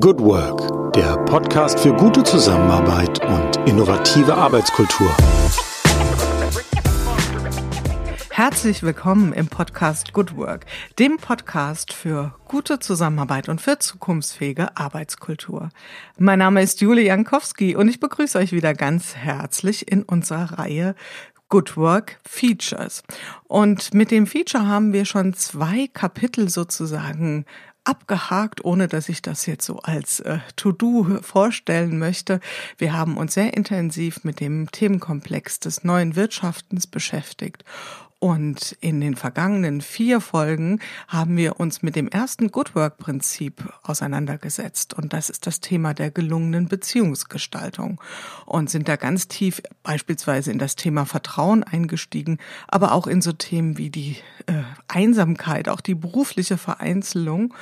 Good 0.00 0.20
Work, 0.20 0.94
der 0.94 1.18
Podcast 1.26 1.78
für 1.78 1.92
gute 1.92 2.22
Zusammenarbeit 2.22 3.22
und 3.26 3.68
innovative 3.68 4.34
Arbeitskultur. 4.34 5.14
Herzlich 8.30 8.82
willkommen 8.82 9.34
im 9.34 9.48
Podcast 9.48 10.14
Good 10.14 10.34
Work, 10.38 10.64
dem 10.98 11.18
Podcast 11.18 11.92
für 11.92 12.34
gute 12.48 12.78
Zusammenarbeit 12.78 13.50
und 13.50 13.60
für 13.60 13.78
zukunftsfähige 13.78 14.78
Arbeitskultur. 14.78 15.68
Mein 16.16 16.38
Name 16.38 16.62
ist 16.62 16.80
Julie 16.80 17.04
Jankowski 17.04 17.76
und 17.76 17.88
ich 17.88 18.00
begrüße 18.00 18.38
euch 18.38 18.52
wieder 18.52 18.72
ganz 18.72 19.14
herzlich 19.14 19.92
in 19.92 20.04
unserer 20.04 20.58
Reihe 20.58 20.94
Good 21.50 21.76
Work 21.76 22.18
Features. 22.26 23.02
Und 23.46 23.92
mit 23.92 24.10
dem 24.10 24.26
Feature 24.26 24.66
haben 24.66 24.94
wir 24.94 25.04
schon 25.04 25.34
zwei 25.34 25.86
Kapitel 25.92 26.48
sozusagen 26.48 27.44
abgehakt, 27.84 28.64
ohne 28.64 28.88
dass 28.88 29.08
ich 29.08 29.22
das 29.22 29.46
jetzt 29.46 29.66
so 29.66 29.78
als 29.78 30.20
äh, 30.20 30.38
To-Do 30.56 31.18
vorstellen 31.22 31.98
möchte. 31.98 32.40
Wir 32.78 32.92
haben 32.92 33.16
uns 33.16 33.34
sehr 33.34 33.54
intensiv 33.54 34.24
mit 34.24 34.40
dem 34.40 34.70
Themenkomplex 34.70 35.60
des 35.60 35.84
neuen 35.84 36.16
Wirtschaftens 36.16 36.86
beschäftigt 36.86 37.64
und 38.22 38.76
in 38.80 39.00
den 39.00 39.16
vergangenen 39.16 39.80
vier 39.80 40.20
Folgen 40.20 40.78
haben 41.08 41.36
wir 41.36 41.58
uns 41.58 41.82
mit 41.82 41.96
dem 41.96 42.06
ersten 42.06 42.52
Good 42.52 42.76
Work 42.76 42.98
Prinzip 42.98 43.68
auseinandergesetzt. 43.82 44.94
Und 44.94 45.12
das 45.12 45.28
ist 45.28 45.48
das 45.48 45.58
Thema 45.58 45.92
der 45.92 46.12
gelungenen 46.12 46.68
Beziehungsgestaltung. 46.68 48.00
Und 48.46 48.70
sind 48.70 48.86
da 48.86 48.94
ganz 48.94 49.26
tief 49.26 49.60
beispielsweise 49.82 50.52
in 50.52 50.60
das 50.60 50.76
Thema 50.76 51.04
Vertrauen 51.04 51.64
eingestiegen, 51.64 52.38
aber 52.68 52.92
auch 52.92 53.08
in 53.08 53.22
so 53.22 53.32
Themen 53.32 53.76
wie 53.76 53.90
die 53.90 54.18
äh, 54.46 54.62
Einsamkeit, 54.86 55.68
auch 55.68 55.80
die 55.80 55.96
berufliche 55.96 56.58
Vereinzelung. 56.58 57.52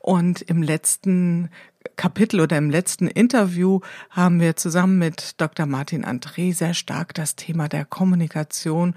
Und 0.00 0.42
im 0.42 0.62
letzten 0.62 1.48
Kapitel 1.96 2.40
oder 2.40 2.58
im 2.58 2.68
letzten 2.68 3.08
Interview 3.08 3.80
haben 4.10 4.38
wir 4.38 4.56
zusammen 4.56 4.98
mit 4.98 5.40
Dr. 5.40 5.64
Martin 5.64 6.04
André 6.04 6.54
sehr 6.54 6.74
stark 6.74 7.14
das 7.14 7.36
Thema 7.36 7.68
der 7.68 7.86
Kommunikation 7.86 8.94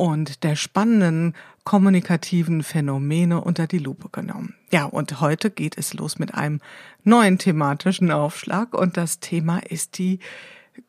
und 0.00 0.44
der 0.44 0.56
spannenden 0.56 1.34
kommunikativen 1.64 2.62
Phänomene 2.62 3.42
unter 3.42 3.66
die 3.66 3.76
Lupe 3.76 4.08
genommen. 4.08 4.54
Ja, 4.72 4.86
und 4.86 5.20
heute 5.20 5.50
geht 5.50 5.76
es 5.76 5.92
los 5.92 6.18
mit 6.18 6.32
einem 6.32 6.60
neuen 7.04 7.36
thematischen 7.36 8.10
Aufschlag 8.10 8.72
und 8.72 8.96
das 8.96 9.20
Thema 9.20 9.58
ist 9.58 9.98
die 9.98 10.18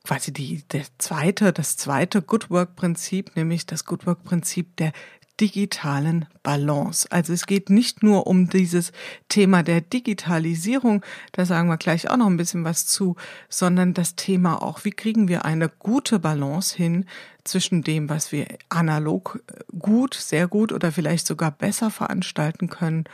quasi 0.06 0.32
die 0.32 0.64
der 0.72 0.86
zweite 0.98 1.52
das 1.52 1.76
zweite 1.76 2.22
Good 2.22 2.50
Work 2.50 2.78
Prinzip, 2.78 3.36
nämlich 3.36 3.66
das 3.66 3.84
Good 3.84 4.08
Work 4.08 4.24
Prinzip 4.24 4.78
der 4.78 4.94
digitalen 5.42 6.28
Balance. 6.44 7.08
Also 7.10 7.34
es 7.34 7.48
geht 7.48 7.70
nicht 7.70 8.04
nur 8.04 8.28
um 8.28 8.48
dieses 8.48 8.92
Thema 9.28 9.64
der 9.64 9.82
Digitalisierung, 9.82 11.04
da 11.32 11.46
sagen 11.46 11.68
wir 11.68 11.78
gleich 11.78 12.10
auch 12.10 12.18
noch 12.18 12.28
ein 12.28 12.38
bisschen 12.38 12.64
was 12.64 12.86
zu, 12.86 13.16
sondern 13.50 13.94
das 13.94 14.16
Thema 14.16 14.62
auch, 14.62 14.86
wie 14.86 14.92
kriegen 14.92 15.28
wir 15.28 15.44
eine 15.44 15.68
gute 15.68 16.20
Balance 16.20 16.78
hin 16.78 17.06
zwischen 17.44 17.82
dem, 17.84 18.10
was 18.10 18.32
wir 18.32 18.46
analog 18.70 19.42
gut, 19.78 20.14
sehr 20.14 20.48
gut 20.48 20.72
oder 20.72 20.92
vielleicht 20.92 21.28
sogar 21.28 21.52
besser 21.52 21.90
veranstalten 21.90 22.70
können 22.70 23.06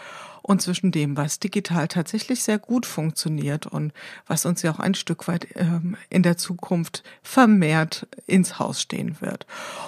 und 0.48 0.62
zwischen 0.62 0.92
dem, 0.92 1.18
was 1.18 1.40
digital 1.40 1.90
tatsächlich 1.90 2.42
sehr 2.42 2.58
gut 2.58 2.86
funktioniert 2.86 3.68
und 3.68 3.92
was 4.28 4.46
uns 4.46 4.62
ja 4.62 4.72
auch 4.72 4.80
ein 4.80 4.96
Stück 4.96 5.28
weit 5.28 5.48
ähm, 5.56 5.98
in 6.10 6.24
der 6.24 6.38
Zukunft 6.38 7.04
vermehrt 7.22 8.08
ins 8.28 8.58
Haus 8.58 8.82
stehen 8.82 9.18
wird. 9.20 9.46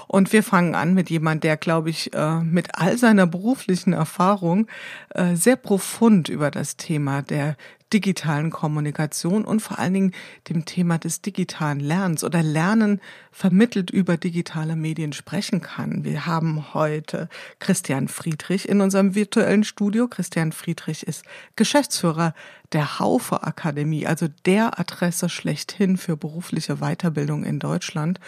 Und 0.07 0.33
wir 0.33 0.43
fangen 0.43 0.75
an 0.75 0.93
mit 0.93 1.09
jemand, 1.09 1.45
der, 1.45 1.55
glaube 1.55 1.89
ich, 1.89 2.13
äh, 2.13 2.41
mit 2.41 2.75
all 2.75 2.97
seiner 2.97 3.25
beruflichen 3.25 3.93
Erfahrung 3.93 4.67
äh, 5.11 5.35
sehr 5.35 5.55
profund 5.55 6.27
über 6.27 6.51
das 6.51 6.75
Thema 6.75 7.21
der 7.21 7.55
digitalen 7.93 8.51
Kommunikation 8.51 9.45
und 9.45 9.61
vor 9.61 9.79
allen 9.79 9.93
Dingen 9.93 10.11
dem 10.47 10.65
Thema 10.65 10.97
des 10.97 11.21
digitalen 11.21 11.79
Lernens 11.79 12.23
oder 12.23 12.43
Lernen 12.43 13.01
vermittelt 13.31 13.89
über 13.89 14.17
digitale 14.17 14.75
Medien 14.75 15.13
sprechen 15.13 15.61
kann. 15.61 16.03
Wir 16.03 16.25
haben 16.25 16.73
heute 16.73 17.29
Christian 17.59 18.07
Friedrich 18.07 18.69
in 18.69 18.81
unserem 18.81 19.15
virtuellen 19.15 19.63
Studio. 19.63 20.07
Christian 20.07 20.51
Friedrich 20.51 21.07
ist 21.07 21.23
Geschäftsführer 21.55 22.33
der 22.73 22.99
Haufe 22.99 23.43
Akademie, 23.43 24.05
also 24.05 24.27
der 24.45 24.79
Adresse 24.79 25.29
schlechthin 25.29 25.97
für 25.97 26.15
berufliche 26.15 26.77
Weiterbildung 26.77 27.43
in 27.43 27.59
Deutschland. 27.59 28.19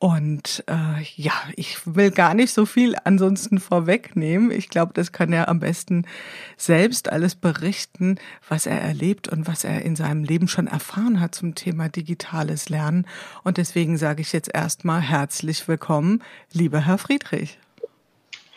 Und 0.00 0.62
äh, 0.68 1.02
ja, 1.16 1.32
ich 1.56 1.78
will 1.84 2.12
gar 2.12 2.32
nicht 2.34 2.54
so 2.54 2.66
viel 2.66 2.94
ansonsten 3.02 3.58
vorwegnehmen. 3.58 4.52
Ich 4.52 4.68
glaube, 4.68 4.92
das 4.94 5.10
kann 5.10 5.32
er 5.32 5.48
am 5.48 5.58
besten 5.58 6.06
selbst 6.56 7.10
alles 7.10 7.34
berichten, 7.34 8.16
was 8.48 8.66
er 8.66 8.80
erlebt 8.80 9.28
und 9.28 9.48
was 9.48 9.64
er 9.64 9.82
in 9.82 9.96
seinem 9.96 10.22
Leben 10.22 10.46
schon 10.46 10.68
erfahren 10.68 11.20
hat 11.20 11.34
zum 11.34 11.56
Thema 11.56 11.88
digitales 11.88 12.68
Lernen. 12.68 13.06
Und 13.42 13.56
deswegen 13.56 13.96
sage 13.96 14.22
ich 14.22 14.32
jetzt 14.32 14.54
erstmal 14.54 15.00
herzlich 15.00 15.66
willkommen, 15.66 16.22
lieber 16.52 16.86
Herr 16.86 16.98
Friedrich. 16.98 17.58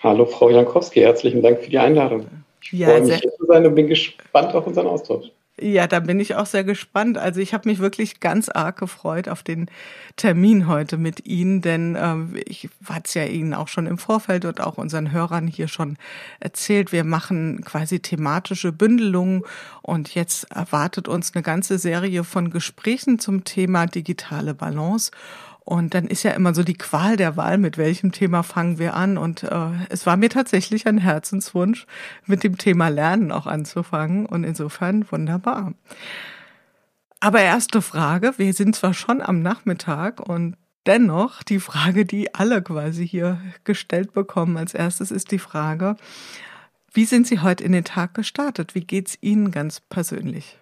Hallo, 0.03 0.25
Frau 0.25 0.51
Jankowski, 0.51 0.99
herzlichen 0.99 1.41
Dank 1.41 1.59
für 1.63 1.71
die 1.71 1.79
Einladung. 1.79 2.27
Ich 2.61 2.71
ja, 2.73 2.89
freue 2.89 3.01
mich, 3.01 3.19
hier 3.19 3.31
zu 3.35 3.45
sein 3.47 3.65
und 3.65 3.73
bin 3.73 3.87
gespannt 3.87 4.53
auf 4.53 4.67
unseren 4.67 4.85
Austausch. 4.85 5.31
Ja, 5.59 5.85
da 5.85 5.99
bin 5.99 6.19
ich 6.19 6.35
auch 6.35 6.45
sehr 6.45 6.63
gespannt. 6.63 7.17
Also 7.17 7.39
ich 7.39 7.53
habe 7.53 7.69
mich 7.69 7.79
wirklich 7.79 8.19
ganz 8.19 8.49
arg 8.49 8.79
gefreut 8.79 9.27
auf 9.27 9.43
den 9.43 9.69
Termin 10.15 10.67
heute 10.67 10.97
mit 10.97 11.27
Ihnen, 11.27 11.61
denn 11.61 11.95
äh, 11.95 12.39
ich 12.45 12.69
hatte 12.85 13.03
es 13.05 13.13
ja 13.13 13.25
Ihnen 13.25 13.53
auch 13.53 13.67
schon 13.67 13.85
im 13.85 13.97
Vorfeld 13.97 14.45
und 14.45 14.61
auch 14.61 14.77
unseren 14.77 15.11
Hörern 15.11 15.47
hier 15.47 15.67
schon 15.67 15.97
erzählt. 16.39 16.91
Wir 16.91 17.03
machen 17.03 17.61
quasi 17.63 17.99
thematische 17.99 18.71
Bündelungen 18.71 19.43
und 19.81 20.15
jetzt 20.15 20.51
erwartet 20.51 21.07
uns 21.07 21.35
eine 21.35 21.43
ganze 21.43 21.77
Serie 21.77 22.23
von 22.23 22.49
Gesprächen 22.49 23.19
zum 23.19 23.43
Thema 23.43 23.85
digitale 23.85 24.53
Balance. 24.55 25.11
Und 25.63 25.93
dann 25.93 26.07
ist 26.07 26.23
ja 26.23 26.31
immer 26.31 26.53
so 26.55 26.63
die 26.63 26.73
Qual 26.73 27.17
der 27.17 27.37
Wahl, 27.37 27.57
mit 27.57 27.77
welchem 27.77 28.11
Thema 28.11 28.43
fangen 28.43 28.79
wir 28.79 28.95
an. 28.95 29.17
Und 29.17 29.43
äh, 29.43 29.69
es 29.89 30.05
war 30.05 30.17
mir 30.17 30.29
tatsächlich 30.29 30.87
ein 30.87 30.97
Herzenswunsch, 30.97 31.85
mit 32.25 32.43
dem 32.43 32.57
Thema 32.57 32.89
Lernen 32.89 33.31
auch 33.31 33.47
anzufangen. 33.47 34.25
Und 34.25 34.43
insofern 34.43 35.05
wunderbar. 35.11 35.73
Aber 37.19 37.41
erste 37.41 37.83
Frage, 37.83 38.33
wir 38.37 38.53
sind 38.53 38.75
zwar 38.75 38.95
schon 38.95 39.21
am 39.21 39.43
Nachmittag 39.43 40.19
und 40.19 40.57
dennoch 40.87 41.43
die 41.43 41.59
Frage, 41.59 42.05
die 42.05 42.33
alle 42.33 42.63
quasi 42.63 43.07
hier 43.07 43.39
gestellt 43.63 44.13
bekommen 44.13 44.57
als 44.57 44.73
erstes, 44.73 45.11
ist 45.11 45.31
die 45.31 45.39
Frage, 45.39 45.95
wie 46.93 47.05
sind 47.05 47.27
Sie 47.27 47.39
heute 47.39 47.63
in 47.63 47.71
den 47.71 47.85
Tag 47.85 48.15
gestartet? 48.15 48.75
Wie 48.75 48.81
geht's 48.81 49.17
Ihnen 49.21 49.51
ganz 49.51 49.79
persönlich? 49.79 50.57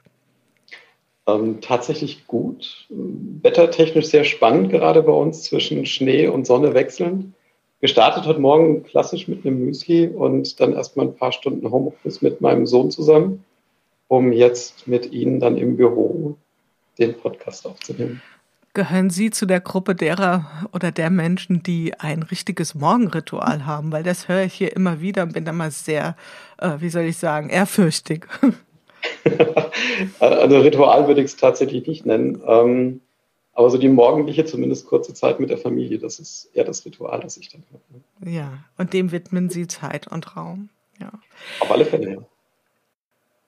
Ähm, 1.35 1.61
tatsächlich 1.61 2.27
gut. 2.27 2.87
Wettertechnisch 2.89 4.07
sehr 4.07 4.23
spannend, 4.23 4.69
gerade 4.71 5.03
bei 5.03 5.11
uns 5.11 5.43
zwischen 5.43 5.85
Schnee 5.85 6.27
und 6.27 6.45
Sonne 6.45 6.73
wechselnd. 6.73 7.33
Gestartet 7.81 8.25
heute 8.25 8.39
Morgen 8.39 8.83
klassisch 8.83 9.27
mit 9.27 9.45
einem 9.45 9.65
Müsli 9.65 10.07
und 10.07 10.59
dann 10.59 10.73
erstmal 10.73 11.07
ein 11.07 11.15
paar 11.15 11.31
Stunden 11.31 11.69
Homeoffice 11.71 12.21
mit 12.21 12.41
meinem 12.41 12.65
Sohn 12.65 12.91
zusammen, 12.91 13.45
um 14.07 14.33
jetzt 14.33 14.87
mit 14.87 15.11
Ihnen 15.11 15.39
dann 15.39 15.57
im 15.57 15.77
Büro 15.77 16.35
den 16.97 17.15
Podcast 17.15 17.65
aufzunehmen. 17.65 18.21
Gehören 18.73 19.09
Sie 19.09 19.31
zu 19.31 19.45
der 19.45 19.61
Gruppe 19.61 19.95
derer 19.95 20.67
oder 20.73 20.91
der 20.91 21.09
Menschen, 21.09 21.63
die 21.63 21.93
ein 21.99 22.21
richtiges 22.21 22.75
Morgenritual 22.75 23.65
haben? 23.65 23.91
Weil 23.91 24.03
das 24.03 24.27
höre 24.27 24.43
ich 24.43 24.53
hier 24.53 24.75
immer 24.75 25.01
wieder 25.01 25.23
und 25.23 25.33
bin 25.33 25.45
da 25.45 25.53
mal 25.53 25.71
sehr, 25.71 26.15
äh, 26.59 26.75
wie 26.79 26.89
soll 26.89 27.03
ich 27.03 27.17
sagen, 27.17 27.49
ehrfürchtig. 27.49 28.27
also 30.19 30.59
Ritual 30.59 31.07
würde 31.07 31.21
ich 31.21 31.27
es 31.27 31.37
tatsächlich 31.37 31.87
nicht 31.87 32.05
nennen. 32.05 32.41
Ähm, 32.45 33.01
aber 33.53 33.69
so 33.69 33.77
die 33.77 33.89
morgendliche, 33.89 34.45
zumindest 34.45 34.87
kurze 34.87 35.13
Zeit 35.13 35.39
mit 35.39 35.49
der 35.49 35.57
Familie, 35.57 35.99
das 35.99 36.19
ist 36.19 36.49
eher 36.53 36.63
das 36.63 36.85
Ritual, 36.85 37.19
das 37.19 37.35
ich 37.37 37.49
dann 37.49 37.63
habe. 37.73 38.31
Ja, 38.31 38.63
und 38.77 38.93
dem 38.93 39.11
widmen 39.11 39.49
Sie 39.49 39.67
Zeit 39.67 40.07
und 40.07 40.37
Raum. 40.37 40.69
Ja. 40.99 41.11
Auf 41.59 41.71
alle 41.71 41.85
Fälle, 41.85 42.13
ja. 42.13 42.17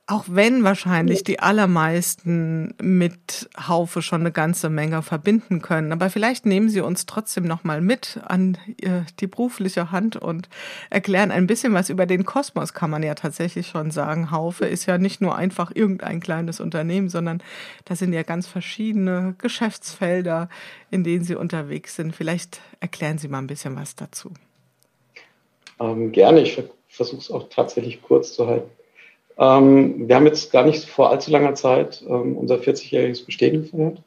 Auch 0.07 0.25
wenn 0.27 0.63
wahrscheinlich 0.63 1.23
die 1.23 1.39
allermeisten 1.39 2.73
mit 2.81 3.49
Haufe 3.57 4.01
schon 4.01 4.21
eine 4.21 4.31
ganze 4.31 4.69
Menge 4.69 5.03
verbinden 5.03 5.61
können. 5.61 5.93
Aber 5.93 6.09
vielleicht 6.09 6.45
nehmen 6.45 6.69
Sie 6.69 6.81
uns 6.81 7.05
trotzdem 7.05 7.45
nochmal 7.45 7.79
mit 7.79 8.19
an 8.25 8.57
äh, 8.81 9.03
die 9.19 9.27
berufliche 9.27 9.91
Hand 9.91 10.17
und 10.17 10.49
erklären 10.89 11.31
ein 11.31 11.47
bisschen 11.47 11.73
was 11.73 11.89
über 11.89 12.05
den 12.05 12.25
Kosmos, 12.25 12.73
kann 12.73 12.89
man 12.89 13.03
ja 13.03 13.15
tatsächlich 13.15 13.67
schon 13.67 13.91
sagen. 13.91 14.31
Haufe 14.31 14.65
ist 14.65 14.85
ja 14.85 14.97
nicht 14.97 15.21
nur 15.21 15.35
einfach 15.35 15.71
irgendein 15.73 16.19
kleines 16.19 16.59
Unternehmen, 16.59 17.07
sondern 17.07 17.41
das 17.85 17.99
sind 17.99 18.11
ja 18.11 18.23
ganz 18.23 18.47
verschiedene 18.47 19.35
Geschäftsfelder, 19.37 20.49
in 20.89 21.05
denen 21.05 21.23
Sie 21.23 21.35
unterwegs 21.35 21.95
sind. 21.95 22.13
Vielleicht 22.13 22.59
erklären 22.81 23.17
Sie 23.17 23.29
mal 23.29 23.37
ein 23.37 23.47
bisschen 23.47 23.77
was 23.77 23.95
dazu. 23.95 24.31
Ähm, 25.79 26.11
gerne, 26.11 26.41
ich 26.41 26.61
versuche 26.89 27.21
es 27.21 27.31
auch 27.31 27.47
tatsächlich 27.49 28.01
kurz 28.01 28.33
zu 28.33 28.47
halten. 28.47 28.69
Ähm, 29.41 30.07
wir 30.07 30.15
haben 30.15 30.27
jetzt 30.27 30.51
gar 30.51 30.63
nicht 30.63 30.85
vor 30.85 31.09
allzu 31.09 31.31
langer 31.31 31.55
Zeit 31.55 32.03
ähm, 32.07 32.37
unser 32.37 32.57
40-jähriges 32.57 33.25
Bestehen 33.25 33.63
gefeiert, 33.63 34.03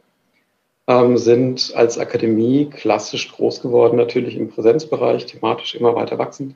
ähm, 0.86 1.16
sind 1.16 1.72
als 1.74 1.98
Akademie 1.98 2.70
klassisch 2.70 3.32
groß 3.32 3.60
geworden, 3.60 3.96
natürlich 3.96 4.36
im 4.36 4.48
Präsenzbereich, 4.48 5.26
thematisch 5.26 5.74
immer 5.74 5.96
weiter 5.96 6.18
wachsend, 6.18 6.54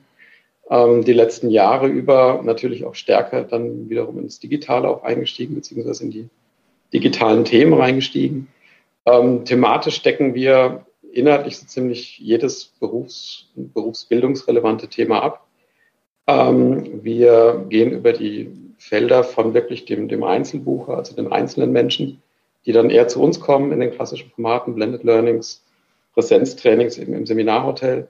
ähm, 0.69 1.03
die 1.03 1.11
letzten 1.11 1.49
Jahre 1.49 1.87
über 1.87 2.41
natürlich 2.41 2.85
auch 2.85 2.95
stärker 2.95 3.43
dann 3.43 3.89
wiederum 3.89 4.17
ins 4.17 4.39
Digitale 4.39 4.87
auch 4.87 5.03
eingestiegen, 5.03 5.55
beziehungsweise 5.55 6.05
in 6.05 6.11
die 6.11 6.29
digitalen 6.93 7.43
Themen 7.43 7.73
reingestiegen. 7.73 8.47
Ähm, 9.05 9.43
thematisch 9.43 9.95
stecken 9.95 10.35
wir 10.35 10.85
inhaltlich 11.11 11.57
so 11.57 11.65
ziemlich 11.65 12.17
jedes 12.19 12.71
Berufs-, 12.79 13.49
berufsbildungsrelevante 13.55 14.87
Thema 14.87 15.21
ab. 15.21 15.47
Ähm, 16.27 17.03
wir 17.03 17.65
gehen 17.69 17.91
über 17.91 18.13
die 18.13 18.58
Felder 18.79 19.23
von 19.23 19.53
wirklich 19.53 19.85
dem, 19.85 20.07
dem 20.07 20.23
Einzelbucher, 20.23 20.97
also 20.97 21.15
den 21.15 21.31
einzelnen 21.31 21.71
Menschen, 21.71 22.23
die 22.65 22.71
dann 22.71 22.89
eher 22.89 23.07
zu 23.07 23.21
uns 23.21 23.39
kommen 23.39 23.71
in 23.71 23.79
den 23.79 23.91
klassischen 23.91 24.31
Formaten, 24.31 24.73
Blended 24.73 25.03
Learnings, 25.03 25.63
Präsenztrainings 26.13 26.97
eben 26.97 27.13
im 27.13 27.25
Seminarhotel, 27.25 28.07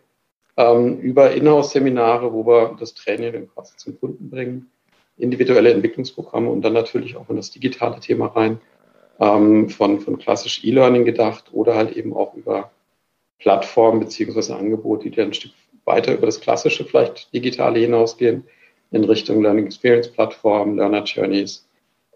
ähm, 0.58 1.00
über 1.00 1.32
Inhouse-Seminare, 1.32 2.32
wo 2.32 2.46
wir 2.46 2.78
das 2.80 2.94
Training 2.94 3.50
quasi 3.54 3.76
zum 3.78 4.00
Kunden 4.00 4.30
bringen, 4.30 4.70
individuelle 5.18 5.72
Entwicklungsprogramme 5.72 6.50
und 6.50 6.62
dann 6.62 6.74
natürlich 6.74 7.18
auch 7.18 7.30
in 7.30 7.36
das 7.36 7.52
digitale 7.52 8.00
Thema 8.00 8.28
rein, 8.28 8.62
ähm, 9.20 9.70
von, 9.70 10.00
von 10.00 10.18
klassisch 10.20 10.64
E-Learning 10.64 11.04
gedacht 11.04 11.46
oder 11.52 11.76
halt 11.76 11.98
eben 11.98 12.16
auch 12.16 12.36
über 12.36 12.72
Plattformen 13.40 14.00
beziehungsweise 14.00 14.56
Angebote, 14.56 15.10
die 15.10 15.16
dann 15.16 15.28
ein 15.28 15.34
Stück 15.34 15.52
weiter 15.86 16.14
über 16.14 16.26
das 16.26 16.40
klassische, 16.40 16.86
vielleicht 16.86 17.34
digitale 17.34 17.80
hinausgehen, 17.80 18.46
in 18.92 19.04
Richtung 19.04 19.42
Learning 19.42 19.66
Experience 19.66 20.10
Plattform, 20.10 20.76
Learner 20.78 21.04
Journeys, 21.04 21.68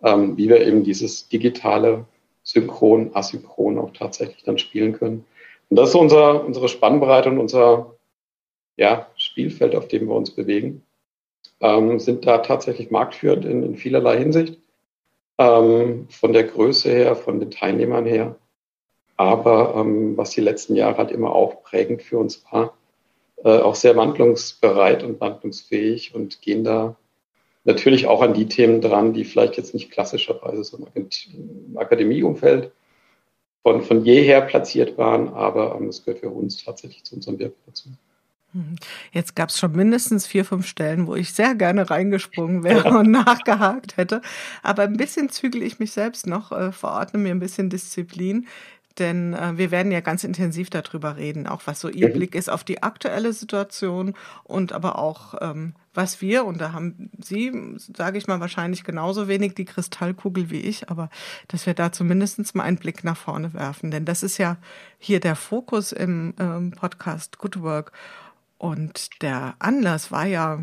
ähm, 0.01 0.37
wie 0.37 0.49
wir 0.49 0.65
eben 0.65 0.83
dieses 0.83 1.27
digitale 1.29 2.05
synchron, 2.43 3.11
asynchron 3.13 3.77
auch 3.77 3.91
tatsächlich 3.93 4.43
dann 4.43 4.57
spielen 4.57 4.93
können. 4.93 5.25
Und 5.69 5.77
das 5.77 5.89
ist 5.89 5.95
unser, 5.95 6.43
unsere 6.45 6.67
Spannbreite 6.67 7.29
und 7.29 7.39
unser 7.39 7.95
ja, 8.75 9.07
Spielfeld, 9.15 9.75
auf 9.75 9.87
dem 9.87 10.07
wir 10.07 10.15
uns 10.15 10.31
bewegen, 10.31 10.83
ähm, 11.61 11.99
sind 11.99 12.25
da 12.25 12.39
tatsächlich 12.39 12.91
marktführend 12.91 13.45
in, 13.45 13.63
in 13.63 13.75
vielerlei 13.77 14.17
Hinsicht. 14.17 14.59
Ähm, 15.37 16.07
von 16.09 16.33
der 16.33 16.43
Größe 16.43 16.91
her, 16.91 17.15
von 17.15 17.39
den 17.39 17.49
Teilnehmern 17.49 18.05
her. 18.05 18.35
Aber 19.17 19.75
ähm, 19.75 20.15
was 20.17 20.31
die 20.31 20.41
letzten 20.41 20.75
Jahre 20.75 20.97
halt 20.97 21.11
immer 21.11 21.33
auch 21.33 21.63
prägend 21.63 22.03
für 22.03 22.19
uns 22.19 22.43
war, 22.51 22.77
äh, 23.43 23.59
auch 23.59 23.75
sehr 23.75 23.95
wandlungsbereit 23.95 25.03
und 25.03 25.19
wandlungsfähig 25.19 26.15
und 26.15 26.41
gehen 26.41 26.63
da 26.63 26.95
natürlich 27.65 28.07
auch 28.07 28.21
an 28.21 28.33
die 28.33 28.47
Themen 28.47 28.81
dran, 28.81 29.13
die 29.13 29.25
vielleicht 29.25 29.57
jetzt 29.57 29.73
nicht 29.73 29.91
klassischerweise 29.91 30.63
so 30.63 30.85
im 30.93 31.77
Akademieumfeld 31.77 32.71
von, 33.63 33.81
von 33.81 34.03
jeher 34.03 34.41
platziert 34.41 34.97
waren, 34.97 35.29
aber 35.29 35.75
ähm, 35.75 35.87
es 35.87 36.03
gehört 36.03 36.19
für 36.19 36.29
uns 36.29 36.63
tatsächlich 36.63 37.03
zu 37.03 37.15
unserem 37.15 37.39
Wirken 37.39 37.59
dazu. 37.65 37.89
Mhm. 38.53 38.75
Jetzt 39.11 39.35
gab 39.35 39.49
es 39.49 39.57
schon 39.57 39.71
mindestens 39.71 40.27
vier, 40.27 40.45
fünf 40.45 40.67
Stellen, 40.67 41.07
wo 41.07 41.15
ich 41.15 41.33
sehr 41.33 41.55
gerne 41.55 41.89
reingesprungen 41.89 42.63
wäre 42.63 42.89
und 42.97 43.09
nachgehakt 43.09 43.97
hätte. 43.97 44.21
Aber 44.61 44.83
ein 44.83 44.97
bisschen 44.97 45.29
zügel 45.29 45.63
ich 45.63 45.79
mich 45.79 45.91
selbst 45.91 46.27
noch, 46.27 46.51
äh, 46.51 46.71
verordne 46.71 47.19
mir 47.19 47.31
ein 47.31 47.39
bisschen 47.39 47.69
Disziplin. 47.69 48.47
Denn 48.99 49.33
äh, 49.33 49.57
wir 49.57 49.71
werden 49.71 49.91
ja 49.91 50.01
ganz 50.01 50.23
intensiv 50.23 50.69
darüber 50.69 51.17
reden, 51.17 51.47
auch 51.47 51.61
was 51.65 51.79
so 51.79 51.89
Ihr 51.89 52.09
mhm. 52.09 52.13
Blick 52.13 52.35
ist 52.35 52.49
auf 52.49 52.63
die 52.63 52.83
aktuelle 52.83 53.33
Situation 53.33 54.13
und 54.43 54.71
aber 54.71 54.99
auch, 54.99 55.35
ähm, 55.41 55.73
was 55.95 56.21
wir, 56.21 56.45
und 56.45 56.61
da 56.61 56.73
haben 56.73 57.09
Sie, 57.19 57.51
sage 57.95 58.17
ich 58.17 58.27
mal, 58.27 58.39
wahrscheinlich 58.39 58.83
genauso 58.83 59.27
wenig 59.27 59.55
die 59.55 59.65
Kristallkugel 59.65 60.49
wie 60.49 60.61
ich, 60.61 60.89
aber 60.89 61.09
dass 61.47 61.65
wir 61.65 61.73
da 61.73 61.91
zumindest 61.91 62.55
mal 62.55 62.63
einen 62.63 62.77
Blick 62.77 63.03
nach 63.03 63.17
vorne 63.17 63.53
werfen. 63.53 63.91
Denn 63.91 64.05
das 64.05 64.23
ist 64.23 64.37
ja 64.37 64.57
hier 64.97 65.19
der 65.19 65.35
Fokus 65.35 65.91
im 65.91 66.33
ähm, 66.39 66.71
Podcast 66.71 67.39
Good 67.39 67.61
Work. 67.61 67.91
Und 68.63 69.21
der 69.21 69.55
Anlass 69.59 70.09
war 70.09 70.25
ja 70.25 70.57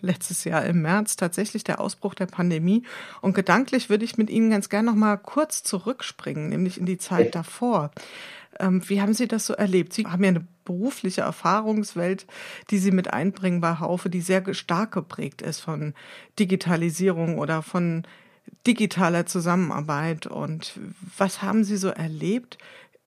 letztes 0.00 0.42
Jahr 0.42 0.66
im 0.66 0.82
März 0.82 1.14
tatsächlich 1.14 1.62
der 1.62 1.80
Ausbruch 1.80 2.16
der 2.16 2.26
Pandemie. 2.26 2.82
Und 3.20 3.34
gedanklich 3.34 3.88
würde 3.88 4.04
ich 4.04 4.18
mit 4.18 4.28
Ihnen 4.28 4.50
ganz 4.50 4.68
gerne 4.68 4.90
noch 4.90 4.96
mal 4.96 5.16
kurz 5.18 5.62
zurückspringen, 5.62 6.48
nämlich 6.48 6.78
in 6.78 6.84
die 6.84 6.98
Zeit 6.98 7.36
davor. 7.36 7.92
Ähm, 8.58 8.82
wie 8.88 9.00
haben 9.00 9.14
Sie 9.14 9.28
das 9.28 9.46
so 9.46 9.52
erlebt? 9.52 9.92
Sie 9.92 10.04
haben 10.04 10.24
ja 10.24 10.30
eine 10.30 10.48
berufliche 10.64 11.20
Erfahrungswelt, 11.20 12.26
die 12.70 12.78
Sie 12.78 12.90
mit 12.90 13.12
einbringen 13.12 13.60
bei 13.60 13.78
Haufe, 13.78 14.10
die 14.10 14.20
sehr 14.20 14.42
stark 14.52 14.90
geprägt 14.90 15.40
ist 15.40 15.60
von 15.60 15.94
Digitalisierung 16.40 17.38
oder 17.38 17.62
von 17.62 18.02
digitaler 18.66 19.26
Zusammenarbeit. 19.26 20.26
Und 20.26 20.72
was 21.16 21.40
haben 21.40 21.62
Sie 21.62 21.76
so 21.76 21.90
erlebt? 21.90 22.58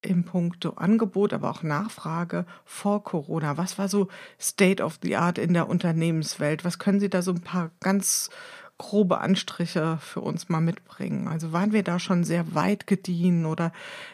Im 0.01 0.25
Punkto 0.25 0.71
Angebot, 0.71 1.33
aber 1.33 1.49
auch 1.51 1.63
Nachfrage 1.63 2.45
vor 2.65 3.03
Corona? 3.03 3.57
Was 3.57 3.77
war 3.77 3.87
so 3.87 4.07
State 4.39 4.81
of 4.83 4.99
the 5.01 5.15
Art 5.15 5.37
in 5.37 5.53
der 5.53 5.69
Unternehmenswelt? 5.69 6.65
Was 6.65 6.79
können 6.79 6.99
Sie 6.99 7.09
da 7.09 7.21
so 7.21 7.31
ein 7.31 7.41
paar 7.41 7.71
ganz 7.79 8.29
grobe 8.77 9.19
Anstriche 9.19 9.99
für 10.01 10.21
uns 10.21 10.49
mal 10.49 10.61
mitbringen? 10.61 11.27
Also 11.27 11.53
waren 11.53 11.71
wir 11.71 11.83
da 11.83 11.99
schon 11.99 12.23
sehr 12.23 12.55
weit 12.55 12.87
gediehen 12.87 13.45
oder 13.45 13.71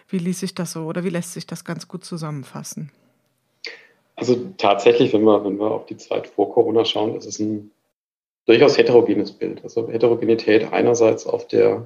wie 0.10 0.18
ließ 0.18 0.42
sich 0.42 0.56
das 0.56 0.74
so 0.74 0.86
oder 0.86 1.04
wie 1.04 1.10
lässt 1.10 1.34
sich 1.34 1.48
das 1.48 1.64
ganz 1.64 1.88
gut 1.88 2.04
zusammenfassen? 2.04 2.92
Also 4.16 4.36
tatsächlich, 4.58 5.14
wenn 5.14 5.24
wir, 5.24 5.46
wenn 5.46 5.58
wir 5.58 5.72
auf 5.72 5.86
die 5.86 5.98
Zeit 5.98 6.28
vor 6.28 6.52
Corona 6.52 6.84
schauen, 6.84 7.16
ist 7.16 7.26
es 7.26 7.40
ein 7.40 7.72
durchaus 8.46 8.78
heterogenes 8.78 9.32
Bild. 9.32 9.64
Also 9.64 9.90
Heterogenität 9.90 10.74
einerseits 10.74 11.26
auf 11.28 11.48
der 11.48 11.86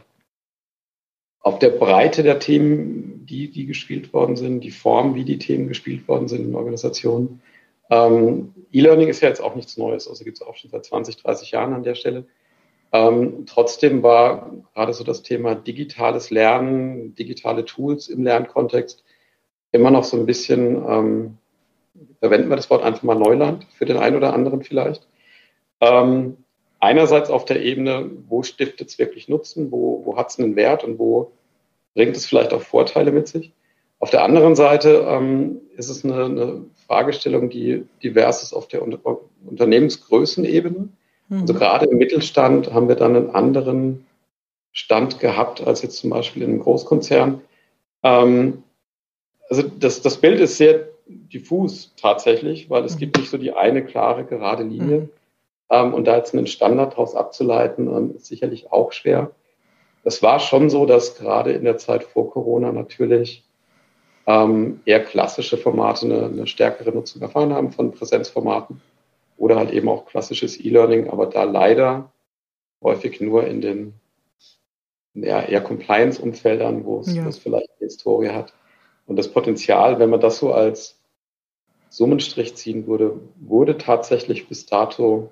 auf 1.42 1.60
der 1.60 1.70
Breite 1.70 2.24
der 2.24 2.40
Themen, 2.40 3.21
die, 3.26 3.52
die 3.52 3.66
gespielt 3.66 4.14
worden 4.14 4.36
sind, 4.36 4.62
die 4.62 4.72
Form, 4.72 5.16
wie 5.16 5.26
die 5.26 5.38
Themen 5.38 5.68
gespielt 5.68 6.08
worden 6.08 6.28
sind 6.28 6.46
in 6.46 6.56
Organisationen. 6.56 7.42
Ähm, 7.90 8.54
E-Learning 8.72 9.10
ist 9.10 9.22
ja 9.22 9.30
jetzt 9.30 9.42
auch 9.42 9.56
nichts 9.56 9.78
Neues, 9.78 10.08
also 10.08 10.24
gibt 10.24 10.38
es 10.38 10.44
auch 10.44 10.56
schon 10.56 10.72
seit 10.72 10.86
20, 10.86 11.18
30 11.18 11.52
Jahren 11.52 11.74
an 11.74 11.84
der 11.84 11.96
Stelle. 11.96 12.26
Ähm, 12.94 13.46
trotzdem 13.46 14.04
war 14.04 14.52
gerade 14.74 14.94
so 14.94 15.04
das 15.04 15.24
Thema 15.24 15.56
digitales 15.56 16.30
Lernen, 16.30 17.16
digitale 17.16 17.66
Tools 17.66 18.10
im 18.10 18.24
Lernkontext 18.24 19.04
immer 19.72 19.92
noch 19.92 20.04
so 20.04 20.18
ein 20.18 20.26
bisschen, 20.26 20.76
ähm, 20.88 21.38
verwenden 22.20 22.50
wir 22.50 22.58
das 22.58 22.70
Wort 22.70 22.84
einfach 22.84 23.04
mal 23.04 23.16
Neuland 23.16 23.66
für 23.74 23.86
den 23.86 23.98
einen 23.98 24.18
oder 24.18 24.34
anderen 24.34 24.62
vielleicht. 24.64 25.08
Ähm, 25.80 26.38
einerseits 26.80 27.30
auf 27.30 27.46
der 27.46 27.62
Ebene, 27.62 28.12
wo 28.28 28.44
stiftet 28.44 28.90
es 28.90 29.00
wirklich 29.00 29.30
Nutzen, 29.30 29.72
wo, 29.72 30.02
wo 30.06 30.18
hat 30.18 30.30
es 30.30 30.40
einen 30.40 30.56
Wert 30.56 30.84
und 30.84 31.00
wo 31.00 31.32
bringt 31.94 32.16
es 32.16 32.26
vielleicht 32.26 32.54
auch 32.54 32.62
Vorteile 32.62 33.12
mit 33.12 33.28
sich. 33.28 33.52
Auf 34.00 34.10
der 34.10 34.24
anderen 34.24 34.56
Seite 34.56 35.06
ähm, 35.08 35.62
ist 35.78 35.90
es 35.90 36.04
eine, 36.04 36.26
eine, 36.26 36.66
Fragestellung, 36.88 37.50
die 37.50 37.86
divers 38.04 38.44
ist 38.44 38.52
auf 38.52 38.68
der 38.68 38.82
Unter 38.82 39.00
Unternehmensgrößenebene. 39.46 40.90
Mhm. 41.30 41.42
Also 41.42 41.54
gerade 41.54 41.86
im 41.86 41.98
Mittelstand 41.98 42.74
haben 42.74 42.90
wir 42.90 42.96
dann 42.96 43.16
einen 43.16 43.30
anderen 43.30 44.06
Stand 44.74 45.20
gehabt 45.20 45.66
als 45.66 45.82
jetzt 45.84 45.98
zum 45.98 46.10
Beispiel 46.10 46.44
in 46.44 46.50
einem 46.50 46.60
Großkonzern. 46.60 47.42
Ähm, 48.04 48.64
also 49.50 49.64
das, 49.64 50.02
das 50.02 50.18
Bild 50.18 50.40
ist 50.40 50.58
sehr 50.58 50.88
diffus 51.06 51.94
tatsächlich, 51.96 52.70
weil 52.70 52.84
es 52.84 52.96
mhm. 52.96 53.00
gibt 53.00 53.18
nicht 53.18 53.30
so 53.30 53.38
die 53.38 53.54
eine 53.54 53.86
klare, 53.86 54.26
gerade 54.26 54.64
Linie. 54.64 55.02
Mhm. 55.02 55.10
Ähm, 55.70 55.94
und 55.94 56.06
da 56.06 56.18
jetzt 56.18 56.34
einen 56.34 56.48
Standard 56.48 56.94
daraus 56.94 57.16
abzuleiten, 57.16 57.88
ähm, 57.88 58.16
ist 58.16 58.26
sicherlich 58.26 58.72
auch 58.72 58.92
schwer. 58.92 59.32
Es 60.04 60.24
war 60.24 60.40
schon 60.40 60.70
so, 60.70 60.86
dass 60.86 61.16
gerade 61.16 61.52
in 61.52 61.64
der 61.64 61.78
Zeit 61.78 62.04
vor 62.04 62.32
Corona 62.32 62.72
natürlich 62.72 63.44
ähm, 64.26 64.82
eher 64.86 65.04
klassische 65.04 65.58
Formate 65.58 66.06
eine, 66.06 66.26
eine 66.26 66.48
stärkere 66.48 66.92
Nutzung 66.92 67.22
erfahren 67.22 67.54
haben 67.54 67.72
von 67.72 67.92
Präsenzformaten 67.92 68.82
oder 69.38 69.56
halt 69.56 69.72
eben 69.72 69.90
auch 69.90 70.06
klassisches 70.06 70.60
E-Learning, 70.60 71.10
aber 71.10 71.26
da 71.28 71.44
leider 71.44 72.12
häufig 72.82 73.22
nur 73.22 73.46
in 73.46 73.62
den 73.62 73.94
ja, 75.14 75.42
eher 75.42 75.62
Compliance-Umfeldern, 75.62 76.86
wo 76.86 77.00
es, 77.00 77.14
ja. 77.14 77.30
vielleicht 77.32 77.70
eine 77.70 77.88
Historie 77.88 78.30
hat. 78.30 78.54
Und 79.08 79.18
das 79.18 79.32
Potenzial, 79.32 80.00
wenn 80.00 80.10
man 80.10 80.22
das 80.22 80.38
so 80.38 80.54
als 80.54 81.00
Summenstrich 81.90 82.56
ziehen 82.56 82.88
würde, 82.88 83.20
wurde 83.40 83.78
tatsächlich 83.78 84.48
bis 84.48 84.66
dato 84.66 85.32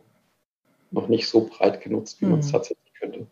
noch 0.91 1.07
nicht 1.07 1.29
so 1.29 1.47
breit 1.47 1.81
genutzt, 1.81 2.19
wie 2.21 2.25
man 2.25 2.39
es 2.39 2.47
mhm. 2.47 2.51
tatsächlich 2.51 2.93
könnte. 2.99 3.27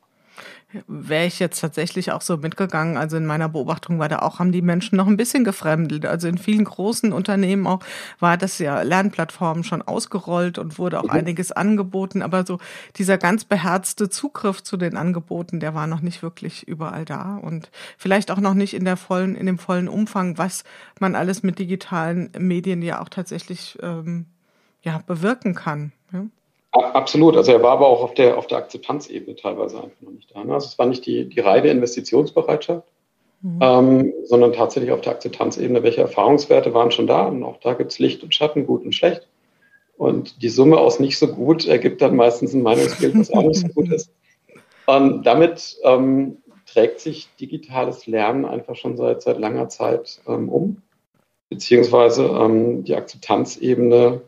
Wäre 0.88 1.26
ich 1.26 1.40
jetzt 1.40 1.62
tatsächlich 1.62 2.12
auch 2.12 2.22
so 2.22 2.36
mitgegangen, 2.36 2.98
also 2.98 3.16
in 3.16 3.26
meiner 3.26 3.48
Beobachtung 3.48 4.00
war 4.00 4.10
da 4.10 4.20
auch, 4.20 4.40
haben 4.40 4.52
die 4.52 4.62
Menschen 4.62 4.98
noch 4.98 5.08
ein 5.08 5.16
bisschen 5.16 5.46
gefremdelt. 5.46 6.06
Also 6.06 6.28
in 6.28 6.38
vielen 6.38 6.66
großen 6.66 7.14
Unternehmen 7.14 7.66
auch 7.66 7.80
war 8.20 8.36
das 8.36 8.60
ja 8.60 8.82
Lernplattformen 8.82 9.64
schon 9.64 9.82
ausgerollt 9.82 10.58
und 10.58 10.78
wurde 10.78 11.00
auch 11.00 11.06
mhm. 11.06 11.12
einiges 11.12 11.54
angeboten, 11.54 12.22
aber 12.22 12.46
so 12.46 12.60
dieser 12.98 13.18
ganz 13.18 13.46
beherzte 13.46 14.10
Zugriff 14.10 14.62
zu 14.62 14.76
den 14.76 14.98
Angeboten, 14.98 15.62
der 15.62 15.74
war 15.74 15.88
noch 15.88 16.02
nicht 16.02 16.22
wirklich 16.22 16.68
überall 16.68 17.06
da 17.06 17.38
und 17.38 17.72
vielleicht 17.98 18.30
auch 18.30 18.42
noch 18.42 18.54
nicht 18.54 18.74
in 18.74 18.84
der 18.84 18.98
vollen, 18.98 19.36
in 19.36 19.46
dem 19.46 19.60
vollen 19.60 19.88
Umfang, 19.88 20.38
was 20.38 20.66
man 21.00 21.16
alles 21.16 21.44
mit 21.44 21.60
digitalen 21.60 22.30
Medien 22.38 22.82
ja 22.82 23.02
auch 23.02 23.10
tatsächlich 23.10 23.78
ähm, 23.82 24.26
ja, 24.82 24.98
bewirken 25.08 25.56
kann. 25.56 25.94
Ja? 26.12 26.26
Absolut. 26.72 27.38
Also 27.38 27.52
er 27.52 27.64
war 27.64 27.72
aber 27.72 27.88
auch 27.88 28.04
auf 28.04 28.14
der, 28.14 28.38
auf 28.38 28.48
der 28.48 28.60
Akzeptanzebene 28.60 29.36
teilweise 29.36 29.78
einfach 29.78 30.02
noch 30.02 30.12
nicht 30.12 30.34
da. 30.36 30.44
Ne? 30.44 30.54
Also 30.54 30.68
es 30.68 30.78
war 30.78 30.86
nicht 30.86 31.06
die, 31.06 31.28
die 31.28 31.40
reine 31.40 31.70
Investitionsbereitschaft, 31.70 32.88
mhm. 33.42 33.60
ähm, 33.62 34.14
sondern 34.26 34.54
tatsächlich 34.54 34.92
auf 34.92 35.02
der 35.02 35.14
Akzeptanzebene, 35.14 35.84
welche 35.84 36.02
Erfahrungswerte 36.02 36.74
waren 36.74 36.92
schon 36.92 37.08
da. 37.08 37.28
Und 37.28 37.44
auch 37.44 37.60
da 37.60 37.74
gibt 37.74 37.92
es 37.92 38.00
Licht 38.00 38.24
und 38.24 38.36
Schatten, 38.36 38.68
gut 38.68 38.84
und 38.84 38.94
schlecht. 38.94 39.28
Und 39.98 40.42
die 40.44 40.50
Summe 40.50 40.78
aus 40.78 41.00
nicht 41.00 41.18
so 41.18 41.28
gut 41.28 41.66
ergibt 41.66 42.02
dann 42.02 42.16
meistens 42.16 42.54
ein 42.54 42.62
Meinungsbild, 42.62 43.18
was 43.18 43.32
auch 43.32 43.42
nicht 43.42 43.62
so 43.62 43.68
gut 43.70 43.92
ist. 43.92 44.12
Und 44.86 45.24
damit 45.24 45.78
ähm, 45.84 46.38
trägt 46.66 47.00
sich 47.00 47.30
digitales 47.40 48.06
Lernen 48.06 48.46
einfach 48.46 48.76
schon 48.76 48.96
seit, 48.96 49.22
seit 49.22 49.40
langer 49.40 49.70
Zeit 49.70 50.22
ähm, 50.28 50.50
um. 50.50 50.82
Beziehungsweise 51.50 52.26
ähm, 52.26 52.84
die 52.84 52.96
Akzeptanzebene, 52.96 54.22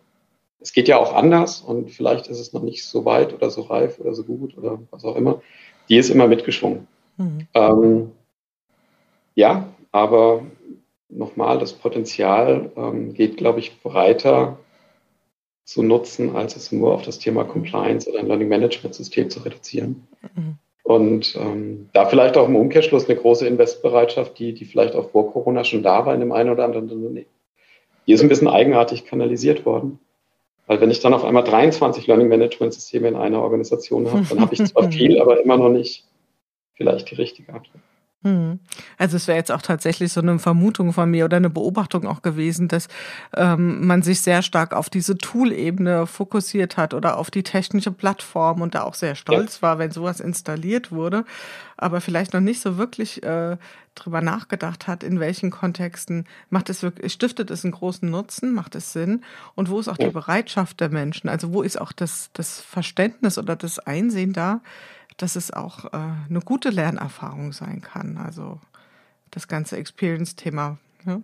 es 0.59 0.73
geht 0.73 0.87
ja 0.87 0.97
auch 0.97 1.13
anders 1.13 1.61
und 1.61 1.89
vielleicht 1.91 2.27
ist 2.27 2.39
es 2.39 2.53
noch 2.53 2.63
nicht 2.63 2.85
so 2.85 3.05
weit 3.05 3.33
oder 3.33 3.49
so 3.49 3.61
reif 3.61 3.99
oder 3.99 4.13
so 4.13 4.23
gut 4.23 4.57
oder 4.57 4.79
was 4.91 5.05
auch 5.05 5.15
immer. 5.15 5.41
Die 5.87 5.97
ist 5.97 6.09
immer 6.09 6.27
mitgeschwungen. 6.27 6.87
Mhm. 7.17 7.47
Ähm, 7.53 8.11
ja, 9.35 9.67
aber 9.91 10.43
nochmal, 11.09 11.59
das 11.59 11.73
Potenzial 11.73 12.71
ähm, 12.75 13.13
geht, 13.13 13.37
glaube 13.37 13.59
ich, 13.59 13.81
breiter 13.81 14.57
zu 15.63 15.83
nutzen, 15.83 16.35
als 16.35 16.55
es 16.55 16.71
nur 16.71 16.93
auf 16.93 17.03
das 17.03 17.19
Thema 17.19 17.43
Compliance 17.43 18.09
oder 18.09 18.19
ein 18.19 18.27
Learning 18.27 18.49
Management 18.49 18.95
System 18.95 19.29
zu 19.29 19.39
reduzieren. 19.41 20.07
Mhm. 20.35 20.55
Und 20.83 21.35
ähm, 21.35 21.89
da 21.93 22.05
vielleicht 22.05 22.35
auch 22.35 22.47
im 22.47 22.55
Umkehrschluss 22.55 23.07
eine 23.07 23.19
große 23.19 23.45
Investbereitschaft, 23.45 24.39
die, 24.39 24.53
die 24.53 24.65
vielleicht 24.65 24.95
auch 24.95 25.11
vor 25.11 25.31
Corona 25.31 25.63
schon 25.63 25.83
da 25.83 26.05
war 26.05 26.13
in 26.15 26.19
dem 26.19 26.31
einen 26.31 26.49
oder 26.49 26.65
anderen 26.65 26.89
Unternehmen. 26.89 27.27
Die 28.07 28.13
ist 28.13 28.23
ein 28.23 28.29
bisschen 28.29 28.47
eigenartig 28.47 29.05
kanalisiert 29.05 29.65
worden. 29.67 29.99
Weil 30.69 30.81
wenn 30.81 30.91
ich 30.91 30.99
dann 30.99 31.15
auf 31.15 31.25
einmal 31.25 31.43
23 31.43 32.05
Learning 32.05 32.27
Management 32.27 32.75
Systeme 32.75 33.07
in 33.07 33.15
einer 33.15 33.41
Organisation 33.41 34.05
habe, 34.05 34.23
dann 34.29 34.39
habe 34.39 34.53
ich 34.53 34.63
zwar 34.65 34.83
viel, 34.91 35.19
aber 35.19 35.41
immer 35.41 35.57
noch 35.57 35.69
nicht 35.69 36.05
vielleicht 36.75 37.09
die 37.09 37.15
richtige 37.15 37.51
Antwort. 37.51 37.81
Hm. 38.21 38.59
Also 38.97 39.15
es 39.15 39.29
wäre 39.29 39.38
jetzt 39.38 39.51
auch 39.51 39.61
tatsächlich 39.61 40.11
so 40.11 40.19
eine 40.19 40.39
Vermutung 40.39 40.91
von 40.91 41.09
mir 41.09 41.23
oder 41.23 41.38
eine 41.38 41.49
Beobachtung 41.49 42.05
auch 42.05 42.21
gewesen, 42.21 42.67
dass 42.67 42.89
ähm, 43.33 43.88
man 43.88 44.01
sich 44.01 44.19
sehr 44.19 44.41
stark 44.41 44.73
auf 44.73 44.89
diese 44.89 45.17
Tool-Ebene 45.17 46.05
fokussiert 46.05 46.75
hat 46.75 46.93
oder 46.93 47.17
auf 47.17 47.31
die 47.31 47.43
technische 47.43 47.91
Plattform 47.91 48.61
und 48.61 48.75
da 48.75 48.83
auch 48.83 48.95
sehr 48.95 49.15
stolz 49.15 49.57
ja. 49.57 49.61
war, 49.61 49.79
wenn 49.79 49.91
sowas 49.91 50.19
installiert 50.19 50.91
wurde, 50.91 51.23
aber 51.77 52.01
vielleicht 52.01 52.33
noch 52.33 52.41
nicht 52.41 52.59
so 52.59 52.77
wirklich 52.77 53.23
äh, 53.23 53.55
drüber 53.95 54.19
nachgedacht 54.19 54.88
hat, 54.88 55.01
in 55.03 55.21
welchen 55.21 55.49
Kontexten. 55.49 56.25
Macht 56.49 56.69
es 56.69 56.83
wirklich, 56.83 57.13
stiftet 57.13 57.49
es 57.51 57.63
einen 57.63 57.71
großen 57.71 58.09
Nutzen, 58.09 58.53
macht 58.53 58.75
es 58.75 58.91
Sinn? 58.91 59.23
Und 59.55 59.69
wo 59.69 59.79
ist 59.79 59.88
auch 59.88 59.97
die 59.97 60.09
Bereitschaft 60.09 60.81
der 60.81 60.89
Menschen, 60.89 61.29
also 61.29 61.53
wo 61.53 61.61
ist 61.61 61.79
auch 61.79 61.93
das, 61.93 62.31
das 62.33 62.59
Verständnis 62.59 63.38
oder 63.38 63.55
das 63.55 63.79
Einsehen 63.79 64.33
da, 64.33 64.59
dass 65.21 65.35
es 65.35 65.51
auch 65.51 65.85
äh, 65.85 65.97
eine 66.29 66.39
gute 66.43 66.69
Lernerfahrung 66.69 67.51
sein 67.51 67.81
kann. 67.81 68.17
Also 68.17 68.59
das 69.31 69.47
ganze 69.47 69.77
Experience-Thema. 69.77 70.77
Ja? 71.05 71.21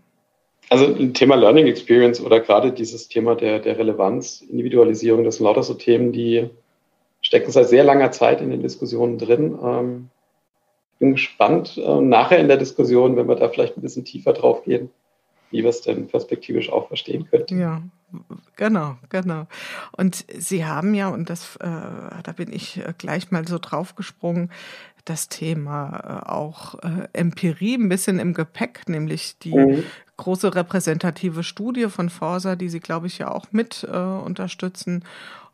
Also 0.70 0.86
ein 0.86 1.14
Thema 1.14 1.36
Learning 1.36 1.68
Experience 1.68 2.22
oder 2.22 2.40
gerade 2.40 2.72
dieses 2.72 3.08
Thema 3.08 3.36
der, 3.36 3.60
der 3.60 3.78
Relevanz, 3.78 4.42
Individualisierung, 4.42 5.24
das 5.24 5.38
sind 5.38 5.46
lauter 5.46 5.64
so 5.64 5.76
Themen, 5.76 6.12
die 6.12 6.50
stecken 7.22 7.52
seit 7.52 7.70
sehr 7.70 7.84
langer 7.84 8.12
Zeit 8.12 8.42
in 8.42 8.50
den 8.50 8.62
Diskussionen 8.62 9.18
drin. 9.18 9.58
Ähm, 9.64 10.10
bin 11.00 11.14
gespannt, 11.14 11.78
äh, 11.78 12.02
nachher 12.02 12.40
in 12.40 12.48
der 12.48 12.58
Diskussion, 12.58 13.16
wenn 13.16 13.28
wir 13.28 13.36
da 13.36 13.50
vielleicht 13.50 13.78
ein 13.78 13.82
bisschen 13.82 14.06
tiefer 14.06 14.34
drauf 14.34 14.64
gehen, 14.64 14.90
wie 15.52 15.64
wir 15.64 15.70
es 15.70 15.82
denn 15.82 16.08
perspektivisch 16.08 16.72
auch 16.72 16.88
verstehen 16.88 17.28
könnten. 17.30 17.60
Ja, 17.60 17.82
genau, 18.56 18.98
genau. 19.10 19.48
Und 19.92 20.26
Sie 20.36 20.66
haben 20.66 20.94
ja, 20.94 21.10
und 21.10 21.30
das, 21.30 21.56
äh, 21.58 21.68
da 22.24 22.32
bin 22.36 22.52
ich 22.52 22.78
äh, 22.78 22.94
gleich 22.98 23.32
mal 23.32 23.48
so 23.48 23.58
draufgesprungen, 23.60 24.52
das 25.06 25.30
Thema 25.30 26.24
äh, 26.26 26.30
auch 26.30 26.76
äh, 26.84 27.08
Empirie 27.14 27.76
ein 27.76 27.90
bisschen 27.90 28.20
im 28.20 28.34
Gepäck, 28.34 28.90
nämlich 28.90 29.38
die 29.38 29.56
mhm. 29.56 29.84
Große 30.18 30.56
repräsentative 30.56 31.44
Studie 31.44 31.88
von 31.88 32.10
Forsa, 32.10 32.56
die 32.56 32.70
Sie, 32.70 32.80
glaube 32.80 33.08
ich, 33.08 33.18
ja 33.18 33.32
auch 33.32 33.48
mit 33.52 33.86
äh, 33.90 33.98
unterstützen 33.98 35.04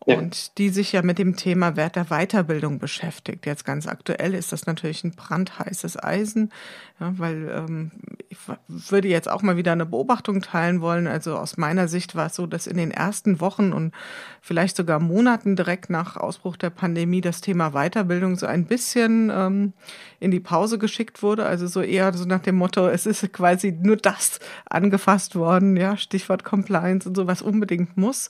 ja. 0.05 0.17
und 0.17 0.57
die 0.57 0.69
sich 0.69 0.91
ja 0.91 1.01
mit 1.01 1.19
dem 1.19 1.35
Thema 1.35 1.75
Wert 1.75 1.95
der 1.95 2.05
Weiterbildung 2.05 2.79
beschäftigt. 2.79 3.45
Jetzt 3.45 3.65
ganz 3.65 3.87
aktuell 3.87 4.33
ist 4.33 4.51
das 4.51 4.65
natürlich 4.65 5.03
ein 5.03 5.11
brandheißes 5.11 6.01
Eisen, 6.01 6.51
ja, 6.99 7.13
weil 7.17 7.49
ähm, 7.49 7.91
ich 8.29 8.37
würde 8.67 9.07
jetzt 9.07 9.29
auch 9.29 9.41
mal 9.41 9.57
wieder 9.57 9.71
eine 9.71 9.85
Beobachtung 9.85 10.41
teilen 10.41 10.81
wollen. 10.81 11.07
Also 11.07 11.35
aus 11.35 11.57
meiner 11.57 11.87
Sicht 11.87 12.15
war 12.15 12.27
es 12.27 12.35
so, 12.35 12.47
dass 12.47 12.67
in 12.67 12.77
den 12.77 12.91
ersten 12.91 13.39
Wochen 13.41 13.73
und 13.73 13.93
vielleicht 14.41 14.75
sogar 14.75 14.99
Monaten 14.99 15.55
direkt 15.55 15.89
nach 15.89 16.17
Ausbruch 16.17 16.57
der 16.57 16.69
Pandemie 16.69 17.21
das 17.21 17.41
Thema 17.41 17.71
Weiterbildung 17.71 18.35
so 18.37 18.45
ein 18.45 18.65
bisschen 18.65 19.31
ähm, 19.33 19.73
in 20.19 20.31
die 20.31 20.39
Pause 20.39 20.77
geschickt 20.77 21.21
wurde. 21.21 21.45
Also 21.45 21.67
so 21.67 21.81
eher 21.81 22.13
so 22.13 22.25
nach 22.25 22.41
dem 22.41 22.55
Motto, 22.55 22.87
es 22.87 23.05
ist 23.05 23.31
quasi 23.33 23.71
nur 23.71 23.97
das 23.97 24.39
angefasst 24.69 25.35
worden, 25.35 25.75
ja, 25.77 25.97
Stichwort 25.97 26.43
Compliance 26.43 27.07
und 27.07 27.15
so, 27.15 27.27
was 27.27 27.41
unbedingt 27.41 27.97
muss. 27.97 28.29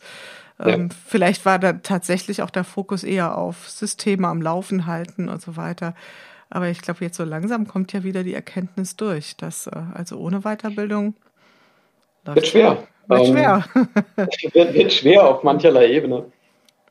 Ähm, 0.60 0.90
Vielleicht 1.08 1.46
war 1.46 1.60
da 1.60 1.74
tatsächlich 1.74 2.42
auch 2.42 2.50
der 2.50 2.64
Fokus 2.64 3.04
eher 3.04 3.38
auf 3.38 3.70
Systeme 3.70 4.28
am 4.28 4.42
Laufen 4.42 4.86
halten 4.86 5.30
und 5.30 5.42
so 5.42 5.58
weiter. 5.58 5.96
Aber 6.50 6.68
ich 6.68 6.82
glaube, 6.82 7.04
jetzt 7.04 7.18
so 7.18 7.24
langsam 7.24 7.68
kommt 7.68 7.94
ja 7.94 8.04
wieder 8.04 8.24
die 8.24 8.34
Erkenntnis 8.34 8.96
durch, 8.96 9.38
dass 9.38 9.68
äh, 9.68 9.72
also 9.94 10.18
ohne 10.18 10.42
Weiterbildung 10.42 11.16
wird 12.26 12.48
schwer. 12.48 12.78
Wird 13.08 13.22
ähm, 13.22 13.34
schwer. 13.34 13.66
wird, 14.54 14.74
wird, 14.74 14.94
schwer 14.94 15.28
auf 15.28 15.44
mancherlei 15.44 15.92
Ebene. 15.92 16.26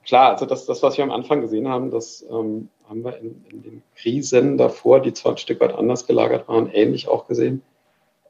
Klar, 0.04 0.32
also 0.32 0.46
das, 0.46 0.66
das, 0.66 0.82
was 0.82 0.96
wir 0.96 1.04
am 1.04 1.10
Anfang 1.10 1.40
gesehen 1.40 1.68
haben, 1.68 1.90
das 1.90 2.24
ähm, 2.30 2.68
haben 2.88 3.04
wir 3.04 3.18
in, 3.18 3.44
in, 3.50 3.62
den 3.62 3.82
Krisen 3.96 4.58
davor, 4.58 5.00
die 5.00 5.12
zwar 5.12 5.32
ein 5.32 5.38
Stück 5.38 5.60
weit 5.60 5.74
anders 5.74 6.06
gelagert 6.06 6.48
waren, 6.48 6.70
ähnlich 6.70 7.06
auch 7.06 7.26
gesehen. 7.26 7.62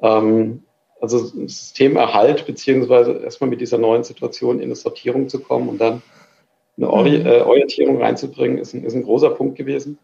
Ähm, 0.01 0.65
also 1.01 1.19
Systemerhalt, 1.19 2.47
beziehungsweise 2.47 3.13
erstmal 3.13 3.51
mit 3.51 3.61
dieser 3.61 3.79
neuen 3.79 4.05
Situation 4.05 4.59
in 4.59 4.65
eine 4.65 4.77
Sortierung 4.77 5.29
zu 5.29 5.41
kommen 5.41 5.69
und 5.69 5.81
dann 5.81 6.03
eine 6.77 6.91
Ori 6.91 7.19
mhm. 7.19 7.27
äh, 7.27 7.41
Orientierung 7.41 8.01
reinzubringen, 8.01 8.59
ist 8.59 8.75
ein, 8.75 8.85
ist 8.85 8.95
ein 8.95 9.03
großer 9.03 9.31
Punkt 9.31 9.57
gewesen. 9.57 9.99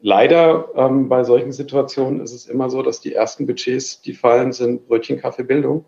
Leider 0.00 0.68
ähm, 0.76 1.08
bei 1.08 1.24
solchen 1.24 1.52
Situationen 1.52 2.20
ist 2.20 2.32
es 2.32 2.46
immer 2.46 2.70
so, 2.70 2.82
dass 2.82 3.00
die 3.00 3.14
ersten 3.14 3.46
Budgets, 3.46 4.00
die 4.00 4.14
fallen, 4.14 4.52
sind 4.52 4.88
Brötchen, 4.88 5.20
Kaffee, 5.20 5.44
Bildung. 5.44 5.84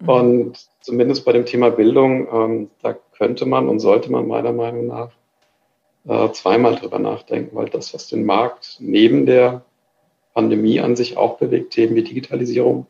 Mhm. 0.00 0.08
Und 0.08 0.68
zumindest 0.80 1.24
bei 1.24 1.32
dem 1.32 1.46
Thema 1.46 1.70
Bildung, 1.70 2.28
ähm, 2.32 2.70
da 2.82 2.96
könnte 3.16 3.46
man 3.46 3.68
und 3.68 3.80
sollte 3.80 4.12
man 4.12 4.28
meiner 4.28 4.52
Meinung 4.52 4.88
nach 4.88 5.10
äh, 6.06 6.30
zweimal 6.32 6.76
drüber 6.76 6.98
nachdenken, 6.98 7.56
weil 7.56 7.68
das, 7.68 7.94
was 7.94 8.08
den 8.08 8.24
Markt 8.24 8.76
neben 8.80 9.26
der 9.26 9.64
Pandemie 10.34 10.80
an 10.80 10.96
sich 10.96 11.16
auch 11.16 11.38
bewegt, 11.38 11.72
Themen 11.72 11.94
wie 11.96 12.02
Digitalisierung, 12.02 12.86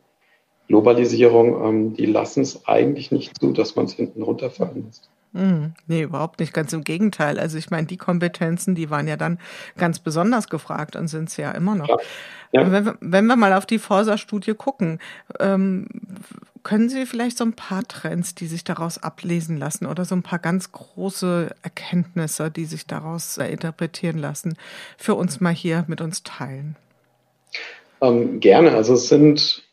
Globalisierung, 0.71 1.63
ähm, 1.63 1.93
die 1.95 2.05
lassen 2.05 2.41
es 2.41 2.65
eigentlich 2.65 3.11
nicht 3.11 3.39
zu, 3.39 3.51
dass 3.51 3.75
man 3.75 3.85
es 3.85 3.93
hinten 3.93 4.23
runterfallen 4.23 4.85
lässt. 4.85 5.09
Mm, 5.33 5.73
nee, 5.87 6.03
überhaupt 6.03 6.39
nicht. 6.39 6.53
Ganz 6.53 6.71
im 6.73 6.83
Gegenteil. 6.83 7.39
Also 7.39 7.57
ich 7.57 7.69
meine, 7.69 7.87
die 7.87 7.97
Kompetenzen, 7.97 8.73
die 8.73 8.89
waren 8.89 9.07
ja 9.07 9.17
dann 9.17 9.37
ganz 9.77 9.99
besonders 9.99 10.49
gefragt 10.49 10.95
und 10.95 11.07
sind 11.07 11.29
es 11.29 11.37
ja 11.37 11.51
immer 11.51 11.75
noch. 11.75 11.89
Ja. 11.89 11.97
Ja. 12.53 12.71
Wenn, 12.71 12.85
wir, 12.85 12.97
wenn, 12.99 13.25
wir, 13.27 13.35
mal 13.35 13.53
auf 13.53 13.65
die 13.65 13.79
Forsa-Studie 13.79 14.53
gucken, 14.53 14.99
ähm, 15.39 15.87
können 16.63 16.89
Sie 16.89 17.05
vielleicht 17.05 17.37
so 17.37 17.45
ein 17.45 17.53
paar 17.53 17.83
Trends, 17.83 18.35
die 18.35 18.47
sich 18.47 18.63
daraus 18.63 18.97
ablesen 18.97 19.57
lassen 19.57 19.85
oder 19.85 20.05
so 20.05 20.15
ein 20.15 20.23
paar 20.23 20.39
ganz 20.39 20.71
große 20.71 21.49
Erkenntnisse, 21.63 22.51
die 22.51 22.65
sich 22.65 22.87
daraus 22.87 23.37
interpretieren 23.37 24.17
lassen, 24.17 24.57
für 24.97 25.15
uns 25.15 25.39
mal 25.39 25.53
hier 25.53 25.85
mit 25.87 26.01
uns 26.01 26.23
teilen? 26.23 26.75
Ähm, 28.01 28.39
gerne. 28.39 28.71
Also 28.71 28.95
es 28.95 29.07
sind 29.07 29.63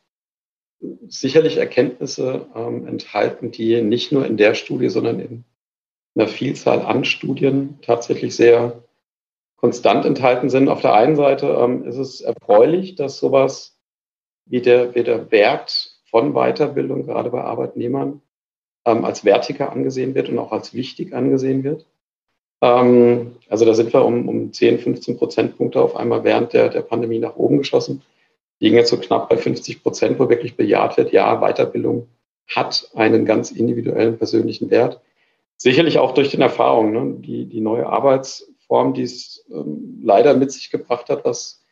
sicherlich 1.08 1.56
Erkenntnisse 1.56 2.46
ähm, 2.54 2.86
enthalten, 2.86 3.50
die 3.50 3.82
nicht 3.82 4.12
nur 4.12 4.26
in 4.26 4.36
der 4.36 4.54
Studie, 4.54 4.88
sondern 4.88 5.20
in 5.20 5.44
einer 6.14 6.28
Vielzahl 6.28 6.82
an 6.82 7.04
Studien 7.04 7.78
tatsächlich 7.82 8.36
sehr 8.36 8.82
konstant 9.56 10.04
enthalten 10.04 10.50
sind. 10.50 10.68
Auf 10.68 10.80
der 10.80 10.94
einen 10.94 11.16
Seite 11.16 11.46
ähm, 11.46 11.84
ist 11.84 11.96
es 11.96 12.20
erfreulich, 12.20 12.94
dass 12.94 13.18
sowas 13.18 13.76
wie 14.46 14.60
der, 14.60 14.94
wie 14.94 15.02
der 15.02 15.30
Wert 15.30 15.96
von 16.10 16.32
Weiterbildung, 16.32 17.04
gerade 17.06 17.30
bei 17.30 17.42
Arbeitnehmern, 17.42 18.22
ähm, 18.84 19.04
als 19.04 19.24
wertiger 19.24 19.72
angesehen 19.72 20.14
wird 20.14 20.28
und 20.28 20.38
auch 20.38 20.52
als 20.52 20.74
wichtig 20.74 21.12
angesehen 21.12 21.64
wird. 21.64 21.86
Ähm, 22.62 23.36
also 23.48 23.64
da 23.64 23.74
sind 23.74 23.92
wir 23.92 24.04
um, 24.04 24.28
um 24.28 24.52
10, 24.52 24.78
15 24.78 25.18
Prozentpunkte 25.18 25.80
auf 25.80 25.96
einmal 25.96 26.24
während 26.24 26.52
der, 26.52 26.68
der 26.68 26.82
Pandemie 26.82 27.18
nach 27.18 27.36
oben 27.36 27.58
geschossen 27.58 28.02
liegen 28.60 28.76
jetzt 28.76 28.90
so 28.90 28.98
knapp 28.98 29.28
bei 29.28 29.36
50 29.36 29.82
Prozent, 29.82 30.18
wo 30.18 30.28
wirklich 30.28 30.56
bejaht 30.56 30.96
wird, 30.96 31.12
ja, 31.12 31.40
Weiterbildung 31.40 32.08
hat 32.48 32.90
einen 32.94 33.24
ganz 33.24 33.50
individuellen 33.50 34.18
persönlichen 34.18 34.70
Wert. 34.70 35.00
Sicherlich 35.56 35.98
auch 35.98 36.14
durch 36.14 36.30
den 36.30 36.40
Erfahrungen, 36.40 36.92
ne? 36.92 37.16
die, 37.20 37.46
die 37.46 37.60
neue 37.60 37.86
Arbeitsform, 37.86 38.94
die 38.94 39.02
es 39.02 39.44
ähm, 39.50 40.00
leider 40.02 40.34
mit 40.34 40.52
sich 40.52 40.70
gebracht 40.70 41.08
hat, 41.08 41.24
was, 41.24 41.64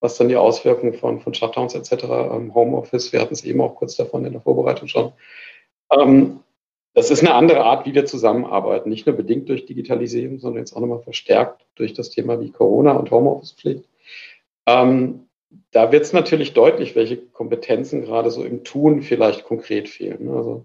was 0.00 0.16
dann 0.16 0.28
die 0.28 0.36
Auswirkungen 0.36 0.94
von, 0.94 1.20
von 1.20 1.34
Shutdowns 1.34 1.74
etc., 1.74 2.04
ähm, 2.04 2.54
Homeoffice, 2.54 3.12
wir 3.12 3.20
hatten 3.20 3.34
es 3.34 3.44
eben 3.44 3.60
auch 3.60 3.76
kurz 3.76 3.96
davon 3.96 4.24
in 4.24 4.32
der 4.32 4.42
Vorbereitung 4.42 4.88
schon. 4.88 5.12
Ähm, 5.90 6.40
das 6.94 7.10
ist 7.10 7.20
eine 7.20 7.34
andere 7.34 7.62
Art, 7.64 7.86
wie 7.86 7.94
wir 7.94 8.06
zusammenarbeiten, 8.06 8.88
nicht 8.88 9.06
nur 9.06 9.14
bedingt 9.14 9.48
durch 9.48 9.66
Digitalisierung, 9.66 10.40
sondern 10.40 10.62
jetzt 10.62 10.74
auch 10.74 10.80
nochmal 10.80 11.02
verstärkt 11.02 11.64
durch 11.76 11.92
das 11.92 12.10
Thema 12.10 12.40
wie 12.40 12.50
Corona 12.50 12.92
und 12.92 13.10
Homeoffice-Pflicht. 13.10 13.84
Ähm, 14.66 15.27
da 15.70 15.92
wird 15.92 16.04
es 16.04 16.12
natürlich 16.12 16.52
deutlich, 16.52 16.94
welche 16.94 17.16
Kompetenzen 17.16 18.02
gerade 18.02 18.30
so 18.30 18.44
im 18.44 18.64
Tun 18.64 19.02
vielleicht 19.02 19.44
konkret 19.44 19.88
fehlen. 19.88 20.28
Also 20.28 20.64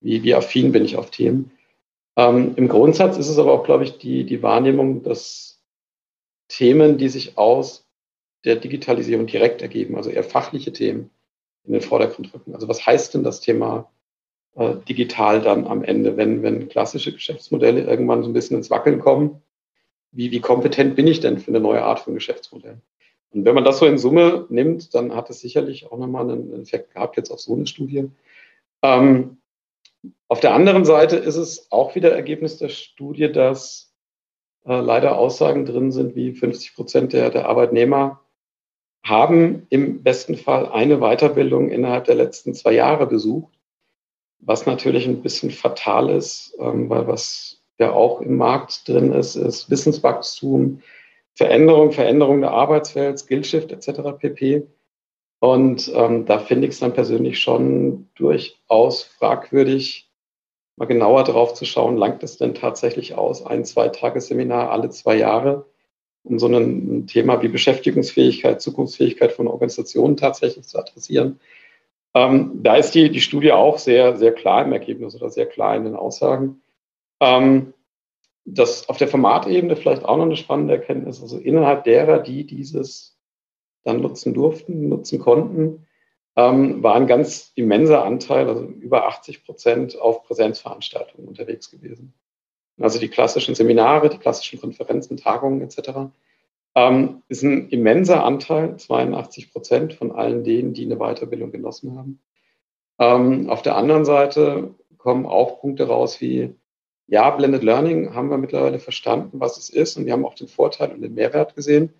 wie, 0.00 0.22
wie 0.22 0.34
affin 0.34 0.72
bin 0.72 0.84
ich 0.84 0.96
auf 0.96 1.10
Themen. 1.10 1.52
Ähm, 2.16 2.54
Im 2.56 2.68
Grundsatz 2.68 3.16
ist 3.16 3.28
es 3.28 3.38
aber 3.38 3.52
auch, 3.52 3.64
glaube 3.64 3.84
ich, 3.84 3.98
die, 3.98 4.24
die 4.24 4.42
Wahrnehmung, 4.42 5.02
dass 5.02 5.62
Themen, 6.48 6.98
die 6.98 7.08
sich 7.08 7.38
aus 7.38 7.88
der 8.44 8.56
Digitalisierung 8.56 9.26
direkt 9.26 9.62
ergeben, 9.62 9.96
also 9.96 10.10
eher 10.10 10.24
fachliche 10.24 10.72
Themen, 10.72 11.10
in 11.64 11.72
den 11.72 11.82
Vordergrund 11.82 12.32
rücken. 12.32 12.54
Also 12.54 12.68
was 12.68 12.86
heißt 12.86 13.14
denn 13.14 13.22
das 13.22 13.40
Thema 13.40 13.90
äh, 14.54 14.76
digital 14.88 15.40
dann 15.40 15.66
am 15.66 15.84
Ende, 15.84 16.16
wenn, 16.16 16.42
wenn 16.42 16.68
klassische 16.68 17.12
Geschäftsmodelle 17.12 17.82
irgendwann 17.82 18.22
so 18.22 18.30
ein 18.30 18.32
bisschen 18.32 18.56
ins 18.56 18.70
Wackeln 18.70 19.00
kommen? 19.00 19.42
Wie, 20.10 20.30
wie 20.30 20.40
kompetent 20.40 20.96
bin 20.96 21.06
ich 21.06 21.20
denn 21.20 21.38
für 21.38 21.48
eine 21.48 21.60
neue 21.60 21.82
Art 21.82 22.00
von 22.00 22.14
Geschäftsmodell? 22.14 22.80
Und 23.32 23.44
wenn 23.44 23.54
man 23.54 23.64
das 23.64 23.78
so 23.78 23.86
in 23.86 23.98
Summe 23.98 24.46
nimmt, 24.48 24.94
dann 24.94 25.14
hat 25.14 25.28
es 25.30 25.40
sicherlich 25.40 25.90
auch 25.90 25.98
nochmal 25.98 26.30
einen 26.30 26.62
Effekt 26.62 26.94
gehabt 26.94 27.16
jetzt 27.16 27.30
auf 27.30 27.40
so 27.40 27.54
eine 27.54 27.66
Studie. 27.66 28.10
Ähm, 28.82 29.38
auf 30.28 30.40
der 30.40 30.54
anderen 30.54 30.84
Seite 30.84 31.16
ist 31.16 31.36
es 31.36 31.70
auch 31.70 31.94
wieder 31.94 32.12
Ergebnis 32.12 32.58
der 32.58 32.68
Studie, 32.68 33.30
dass 33.30 33.92
äh, 34.66 34.80
leider 34.80 35.18
Aussagen 35.18 35.66
drin 35.66 35.92
sind, 35.92 36.14
wie 36.14 36.32
50 36.32 36.74
Prozent 36.74 37.12
der, 37.12 37.30
der 37.30 37.48
Arbeitnehmer 37.48 38.20
haben 39.04 39.66
im 39.70 40.02
besten 40.02 40.36
Fall 40.36 40.68
eine 40.68 40.98
Weiterbildung 40.98 41.70
innerhalb 41.70 42.04
der 42.04 42.14
letzten 42.14 42.54
zwei 42.54 42.72
Jahre 42.72 43.06
besucht, 43.06 43.52
was 44.40 44.66
natürlich 44.66 45.06
ein 45.06 45.22
bisschen 45.22 45.50
fatal 45.50 46.10
ist, 46.10 46.54
ähm, 46.58 46.90
weil 46.90 47.06
was 47.06 47.60
ja 47.78 47.92
auch 47.92 48.20
im 48.20 48.36
Markt 48.36 48.88
drin 48.88 49.12
ist, 49.12 49.36
ist 49.36 49.70
Wissenswachstum, 49.70 50.82
Veränderung, 51.38 51.92
Veränderung 51.92 52.40
der 52.40 52.50
Arbeitswelt, 52.50 53.20
Skillshift 53.20 53.70
etc. 53.70 54.18
pp. 54.18 54.66
Und 55.38 55.88
ähm, 55.94 56.26
da 56.26 56.40
finde 56.40 56.66
ich 56.66 56.74
es 56.74 56.80
dann 56.80 56.94
persönlich 56.94 57.38
schon 57.38 58.08
durchaus 58.16 59.04
fragwürdig, 59.04 60.10
mal 60.74 60.86
genauer 60.86 61.22
drauf 61.22 61.54
zu 61.54 61.64
schauen, 61.64 61.96
langt 61.96 62.24
es 62.24 62.38
denn 62.38 62.54
tatsächlich 62.54 63.14
aus, 63.14 63.46
ein, 63.46 63.64
zwei 63.64 63.88
Tagesseminar 63.88 64.72
alle 64.72 64.90
zwei 64.90 65.14
Jahre, 65.14 65.66
um 66.24 66.40
so 66.40 66.48
ein 66.48 67.06
Thema 67.06 67.40
wie 67.40 67.48
Beschäftigungsfähigkeit, 67.48 68.60
Zukunftsfähigkeit 68.60 69.30
von 69.30 69.46
Organisationen 69.46 70.16
tatsächlich 70.16 70.66
zu 70.66 70.76
adressieren. 70.76 71.38
Ähm, 72.14 72.50
da 72.64 72.74
ist 72.74 72.96
die, 72.96 73.10
die 73.10 73.20
Studie 73.20 73.52
auch 73.52 73.78
sehr, 73.78 74.16
sehr 74.16 74.32
klar 74.32 74.64
im 74.64 74.72
Ergebnis 74.72 75.14
oder 75.14 75.30
sehr 75.30 75.46
klar 75.46 75.76
in 75.76 75.84
den 75.84 75.94
Aussagen. 75.94 76.62
Ähm, 77.20 77.74
das 78.54 78.88
auf 78.88 78.96
der 78.96 79.08
Formatebene 79.08 79.76
vielleicht 79.76 80.04
auch 80.04 80.16
noch 80.16 80.24
eine 80.24 80.36
spannende 80.36 80.74
Erkenntnis, 80.74 81.20
also 81.20 81.38
innerhalb 81.38 81.84
derer, 81.84 82.18
die 82.18 82.44
dieses 82.44 83.18
dann 83.84 84.00
nutzen 84.00 84.34
durften, 84.34 84.88
nutzen 84.88 85.18
konnten, 85.18 85.86
ähm, 86.36 86.82
war 86.82 86.94
ein 86.94 87.06
ganz 87.06 87.52
immenser 87.54 88.04
Anteil, 88.04 88.48
also 88.48 88.64
über 88.64 89.06
80 89.08 89.44
Prozent 89.44 89.98
auf 89.98 90.22
Präsenzveranstaltungen 90.24 91.26
unterwegs 91.26 91.70
gewesen. 91.70 92.14
Also 92.80 93.00
die 93.00 93.08
klassischen 93.08 93.54
Seminare, 93.54 94.08
die 94.08 94.18
klassischen 94.18 94.60
Konferenzen, 94.60 95.16
Tagungen 95.16 95.62
etc. 95.62 96.12
Ähm, 96.74 97.22
ist 97.28 97.42
ein 97.42 97.68
immenser 97.70 98.24
Anteil, 98.24 98.76
82 98.76 99.52
Prozent 99.52 99.94
von 99.94 100.12
allen 100.12 100.44
denen, 100.44 100.74
die 100.74 100.84
eine 100.84 100.96
Weiterbildung 100.96 101.50
genossen 101.50 101.96
haben. 101.96 102.20
Ähm, 103.00 103.50
auf 103.50 103.62
der 103.62 103.76
anderen 103.76 104.04
Seite 104.04 104.74
kommen 104.96 105.26
auch 105.26 105.60
Punkte 105.60 105.88
raus 105.88 106.20
wie 106.20 106.54
ja, 107.08 107.30
Blended 107.30 107.64
Learning 107.64 108.14
haben 108.14 108.30
wir 108.30 108.36
mittlerweile 108.36 108.78
verstanden, 108.78 109.40
was 109.40 109.56
es 109.56 109.70
ist 109.70 109.96
und 109.96 110.06
wir 110.06 110.12
haben 110.12 110.26
auch 110.26 110.34
den 110.34 110.46
Vorteil 110.46 110.92
und 110.92 111.00
den 111.00 111.14
Mehrwert 111.14 111.56
gesehen. 111.56 111.92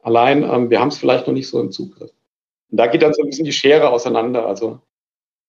Allein, 0.00 0.42
ähm, 0.42 0.70
wir 0.70 0.80
haben 0.80 0.88
es 0.88 0.98
vielleicht 0.98 1.26
noch 1.26 1.34
nicht 1.34 1.48
so 1.48 1.60
im 1.60 1.70
Zugriff. 1.70 2.10
Und 2.70 2.78
da 2.78 2.86
geht 2.86 3.02
dann 3.02 3.12
so 3.12 3.22
ein 3.22 3.28
bisschen 3.28 3.44
die 3.44 3.52
Schere 3.52 3.90
auseinander. 3.90 4.46
Also 4.46 4.80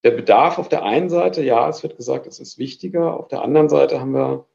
der 0.03 0.11
Bedarf 0.11 0.59
auf 0.59 0.67
der 0.67 0.83
einen 0.83 1.09
Seite, 1.09 1.41
ja, 1.41 1.69
es 1.69 1.83
wird 1.83 1.95
gesagt, 1.95 2.27
es 2.27 2.39
ist 2.39 2.57
wichtiger. 2.57 3.17
Auf 3.17 3.29
der 3.29 3.41
anderen 3.41 3.69
Seite 3.69 3.99
haben 3.99 4.13
wir 4.13 4.45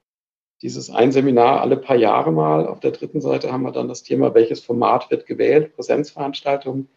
dieses 0.60 0.90
ein 0.90 1.12
Seminar 1.12 1.60
alle 1.62 1.76
paar 1.76 1.96
Jahre 1.96 2.30
mal. 2.30 2.66
Auf 2.66 2.80
der 2.80 2.92
dritten 2.92 3.20
Seite 3.20 3.50
haben 3.52 3.62
wir 3.62 3.72
dann 3.72 3.88
das 3.88 4.02
Thema, 4.02 4.34
welches 4.34 4.60
Format 4.60 5.10
wird 5.10 5.26
gewählt, 5.26 5.74
Präsenzveranstaltungen. 5.74 6.88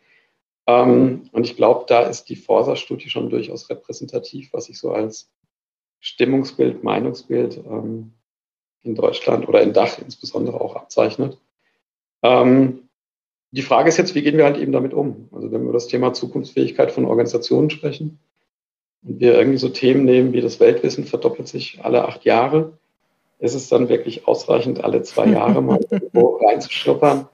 Ähm, 0.67 1.29
und 1.31 1.45
ich 1.45 1.55
glaube, 1.55 1.85
da 1.87 2.01
ist 2.01 2.25
die 2.25 2.35
Forsa-Studie 2.35 3.09
schon 3.09 3.29
durchaus 3.29 3.69
repräsentativ, 3.69 4.51
was 4.51 4.67
ich 4.69 4.77
so 4.77 4.91
als 4.91 5.31
Stimmungsbild, 6.05 6.83
Meinungsbild 6.83 7.57
ähm, 7.57 8.11
in 8.83 8.93
Deutschland 8.93 9.47
oder 9.49 9.63
in 9.63 9.73
Dach 9.73 9.97
insbesondere 9.97 10.61
auch 10.61 10.75
abzeichnet. 10.75 11.39
Ähm, 12.21 12.89
die 13.49 13.63
Frage 13.63 13.89
ist 13.89 13.97
jetzt, 13.97 14.13
wie 14.13 14.21
gehen 14.21 14.37
wir 14.37 14.45
halt 14.45 14.57
eben 14.57 14.71
damit 14.71 14.93
um? 14.93 15.29
Also 15.31 15.51
wenn 15.51 15.61
wir 15.61 15.69
über 15.69 15.73
das 15.73 15.87
Thema 15.87 16.13
Zukunftsfähigkeit 16.13 16.91
von 16.91 17.05
Organisationen 17.05 17.71
sprechen 17.71 18.19
und 19.01 19.19
wir 19.19 19.33
irgendwie 19.33 19.57
so 19.57 19.69
Themen 19.69 20.05
nehmen 20.05 20.31
wie 20.31 20.41
das 20.41 20.59
Weltwissen 20.59 21.05
verdoppelt 21.05 21.47
sich 21.47 21.79
alle 21.81 22.07
acht 22.07 22.23
Jahre, 22.23 22.73
ist 23.39 23.55
es 23.55 23.67
dann 23.67 23.89
wirklich 23.89 24.27
ausreichend, 24.27 24.83
alle 24.83 25.01
zwei 25.01 25.25
Jahre 25.25 25.63
mal 25.63 25.79
irgendwo 25.89 26.35
reinzuschnuppern? 26.35 27.27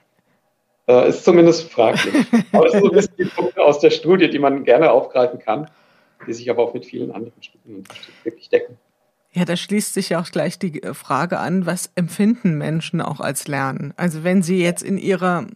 Äh, 0.88 1.10
ist 1.10 1.26
zumindest 1.26 1.70
fraglich. 1.70 2.14
Aber 2.54 2.64
das 2.64 2.72
sind 2.72 2.86
so 2.86 2.90
ein 2.90 2.96
bisschen 2.96 3.18
die 3.18 3.26
Punkte 3.26 3.62
aus 3.62 3.80
der 3.80 3.90
Studie, 3.90 4.30
die 4.30 4.40
man 4.40 4.64
gerne 4.64 4.92
aufgreifen 4.92 5.40
kann 5.40 5.70
die 6.28 6.34
sich 6.34 6.50
aber 6.50 6.64
auch 6.64 6.74
mit 6.74 6.86
vielen 6.86 7.12
anderen 7.12 7.42
Studien 7.42 7.84
wirklich 8.24 8.50
decken. 8.50 8.78
Ja, 9.34 9.46
da 9.46 9.56
schließt 9.56 9.94
sich 9.94 10.10
ja 10.10 10.22
auch 10.22 10.30
gleich 10.30 10.60
die 10.60 10.82
Frage 10.94 11.40
an, 11.40 11.66
was 11.66 11.92
empfinden 11.96 12.58
Menschen 12.58 13.00
auch 13.00 13.22
als 13.22 13.48
Lernen? 13.48 13.94
Also 13.96 14.24
wenn 14.24 14.44
sie 14.44 14.62
jetzt 14.62 14.84
in 14.84 14.98
ihrer 14.98 15.48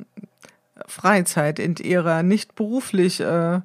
Freizeit, 0.87 1.59
in 1.59 1.75
ihrer 1.75 2.23
nicht 2.23 2.55
beruflich 2.55 3.19
äh, 3.19 3.59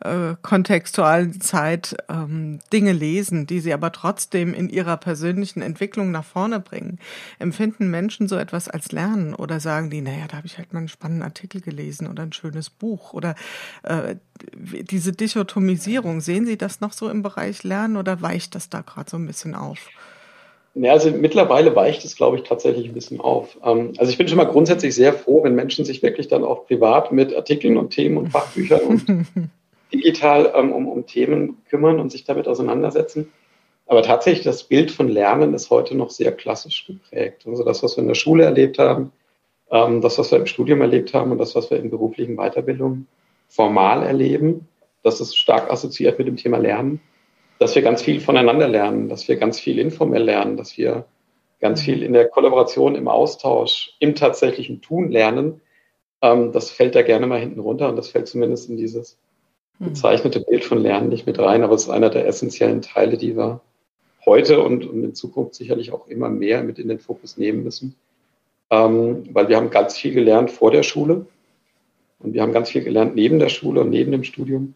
äh, 0.00 0.34
kontextualen 0.42 1.40
Zeit 1.40 1.96
ähm, 2.10 2.60
Dinge 2.72 2.92
lesen, 2.92 3.46
die 3.46 3.60
sie 3.60 3.72
aber 3.72 3.92
trotzdem 3.92 4.52
in 4.52 4.68
ihrer 4.68 4.96
persönlichen 4.98 5.62
Entwicklung 5.62 6.10
nach 6.10 6.24
vorne 6.24 6.60
bringen. 6.60 6.98
Empfinden 7.38 7.90
Menschen 7.90 8.28
so 8.28 8.36
etwas 8.36 8.68
als 8.68 8.92
Lernen 8.92 9.34
oder 9.34 9.58
sagen 9.58 9.88
die, 9.88 10.02
naja, 10.02 10.26
da 10.28 10.36
habe 10.36 10.46
ich 10.46 10.58
halt 10.58 10.72
mal 10.72 10.80
einen 10.80 10.88
spannenden 10.88 11.22
Artikel 11.22 11.60
gelesen 11.60 12.08
oder 12.08 12.24
ein 12.24 12.32
schönes 12.32 12.68
Buch 12.68 13.14
oder 13.14 13.34
äh, 13.84 14.16
diese 14.60 15.12
Dichotomisierung, 15.12 16.20
sehen 16.20 16.44
Sie 16.44 16.58
das 16.58 16.80
noch 16.80 16.92
so 16.92 17.08
im 17.08 17.22
Bereich 17.22 17.64
Lernen 17.64 17.96
oder 17.96 18.20
weicht 18.20 18.54
das 18.54 18.68
da 18.68 18.82
gerade 18.82 19.10
so 19.10 19.16
ein 19.16 19.26
bisschen 19.26 19.54
auf? 19.54 19.78
Ja, 20.74 20.92
also 20.92 21.10
mittlerweile 21.10 21.74
weicht 21.74 22.04
es, 22.04 22.16
glaube 22.16 22.36
ich, 22.36 22.42
tatsächlich 22.42 22.86
ein 22.86 22.92
bisschen 22.92 23.18
auf. 23.18 23.56
Ähm, 23.64 23.94
also 23.96 24.10
ich 24.10 24.18
bin 24.18 24.28
schon 24.28 24.36
mal 24.36 24.44
grundsätzlich 24.44 24.94
sehr 24.94 25.14
froh, 25.14 25.42
wenn 25.42 25.54
Menschen 25.54 25.86
sich 25.86 26.02
wirklich 26.02 26.28
dann 26.28 26.44
auch 26.44 26.66
privat 26.66 27.12
mit 27.12 27.34
Artikeln 27.34 27.78
und 27.78 27.90
Themen 27.90 28.18
und 28.18 28.28
Fachbüchern 28.28 28.80
und 28.80 29.06
digital 29.92 30.52
ähm, 30.54 30.72
um, 30.72 30.88
um 30.88 31.06
Themen 31.06 31.58
kümmern 31.68 32.00
und 32.00 32.10
sich 32.10 32.24
damit 32.24 32.48
auseinandersetzen. 32.48 33.32
Aber 33.86 34.02
tatsächlich, 34.02 34.44
das 34.44 34.64
Bild 34.64 34.90
von 34.90 35.08
Lernen 35.08 35.54
ist 35.54 35.70
heute 35.70 35.96
noch 35.96 36.10
sehr 36.10 36.32
klassisch 36.32 36.86
geprägt. 36.86 37.44
Also 37.46 37.64
das, 37.64 37.82
was 37.82 37.96
wir 37.96 38.02
in 38.02 38.08
der 38.08 38.14
Schule 38.14 38.44
erlebt 38.44 38.78
haben, 38.78 39.12
ähm, 39.70 40.00
das, 40.00 40.18
was 40.18 40.30
wir 40.32 40.38
im 40.38 40.46
Studium 40.46 40.80
erlebt 40.80 41.14
haben 41.14 41.30
und 41.30 41.38
das, 41.38 41.54
was 41.54 41.70
wir 41.70 41.78
in 41.78 41.90
beruflichen 41.90 42.36
Weiterbildungen 42.36 43.06
formal 43.48 44.02
erleben, 44.02 44.66
das 45.02 45.20
ist 45.20 45.36
stark 45.36 45.70
assoziiert 45.70 46.18
mit 46.18 46.26
dem 46.26 46.36
Thema 46.36 46.58
Lernen, 46.58 47.00
dass 47.60 47.76
wir 47.76 47.82
ganz 47.82 48.02
viel 48.02 48.20
voneinander 48.20 48.66
lernen, 48.66 49.08
dass 49.08 49.28
wir 49.28 49.36
ganz 49.36 49.60
viel 49.60 49.78
informell 49.78 50.24
lernen, 50.24 50.56
dass 50.56 50.76
wir 50.76 51.04
ganz 51.60 51.80
viel 51.80 52.02
in 52.02 52.12
der 52.12 52.28
Kollaboration, 52.28 52.96
im 52.96 53.08
Austausch, 53.08 53.94
im 54.00 54.14
tatsächlichen 54.14 54.82
Tun 54.82 55.10
lernen. 55.10 55.60
Ähm, 56.22 56.50
das 56.50 56.70
fällt 56.70 56.96
da 56.96 57.02
gerne 57.02 57.26
mal 57.28 57.38
hinten 57.38 57.60
runter 57.60 57.88
und 57.88 57.96
das 57.96 58.08
fällt 58.08 58.26
zumindest 58.26 58.68
in 58.68 58.76
dieses 58.76 59.18
bezeichnete 59.78 60.40
Bild 60.40 60.64
von 60.64 60.78
Lernen 60.78 61.08
nicht 61.08 61.26
mit 61.26 61.38
rein, 61.38 61.62
aber 61.62 61.74
es 61.74 61.84
ist 61.84 61.90
einer 61.90 62.10
der 62.10 62.26
essentiellen 62.26 62.82
Teile, 62.82 63.16
die 63.16 63.36
wir 63.36 63.60
heute 64.24 64.62
und, 64.62 64.84
und 64.86 65.04
in 65.04 65.14
Zukunft 65.14 65.54
sicherlich 65.54 65.92
auch 65.92 66.08
immer 66.08 66.28
mehr 66.28 66.62
mit 66.62 66.78
in 66.78 66.88
den 66.88 66.98
Fokus 66.98 67.36
nehmen 67.36 67.62
müssen. 67.62 67.94
Ähm, 68.70 69.28
weil 69.32 69.48
wir 69.48 69.56
haben 69.56 69.70
ganz 69.70 69.96
viel 69.96 70.12
gelernt 70.12 70.50
vor 70.50 70.70
der 70.70 70.82
Schule 70.82 71.26
und 72.18 72.34
wir 72.34 72.42
haben 72.42 72.52
ganz 72.52 72.70
viel 72.70 72.82
gelernt 72.82 73.14
neben 73.14 73.38
der 73.38 73.48
Schule 73.48 73.82
und 73.82 73.90
neben 73.90 74.10
dem 74.10 74.24
Studium. 74.24 74.74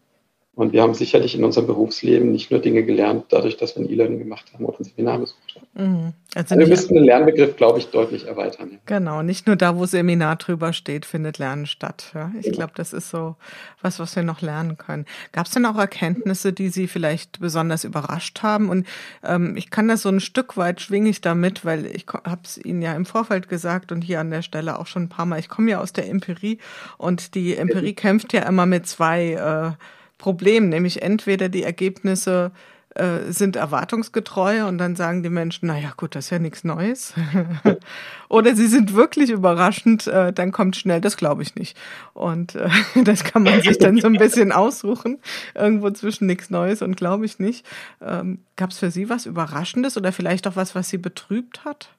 Und 0.53 0.73
wir 0.73 0.81
haben 0.81 0.93
sicherlich 0.93 1.33
in 1.33 1.45
unserem 1.45 1.65
Berufsleben 1.65 2.33
nicht 2.33 2.51
nur 2.51 2.59
Dinge 2.59 2.83
gelernt, 2.83 3.25
dadurch, 3.29 3.55
dass 3.55 3.77
wir 3.77 3.83
ein 3.83 3.89
E-Learning 3.89 4.19
gemacht 4.19 4.51
haben 4.53 4.65
oder 4.65 4.81
ein 4.81 4.83
Seminar 4.83 5.19
besucht 5.19 5.55
haben. 5.55 5.67
Mhm. 5.73 6.13
Also, 6.35 6.55
also 6.55 6.59
wir 6.59 6.67
müssten 6.67 6.95
den 6.95 7.05
Lernbegriff, 7.05 7.55
glaube 7.55 7.79
ich, 7.79 7.87
deutlich 7.87 8.27
erweitern. 8.27 8.71
Ja. 8.73 8.77
Genau, 8.85 9.21
nicht 9.21 9.47
nur 9.47 9.55
da, 9.55 9.77
wo 9.77 9.85
Seminar 9.85 10.35
drüber 10.35 10.73
steht, 10.73 11.05
findet 11.05 11.37
Lernen 11.37 11.67
statt. 11.67 12.11
Ja? 12.13 12.33
Ich 12.37 12.43
genau. 12.43 12.57
glaube, 12.57 12.73
das 12.75 12.91
ist 12.91 13.09
so 13.09 13.37
was, 13.81 13.99
was 13.99 14.13
wir 14.17 14.23
noch 14.23 14.41
lernen 14.41 14.77
können. 14.77 15.05
Gab 15.31 15.45
es 15.45 15.53
denn 15.53 15.65
auch 15.65 15.77
Erkenntnisse, 15.77 16.51
die 16.51 16.67
Sie 16.67 16.87
vielleicht 16.87 17.39
besonders 17.39 17.85
überrascht 17.85 18.43
haben? 18.43 18.69
Und 18.69 18.85
ähm, 19.23 19.55
ich 19.55 19.69
kann 19.69 19.87
das 19.87 20.01
so 20.01 20.09
ein 20.09 20.19
Stück 20.19 20.57
weit 20.57 20.81
schwinge 20.81 21.09
ich 21.09 21.21
damit, 21.21 21.63
weil 21.63 21.85
ich 21.85 22.05
habe 22.25 22.41
es 22.43 22.57
Ihnen 22.57 22.81
ja 22.81 22.93
im 22.93 23.05
Vorfeld 23.05 23.47
gesagt 23.47 23.93
und 23.93 24.01
hier 24.01 24.19
an 24.19 24.29
der 24.29 24.41
Stelle 24.41 24.77
auch 24.77 24.87
schon 24.87 25.03
ein 25.03 25.09
paar 25.09 25.25
Mal. 25.25 25.39
Ich 25.39 25.47
komme 25.47 25.71
ja 25.71 25.79
aus 25.79 25.93
der 25.93 26.09
Empirie 26.09 26.57
und 26.97 27.35
die 27.35 27.55
Empirie 27.55 27.93
kämpft 27.93 28.33
ja 28.33 28.41
immer 28.41 28.65
mit 28.65 28.85
zwei 28.85 29.77
äh, 29.79 29.83
Problem, 30.21 30.69
nämlich 30.69 31.01
entweder 31.01 31.49
die 31.49 31.63
Ergebnisse 31.63 32.51
äh, 32.93 33.31
sind 33.31 33.55
erwartungsgetreu 33.55 34.67
und 34.67 34.77
dann 34.77 34.97
sagen 34.97 35.23
die 35.23 35.29
Menschen, 35.29 35.67
naja 35.67 35.93
gut, 35.95 36.13
das 36.13 36.25
ist 36.25 36.29
ja 36.29 36.39
nichts 36.39 36.65
Neues. 36.65 37.13
Oder 38.29 38.53
sie 38.53 38.67
sind 38.67 38.93
wirklich 38.93 39.29
überraschend, 39.29 40.07
äh, 40.07 40.33
dann 40.33 40.51
kommt 40.51 40.75
schnell, 40.75 40.99
das 40.99 41.15
glaube 41.15 41.41
ich 41.41 41.55
nicht. 41.55 41.77
Und 42.13 42.55
äh, 42.55 42.67
das 43.05 43.23
kann 43.23 43.43
man 43.43 43.61
sich 43.61 43.77
dann 43.77 43.97
so 43.97 44.07
ein 44.07 44.17
bisschen 44.17 44.51
aussuchen, 44.51 45.19
irgendwo 45.55 45.89
zwischen 45.91 46.27
nichts 46.27 46.49
Neues 46.49 46.81
und 46.81 46.97
glaube 46.97 47.25
ich 47.25 47.39
nicht. 47.39 47.65
Ähm, 48.01 48.39
Gab 48.57 48.71
es 48.71 48.79
für 48.79 48.91
Sie 48.91 49.09
was 49.09 49.25
Überraschendes 49.25 49.95
oder 49.95 50.11
vielleicht 50.11 50.45
auch 50.45 50.55
was, 50.55 50.75
was 50.75 50.89
Sie 50.89 50.97
betrübt 50.97 51.63
hat? 51.63 51.89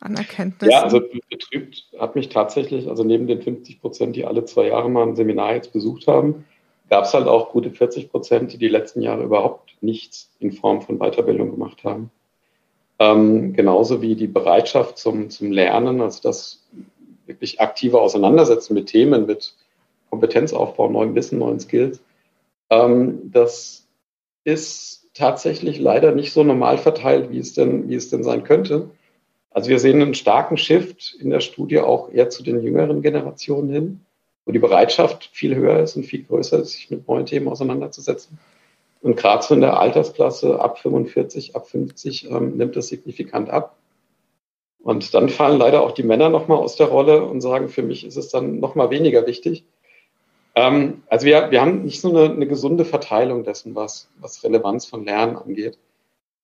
An 0.00 0.16
Erkenntnissen? 0.16 0.72
Ja, 0.72 0.82
also 0.82 1.00
betrübt 1.30 1.84
hat 2.00 2.16
mich 2.16 2.28
tatsächlich, 2.30 2.88
also 2.88 3.04
neben 3.04 3.28
den 3.28 3.40
50 3.40 3.80
Prozent, 3.80 4.16
die 4.16 4.24
alle 4.24 4.46
zwei 4.46 4.68
Jahre 4.68 4.90
mal 4.90 5.06
ein 5.06 5.14
Seminar 5.14 5.54
jetzt 5.54 5.72
besucht 5.72 6.08
haben, 6.08 6.44
gab 6.92 7.04
es 7.04 7.14
halt 7.14 7.26
auch 7.26 7.52
gute 7.52 7.70
40 7.70 8.10
Prozent, 8.10 8.52
die 8.52 8.58
die 8.58 8.68
letzten 8.68 9.00
Jahre 9.00 9.22
überhaupt 9.22 9.70
nichts 9.80 10.30
in 10.40 10.52
Form 10.52 10.82
von 10.82 10.98
Weiterbildung 10.98 11.50
gemacht 11.50 11.84
haben. 11.84 12.10
Ähm, 12.98 13.54
genauso 13.54 14.02
wie 14.02 14.14
die 14.14 14.26
Bereitschaft 14.26 14.98
zum, 14.98 15.30
zum 15.30 15.52
Lernen, 15.52 16.02
also 16.02 16.20
das 16.22 16.68
wirklich 17.24 17.62
aktive 17.62 17.98
Auseinandersetzen 17.98 18.74
mit 18.74 18.88
Themen, 18.88 19.24
mit 19.24 19.54
Kompetenzaufbau, 20.10 20.90
neuem 20.90 21.14
Wissen, 21.14 21.38
neuen 21.38 21.60
Skills. 21.60 22.02
Ähm, 22.68 23.30
das 23.32 23.88
ist 24.44 25.08
tatsächlich 25.14 25.78
leider 25.78 26.12
nicht 26.12 26.34
so 26.34 26.44
normal 26.44 26.76
verteilt, 26.76 27.30
wie 27.30 27.38
es 27.38 27.54
denn, 27.54 27.88
wie 27.88 27.94
es 27.94 28.10
denn 28.10 28.22
sein 28.22 28.44
könnte. 28.44 28.90
Also 29.50 29.70
wir 29.70 29.78
sehen 29.78 30.02
einen 30.02 30.12
starken 30.12 30.58
Shift 30.58 31.16
in 31.18 31.30
der 31.30 31.40
Studie 31.40 31.78
auch 31.78 32.10
eher 32.10 32.28
zu 32.28 32.42
den 32.42 32.62
jüngeren 32.62 33.00
Generationen 33.00 33.70
hin 33.70 34.00
wo 34.44 34.52
die 34.52 34.58
Bereitschaft 34.58 35.30
viel 35.32 35.54
höher 35.54 35.80
ist 35.80 35.96
und 35.96 36.04
viel 36.04 36.24
größer 36.24 36.60
ist, 36.60 36.72
sich 36.72 36.90
mit 36.90 37.06
neuen 37.08 37.26
Themen 37.26 37.48
auseinanderzusetzen. 37.48 38.38
Und 39.00 39.16
gerade 39.16 39.42
so 39.42 39.54
in 39.54 39.60
der 39.60 39.78
Altersklasse 39.78 40.60
ab 40.60 40.78
45, 40.78 41.56
ab 41.56 41.68
50 41.68 42.30
ähm, 42.30 42.56
nimmt 42.56 42.76
das 42.76 42.88
signifikant 42.88 43.50
ab. 43.50 43.76
Und 44.80 45.14
dann 45.14 45.28
fallen 45.28 45.58
leider 45.58 45.82
auch 45.82 45.92
die 45.92 46.02
Männer 46.02 46.28
nochmal 46.28 46.58
aus 46.58 46.76
der 46.76 46.88
Rolle 46.88 47.24
und 47.24 47.40
sagen, 47.40 47.68
für 47.68 47.82
mich 47.82 48.04
ist 48.04 48.16
es 48.16 48.28
dann 48.28 48.58
nochmal 48.58 48.90
weniger 48.90 49.26
wichtig. 49.26 49.64
Ähm, 50.54 51.02
also 51.08 51.26
wir, 51.26 51.50
wir 51.50 51.60
haben 51.60 51.82
nicht 51.84 52.00
so 52.00 52.10
eine, 52.10 52.32
eine, 52.32 52.46
gesunde 52.46 52.84
Verteilung 52.84 53.44
dessen, 53.44 53.74
was, 53.74 54.08
was 54.20 54.42
Relevanz 54.44 54.86
von 54.86 55.04
Lernen 55.04 55.36
angeht. 55.36 55.78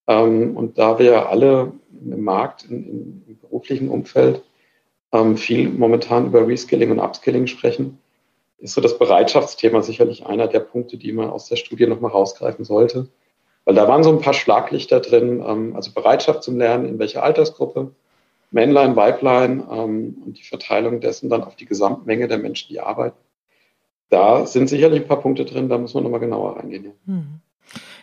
Ähm, 0.07 0.57
und 0.57 0.79
da 0.79 0.99
wir 0.99 1.29
alle 1.29 1.73
im 1.93 2.23
Markt, 2.23 2.65
in, 2.65 3.25
im 3.27 3.39
beruflichen 3.41 3.89
Umfeld 3.89 4.43
ähm, 5.13 5.37
viel 5.37 5.69
momentan 5.69 6.27
über 6.27 6.47
Reskilling 6.47 6.91
und 6.91 7.01
Upskilling 7.01 7.47
sprechen, 7.47 7.99
ist 8.59 8.75
so 8.75 8.81
das 8.81 8.99
Bereitschaftsthema 8.99 9.83
sicherlich 9.83 10.27
einer 10.27 10.49
der 10.49 10.61
Punkte, 10.61 10.97
die 10.97 11.13
man 11.13 11.31
aus 11.31 11.47
der 11.49 11.57
Studie 11.57 11.87
nochmal 11.87 12.11
rausgreifen 12.11 12.65
sollte. 12.65 13.09
Weil 13.65 13.75
da 13.75 13.87
waren 13.87 14.03
so 14.03 14.11
ein 14.11 14.21
paar 14.21 14.35
Schlaglichter 14.35 15.01
drin, 15.01 15.45
ähm, 15.47 15.77
also 15.77 15.93
Bereitschaft 15.93 16.43
zum 16.43 16.59
Lernen, 16.59 16.87
in 16.87 16.99
welcher 16.99 17.23
Altersgruppe, 17.23 17.93
Männlein, 18.51 18.97
Weiblein 18.97 19.63
ähm, 19.71 20.23
und 20.25 20.39
die 20.39 20.43
Verteilung 20.43 21.01
dessen 21.01 21.29
dann 21.29 21.45
auf 21.45 21.55
die 21.55 21.67
Gesamtmenge 21.67 22.29
der 22.29 22.39
Menschen, 22.39 22.69
die 22.71 22.81
arbeiten. 22.81 23.19
Da 24.09 24.47
sind 24.47 24.69
sicherlich 24.69 25.03
ein 25.03 25.09
paar 25.09 25.21
Punkte 25.21 25.45
drin, 25.45 25.69
da 25.69 25.77
muss 25.77 25.93
man 25.93 26.03
nochmal 26.03 26.21
genauer 26.21 26.57
reingehen. 26.57 26.95
Hm. 27.05 27.41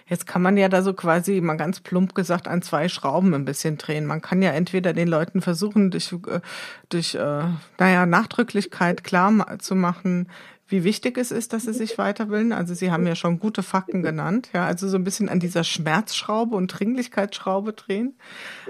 Jetzt 0.08 0.28
kann 0.28 0.42
man 0.42 0.56
ja 0.58 0.70
da 0.70 0.82
so 0.84 0.94
quasi 0.94 1.42
mal 1.42 1.56
ganz 1.56 1.80
plump 1.80 2.14
gesagt 2.14 2.48
an 2.48 2.62
zwei 2.62 2.90
Schrauben 2.90 3.34
ein 3.34 3.46
bisschen 3.46 3.78
drehen. 3.78 4.06
Man 4.06 4.22
kann 4.22 4.42
ja 4.42 4.52
entweder 4.52 4.94
den 4.94 5.08
Leuten 5.08 5.42
versuchen, 5.42 5.92
durch, 5.92 6.14
äh, 6.14 6.42
durch 6.90 7.16
äh, 7.16 7.44
naja, 7.80 8.06
Nachdrücklichkeit 8.06 9.04
klar 9.04 9.32
zu 9.60 9.76
machen, 9.76 10.28
wie 10.68 10.84
wichtig 10.84 11.18
es 11.18 11.32
ist, 11.32 11.54
dass 11.54 11.64
sie 11.64 11.74
sich 11.74 11.98
weiterbilden. 11.98 12.52
Also 12.52 12.74
Sie 12.74 12.92
haben 12.92 13.06
ja 13.06 13.16
schon 13.16 13.40
gute 13.40 13.62
Fakten 13.62 14.02
genannt. 14.02 14.50
Ja, 14.54 14.66
also 14.66 14.88
so 14.88 14.98
ein 14.98 15.04
bisschen 15.04 15.30
an 15.30 15.40
dieser 15.40 15.64
Schmerzschraube 15.64 16.56
und 16.56 16.68
Dringlichkeitsschraube 16.68 17.74
drehen. 17.74 18.16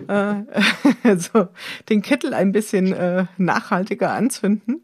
Äh, 0.07 0.43
also 1.03 1.47
den 1.89 2.01
Kittel 2.01 2.33
ein 2.33 2.51
bisschen 2.51 2.91
äh, 2.91 3.25
nachhaltiger 3.37 4.11
anzünden. 4.11 4.83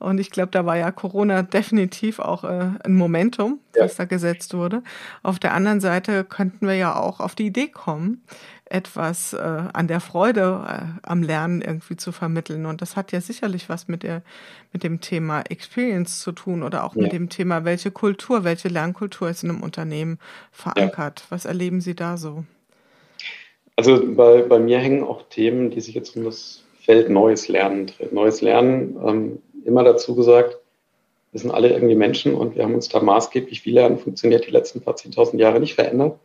Und 0.00 0.18
ich 0.18 0.30
glaube, 0.30 0.48
da 0.50 0.64
war 0.64 0.78
ja 0.78 0.90
Corona 0.90 1.42
definitiv 1.42 2.18
auch 2.20 2.42
äh, 2.42 2.70
ein 2.82 2.94
Momentum, 2.94 3.60
ja. 3.76 3.82
das 3.82 3.96
da 3.96 4.06
gesetzt 4.06 4.54
wurde. 4.54 4.82
Auf 5.22 5.38
der 5.38 5.52
anderen 5.52 5.80
Seite 5.80 6.24
könnten 6.24 6.66
wir 6.66 6.74
ja 6.74 6.96
auch 6.96 7.20
auf 7.20 7.34
die 7.34 7.46
Idee 7.46 7.68
kommen, 7.68 8.22
etwas 8.64 9.34
äh, 9.34 9.38
an 9.38 9.88
der 9.88 10.00
Freude 10.00 10.64
äh, 10.66 11.06
am 11.06 11.22
Lernen 11.22 11.60
irgendwie 11.60 11.96
zu 11.96 12.12
vermitteln. 12.12 12.64
Und 12.64 12.80
das 12.80 12.96
hat 12.96 13.12
ja 13.12 13.20
sicherlich 13.20 13.68
was 13.68 13.88
mit 13.88 14.02
der, 14.02 14.22
mit 14.72 14.84
dem 14.84 15.02
Thema 15.02 15.42
Experience 15.42 16.20
zu 16.20 16.32
tun 16.32 16.62
oder 16.62 16.84
auch 16.84 16.96
ja. 16.96 17.02
mit 17.02 17.12
dem 17.12 17.28
Thema, 17.28 17.66
welche 17.66 17.90
Kultur, 17.90 18.42
welche 18.42 18.68
Lernkultur 18.68 19.28
ist 19.28 19.44
in 19.44 19.50
einem 19.50 19.62
Unternehmen 19.62 20.18
verankert. 20.50 21.20
Ja. 21.20 21.26
Was 21.28 21.44
erleben 21.44 21.82
Sie 21.82 21.94
da 21.94 22.16
so? 22.16 22.44
Also 23.76 24.00
bei, 24.14 24.42
bei 24.42 24.58
mir 24.58 24.78
hängen 24.78 25.04
auch 25.04 25.28
Themen, 25.28 25.70
die 25.70 25.80
sich 25.82 25.94
jetzt 25.94 26.16
um 26.16 26.24
das 26.24 26.64
Feld 26.80 27.10
Neues 27.10 27.48
Lernen 27.48 27.86
drehen. 27.86 28.14
Neues 28.14 28.40
Lernen 28.40 28.96
ähm, 29.06 29.38
immer 29.64 29.84
dazu 29.84 30.14
gesagt, 30.14 30.58
wir 31.32 31.40
sind 31.40 31.50
alle 31.50 31.70
irgendwie 31.70 31.94
Menschen 31.94 32.34
und 32.34 32.56
wir 32.56 32.64
haben 32.64 32.74
uns 32.74 32.88
da 32.88 33.00
maßgeblich, 33.00 33.64
wie 33.64 33.70
Lernen 33.70 33.98
funktioniert, 33.98 34.46
die 34.46 34.50
letzten 34.50 34.80
paar 34.80 34.96
zehntausend 34.96 35.40
Jahre 35.40 35.60
nicht 35.60 35.74
verändert. 35.74 36.18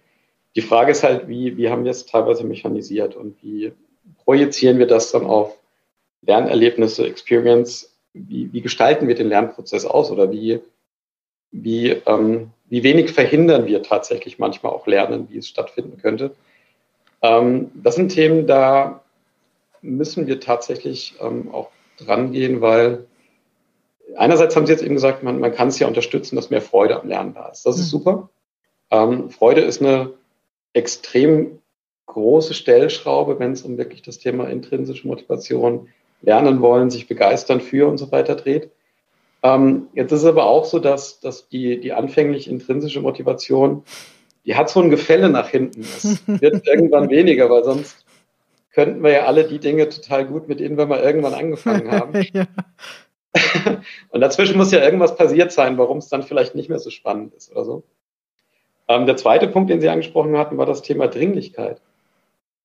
Die 0.56 0.62
Frage 0.62 0.92
ist 0.92 1.04
halt, 1.04 1.28
wie, 1.28 1.58
wie 1.58 1.70
haben 1.70 1.84
wir 1.84 1.92
es 1.92 2.06
teilweise 2.06 2.44
mechanisiert 2.44 3.16
und 3.16 3.36
wie 3.44 3.74
projizieren 4.24 4.80
wir 4.80 4.88
das 4.88 5.12
dann 5.12 5.26
auf 5.26 5.58
Lernerlebnisse, 6.22 7.06
Experience? 7.06 7.96
Wie, 8.14 8.52
wie 8.54 8.62
gestalten 8.62 9.08
wir 9.08 9.16
den 9.16 9.28
Lernprozess 9.28 9.86
aus 9.86 10.10
oder 10.10 10.32
wie, 10.32 10.62
wie, 11.52 11.90
ähm, 11.90 12.52
wie 12.66 12.84
wenig 12.84 13.12
verhindern 13.12 13.68
wir 13.68 13.84
tatsächlich 13.84 14.40
manchmal 14.40 14.72
auch 14.72 14.88
Lernen, 14.88 15.28
wie 15.30 15.38
es 15.38 15.48
stattfinden 15.48 15.98
könnte? 15.98 16.32
Ähm, 17.22 17.72
das 17.76 17.96
sind 17.96 18.10
Themen, 18.10 18.48
da 18.48 19.04
müssen 19.82 20.26
wir 20.26 20.40
tatsächlich 20.40 21.16
ähm, 21.22 21.54
auch 21.54 21.70
dran 21.98 22.32
gehen, 22.32 22.62
weil 22.62 23.06
einerseits 24.16 24.56
haben 24.56 24.66
Sie 24.66 24.72
jetzt 24.72 24.84
eben 24.84 24.96
gesagt, 24.96 25.24
man, 25.24 25.40
man 25.40 25.54
kann 25.54 25.70
es 25.70 25.80
ja 25.80 25.88
unterstützen, 25.88 26.36
dass 26.36 26.50
mehr 26.50 26.62
Freude 26.62 27.00
am 27.00 27.08
Lernen 27.08 27.34
da 27.34 27.48
ist. 27.50 27.66
Das 27.66 27.78
ist 27.78 27.88
mhm. 27.88 27.98
super. 27.98 28.30
Ähm, 28.92 29.30
Freude 29.30 29.62
ist 29.62 29.82
eine 29.82 30.14
extrem 30.74 31.60
große 32.06 32.54
Stellschraube, 32.54 33.40
wenn 33.40 33.54
es 33.54 33.64
um 33.64 33.78
wirklich 33.78 34.02
das 34.02 34.20
Thema 34.20 34.50
intrinsische 34.50 35.08
Motivation, 35.08 35.88
lernen 36.22 36.62
wollen, 36.62 36.90
sich 36.90 37.08
begeistern 37.08 37.62
für 37.62 37.88
und 37.88 37.98
so 37.98 38.12
weiter 38.12 38.36
dreht. 38.36 38.72
Ähm, 39.44 39.88
jetzt 39.94 40.12
ist 40.12 40.22
es 40.22 40.26
aber 40.26 40.46
auch 40.46 40.66
so, 40.66 40.80
dass, 40.80 41.20
dass 41.20 41.48
die, 41.50 41.80
die 41.80 41.94
anfänglich 41.94 42.50
intrinsische 42.50 43.02
Motivation, 43.02 43.84
die 44.46 44.56
hat 44.56 44.70
so 44.70 44.82
ein 44.82 44.90
Gefälle 44.90 45.30
nach 45.30 45.50
hinten. 45.50 45.82
Es 45.82 46.24
wird 46.28 46.66
irgendwann 46.68 47.10
weniger, 47.10 47.50
weil 47.50 47.64
sonst 47.64 48.06
könnten 48.72 49.04
wir 49.04 49.12
ja 49.12 49.26
alle 49.26 49.46
die 49.46 49.60
Dinge 49.60 49.88
total 49.88 50.26
gut, 50.26 50.48
mit 50.48 50.60
denen 50.60 50.78
wir 50.78 50.86
mal 50.86 51.00
irgendwann 51.00 51.34
angefangen 51.34 51.92
haben. 51.92 52.14
ja. 52.34 52.48
und 54.10 54.22
dazwischen 54.22 54.58
muss 54.58 54.72
ja 54.72 54.84
irgendwas 54.84 55.16
passiert 55.16 55.52
sein, 55.52 55.78
warum 55.78 55.98
es 55.98 56.10
dann 56.10 56.24
vielleicht 56.24 56.56
nicht 56.56 56.70
mehr 56.70 56.80
so 56.80 56.90
spannend 56.90 57.34
ist 57.34 57.52
oder 57.52 57.66
so. 57.66 57.84
Ähm, 58.88 59.06
der 59.06 59.18
zweite 59.18 59.48
Punkt, 59.48 59.70
den 59.70 59.82
Sie 59.82 59.90
angesprochen 59.90 60.38
hatten, 60.38 60.58
war 60.58 60.66
das 60.66 60.82
Thema 60.82 61.08
Dringlichkeit. 61.08 61.82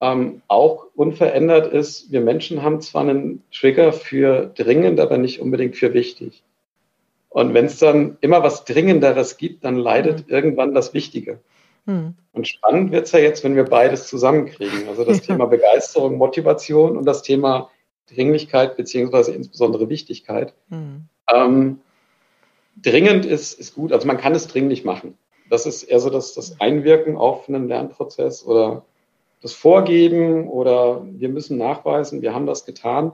Ähm, 0.03 0.43
auch 0.49 0.87
unverändert 0.95 1.73
ist, 1.73 2.11
wir 2.11 2.21
Menschen 2.21 2.63
haben 2.63 2.81
zwar 2.81 3.03
einen 3.03 3.43
Trigger 3.53 3.93
für 3.93 4.47
dringend, 4.47 4.99
aber 5.01 5.19
nicht 5.19 5.41
unbedingt 5.41 5.77
für 5.77 5.93
wichtig. 5.93 6.43
Und 7.29 7.55
wenn 7.55 7.67
es 7.67 7.79
dann 7.79 8.17
immer 8.21 8.43
was 8.43 8.65
Dringenderes 8.65 9.37
gibt, 9.37 9.65
dann 9.65 9.77
leidet 9.77 10.27
mhm. 10.27 10.35
irgendwann 10.35 10.75
das 10.75 10.95
Wichtige. 10.95 11.41
Mhm. 11.87 12.15
Und 12.33 12.49
spannend 12.49 12.93
wird 12.93 13.07
es 13.07 13.13
ja 13.13 13.19
jetzt, 13.19 13.45
wenn 13.45 13.57
wir 13.57 13.65
beides 13.65 14.09
zusammenkriegen. 14.09 14.89
Also 14.89 15.05
das 15.05 15.21
Thema 15.27 15.47
Begeisterung, 15.47 16.17
Motivation 16.17 16.97
und 16.97 17.05
das 17.05 17.23
Thema 17.23 17.71
Dringlichkeit 18.15 18.77
beziehungsweise 18.77 19.33
insbesondere 19.33 19.89
Wichtigkeit. 19.89 20.55
Mhm. 20.69 21.05
Ähm, 21.33 21.81
dringend 22.77 23.27
ist, 23.27 23.59
ist 23.59 23.75
gut, 23.75 23.93
also 23.93 24.07
man 24.07 24.19
kann 24.19 24.35
es 24.35 24.47
dringlich 24.47 24.85
machen. 24.85 25.17
Das 25.49 25.67
ist 25.67 25.83
eher 25.83 26.01
so 26.01 26.11
das, 26.11 26.35
das 26.35 26.61
Einwirken 26.61 27.17
auf 27.17 27.49
einen 27.49 27.69
Lernprozess 27.69 28.45
oder 28.45 28.85
das 29.43 29.53
Vorgeben 29.53 30.49
oder 30.49 31.05
wir 31.05 31.29
müssen 31.29 31.59
nachweisen, 31.59 32.23
wir 32.23 32.35
haben 32.35 32.47
das 32.47 32.65
getan. 32.65 33.13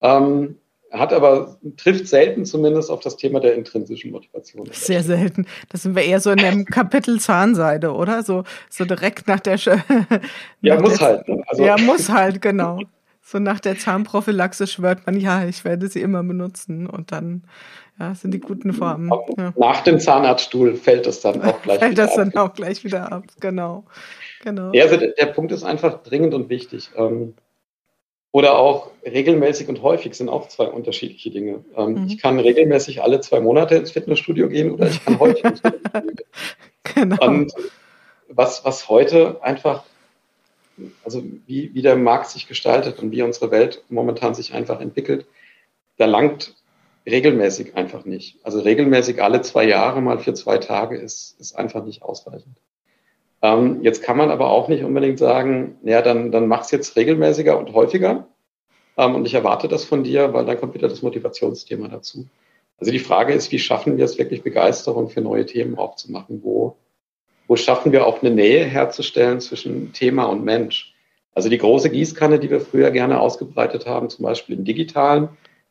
Ähm, 0.00 0.56
hat 0.90 1.12
aber, 1.12 1.58
trifft 1.76 2.08
selten 2.08 2.46
zumindest 2.46 2.90
auf 2.90 3.00
das 3.00 3.16
Thema 3.16 3.40
der 3.40 3.54
intrinsischen 3.54 4.10
Motivation. 4.10 4.68
Sehr 4.72 5.02
selten. 5.02 5.46
Das 5.68 5.82
sind 5.82 5.94
wir 5.94 6.02
eher 6.02 6.20
so 6.20 6.30
in 6.30 6.38
dem 6.38 6.64
Kapitel 6.70 7.20
Zahnseide, 7.20 7.92
oder? 7.92 8.22
So, 8.22 8.44
so 8.70 8.84
direkt 8.86 9.28
nach 9.28 9.40
der. 9.40 9.58
Sch 9.58 9.68
ja, 10.62 10.80
muss 10.80 11.00
halt. 11.00 11.28
Ne? 11.28 11.42
Also, 11.46 11.62
ja, 11.62 11.76
muss 11.76 12.08
halt, 12.08 12.40
genau. 12.40 12.78
So 13.30 13.38
nach 13.38 13.60
der 13.60 13.76
Zahnprophylaxe 13.76 14.66
schwört 14.66 15.04
man, 15.04 15.20
ja, 15.20 15.44
ich 15.44 15.62
werde 15.62 15.88
sie 15.88 16.00
immer 16.00 16.22
benutzen 16.22 16.86
und 16.86 17.12
dann 17.12 17.42
ja, 18.00 18.14
sind 18.14 18.32
die 18.32 18.40
guten 18.40 18.72
Formen. 18.72 19.10
Ja. 19.36 19.52
Nach 19.54 19.82
dem 19.82 20.00
Zahnarztstuhl 20.00 20.76
fällt 20.76 21.06
das 21.06 21.20
dann 21.20 21.42
auch 21.42 21.60
gleich 21.60 21.78
fällt 21.78 21.92
wieder 21.92 22.04
ab. 22.04 22.10
Fällt 22.14 22.26
das 22.26 22.32
dann 22.32 22.42
auch 22.42 22.54
gleich 22.54 22.84
wieder 22.84 23.12
ab, 23.12 23.24
genau. 23.38 23.84
genau. 24.42 24.72
Ja, 24.72 24.84
also 24.84 24.96
der, 24.96 25.08
der 25.08 25.26
Punkt 25.26 25.52
ist 25.52 25.62
einfach 25.62 26.02
dringend 26.04 26.32
und 26.32 26.48
wichtig. 26.48 26.88
Ähm, 26.96 27.34
oder 28.32 28.56
auch 28.56 28.92
regelmäßig 29.04 29.68
und 29.68 29.82
häufig 29.82 30.14
sind 30.14 30.30
auch 30.30 30.48
zwei 30.48 30.64
unterschiedliche 30.64 31.30
Dinge. 31.30 31.66
Ähm, 31.76 31.96
mhm. 31.96 32.06
Ich 32.06 32.16
kann 32.16 32.40
regelmäßig 32.40 33.02
alle 33.02 33.20
zwei 33.20 33.40
Monate 33.40 33.74
ins 33.74 33.90
Fitnessstudio 33.90 34.48
gehen 34.48 34.70
oder 34.70 34.86
ich 34.88 35.04
kann 35.04 35.20
häufig 35.20 35.44
ins 35.44 35.60
Fitnessstudio 35.60 36.00
gehen. 36.02 36.16
Genau. 36.94 37.22
Und 37.22 37.52
was, 38.30 38.64
was 38.64 38.88
heute 38.88 39.42
einfach, 39.42 39.84
also 41.04 41.22
wie, 41.46 41.74
wie 41.74 41.82
der 41.82 41.96
Markt 41.96 42.30
sich 42.30 42.48
gestaltet 42.48 42.98
und 43.00 43.10
wie 43.10 43.22
unsere 43.22 43.50
Welt 43.50 43.82
momentan 43.88 44.34
sich 44.34 44.54
einfach 44.54 44.80
entwickelt, 44.80 45.26
da 45.96 46.06
langt 46.06 46.54
regelmäßig 47.06 47.76
einfach 47.76 48.04
nicht. 48.04 48.38
Also 48.44 48.60
regelmäßig 48.60 49.22
alle 49.22 49.42
zwei 49.42 49.64
Jahre 49.64 50.00
mal 50.00 50.18
für 50.18 50.34
zwei 50.34 50.58
Tage 50.58 50.96
ist, 50.96 51.38
ist 51.40 51.56
einfach 51.56 51.84
nicht 51.84 52.02
ausreichend. 52.02 52.56
Ähm, 53.40 53.82
jetzt 53.82 54.02
kann 54.02 54.16
man 54.16 54.30
aber 54.30 54.50
auch 54.50 54.68
nicht 54.68 54.84
unbedingt 54.84 55.18
sagen, 55.18 55.76
ja, 55.84 56.02
dann, 56.02 56.32
dann 56.32 56.48
mach 56.48 56.62
es 56.62 56.70
jetzt 56.70 56.96
regelmäßiger 56.96 57.58
und 57.58 57.72
häufiger. 57.72 58.26
Ähm, 58.96 59.14
und 59.14 59.26
ich 59.26 59.34
erwarte 59.34 59.68
das 59.68 59.84
von 59.84 60.02
dir, 60.02 60.32
weil 60.32 60.44
dann 60.44 60.58
kommt 60.58 60.74
wieder 60.74 60.88
das 60.88 61.02
Motivationsthema 61.02 61.88
dazu. 61.88 62.26
Also 62.78 62.92
die 62.92 62.98
Frage 62.98 63.32
ist, 63.32 63.50
wie 63.52 63.58
schaffen 63.58 63.96
wir 63.96 64.04
es 64.04 64.18
wirklich 64.18 64.42
Begeisterung 64.42 65.08
für 65.08 65.20
neue 65.20 65.46
Themen 65.46 65.78
aufzumachen? 65.78 66.42
Wo, 66.42 66.76
wo 67.48 67.56
schaffen 67.56 67.90
wir 67.90 68.06
auch 68.06 68.22
eine 68.22 68.30
Nähe 68.30 68.64
herzustellen 68.64 69.40
zwischen 69.40 69.92
Thema 69.92 70.24
und 70.26 70.44
Mensch? 70.44 70.94
Also 71.34 71.48
die 71.48 71.58
große 71.58 71.90
Gießkanne, 71.90 72.38
die 72.38 72.50
wir 72.50 72.60
früher 72.60 72.90
gerne 72.90 73.20
ausgebreitet 73.20 73.86
haben, 73.86 74.10
zum 74.10 74.24
Beispiel 74.24 74.56
im 74.56 74.64
digitalen, 74.64 75.30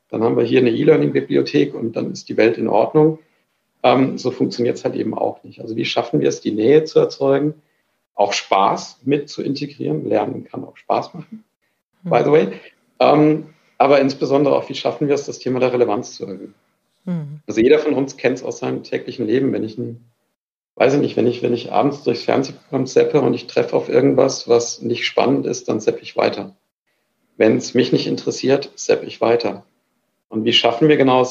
dann 0.10 0.24
haben 0.24 0.38
wir 0.38 0.44
hier 0.44 0.60
eine 0.60 0.72
E-Learning-Bibliothek 0.72 1.76
und 1.76 1.96
dann 1.96 2.12
ist 2.12 2.30
die 2.30 2.38
Welt 2.38 2.58
in 2.58 2.68
Ordnung. 2.68 3.20
Ähm, 3.84 4.18
so 4.18 4.32
funktioniert 4.32 4.78
es 4.78 4.86
halt 4.86 4.96
eben 4.96 5.14
auch 5.14 5.44
nicht. 5.44 5.62
Also 5.62 5.76
wie 5.76 5.86
schaffen 5.86 6.20
wir 6.20 6.30
es, 6.30 6.42
die 6.42 6.52
Nähe 6.52 6.84
zu 6.86 7.00
erzeugen, 7.00 7.54
auch 8.16 8.34
Spaß 8.34 9.02
mit 9.04 9.30
zu 9.30 9.44
integrieren? 9.44 10.08
Lernen 10.08 10.46
kann 10.46 10.64
auch 10.64 10.78
Spaß 10.78 11.14
machen, 11.14 11.44
mhm. 12.04 12.10
by 12.10 12.22
the 12.24 12.32
way. 12.32 12.48
Ähm, 13.00 13.54
aber 13.78 14.00
insbesondere 14.00 14.56
auch, 14.56 14.68
wie 14.70 14.76
schaffen 14.76 15.08
wir 15.08 15.16
es, 15.16 15.26
das 15.26 15.38
Thema 15.38 15.60
der 15.60 15.74
Relevanz 15.74 16.16
zu 16.16 16.26
erhöhen? 16.26 16.56
Mhm. 17.06 17.42
Also 17.46 17.62
jeder 17.62 17.78
von 17.78 17.94
uns 17.94 18.18
kennt 18.18 18.38
es 18.38 18.44
aus 18.44 18.60
seinem 18.60 18.82
täglichen 18.82 19.28
Leben, 19.28 19.54
wenn 19.54 19.64
ich 19.64 19.78
ein 19.78 20.04
weiß 20.78 20.94
ich 20.94 21.02
nicht, 21.02 21.18
wenn 21.18 21.28
ich, 21.28 21.42
wenn 21.42 21.54
ich 21.54 21.72
abends 21.72 22.04
durchs 22.04 22.24
Fernsehprogramm 22.24 22.86
seppe 22.86 23.22
und 23.22 23.34
ich 23.34 23.48
treffe 23.48 23.76
auf 23.76 23.90
irgendwas, 23.90 24.48
was 24.48 24.82
nicht 24.82 25.06
spannend 25.06 25.46
ist, 25.46 25.68
dann 25.68 25.80
seppe 25.80 26.02
ich 26.02 26.16
weiter. 26.16 26.56
Wenn 27.36 27.58
es 27.58 27.74
mich 27.74 27.92
nicht 27.92 28.08
interessiert, 28.08 28.72
seppe 28.76 29.06
ich 29.06 29.20
weiter. 29.20 29.66
Und 30.30 30.46
wie 30.46 30.54
schaffen 30.54 30.88
wir 30.88 30.98
genau 30.98 31.26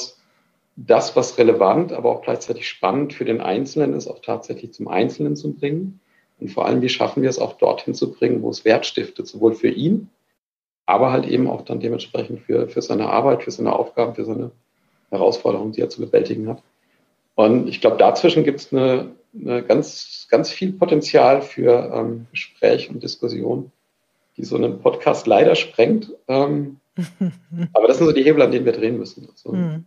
das, 0.77 1.17
was 1.17 1.39
relevant, 1.39 1.93
aber 1.93 2.11
auch 2.11 2.23
gleichzeitig 2.23 2.69
spannend 2.69 3.15
für 3.15 3.25
den 3.25 3.41
Einzelnen 3.41 3.95
ist, 3.95 4.09
auch 4.09 4.21
tatsächlich 4.21 4.73
zum 4.73 4.89
Einzelnen 4.89 5.37
zu 5.37 5.53
bringen? 5.53 6.01
Und 6.39 6.49
vor 6.49 6.67
allem, 6.67 6.83
wie 6.83 6.89
schaffen 6.89 7.23
wir 7.23 7.31
es 7.31 7.39
auch 7.39 7.55
dorthin 7.55 7.95
zu 7.95 8.13
bringen, 8.13 8.43
wo 8.43 8.51
es 8.51 8.65
Wert 8.65 8.85
stiftet, 8.85 9.27
sowohl 9.27 9.55
für 9.55 9.71
ihn, 9.71 10.11
aber 10.87 11.13
halt 11.13 11.27
eben 11.27 11.49
auch 11.49 11.63
dann 11.63 11.81
dementsprechend 11.81 12.41
für, 12.41 12.69
für 12.69 12.83
seine 12.83 13.09
Arbeit, 13.09 13.45
für 13.45 13.51
seine 13.51 13.75
Aufgaben, 13.75 14.15
für 14.15 14.25
seine 14.25 14.51
Herausforderungen, 15.11 15.73
die 15.73 15.81
er 15.81 15.89
zu 15.89 16.01
bewältigen 16.01 16.49
hat. 16.49 16.63
Und 17.37 17.69
ich 17.69 17.81
glaube, 17.83 17.99
dazwischen 17.99 18.45
gibt 18.45 18.61
es 18.61 18.73
eine, 18.73 19.13
eine 19.39 19.63
ganz, 19.63 20.27
ganz 20.31 20.51
viel 20.51 20.73
Potenzial 20.73 21.43
für 21.43 21.93
ähm, 21.95 22.27
Gespräch 22.31 22.91
und 22.91 23.03
Diskussion, 23.03 23.71
die 24.37 24.45
so 24.45 24.57
einen 24.57 24.81
Podcast 24.81 25.27
leider 25.27 25.55
sprengt. 25.55 26.13
Ähm, 26.29 26.81
aber 27.75 27.89
das 27.89 27.99
sind 27.99 28.07
so 28.07 28.13
die 28.13 28.25
Hebel, 28.25 28.43
an 28.43 28.51
denen 28.51 28.65
wir 28.65 28.73
drehen 28.73 28.99
müssen. 28.99 29.29
Also, 29.31 29.53
mhm. 29.53 29.85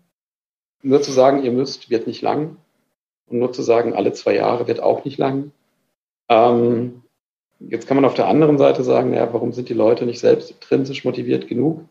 Nur 0.83 1.01
zu 1.01 1.11
sagen, 1.11 1.43
ihr 1.43 1.51
müsst, 1.51 1.89
wird 1.89 2.07
nicht 2.07 2.21
lang. 2.21 2.57
Und 3.27 3.39
nur 3.39 3.51
zu 3.51 3.63
sagen, 3.63 3.93
alle 3.93 4.13
zwei 4.13 4.35
Jahre 4.35 4.67
wird 4.67 4.79
auch 4.79 5.03
nicht 5.03 5.17
lang. 5.17 5.51
Ähm, 6.29 7.01
jetzt 7.59 7.87
kann 7.87 7.97
man 7.97 8.05
auf 8.05 8.13
der 8.13 8.27
anderen 8.27 8.59
Seite 8.59 8.83
sagen, 8.83 9.13
ja, 9.13 9.33
warum 9.33 9.53
sind 9.53 9.69
die 9.69 9.73
Leute 9.73 10.05
nicht 10.05 10.19
selbst 10.19 10.51
intrinsisch 10.51 11.03
motiviert 11.03 11.47
genug? 11.47 11.83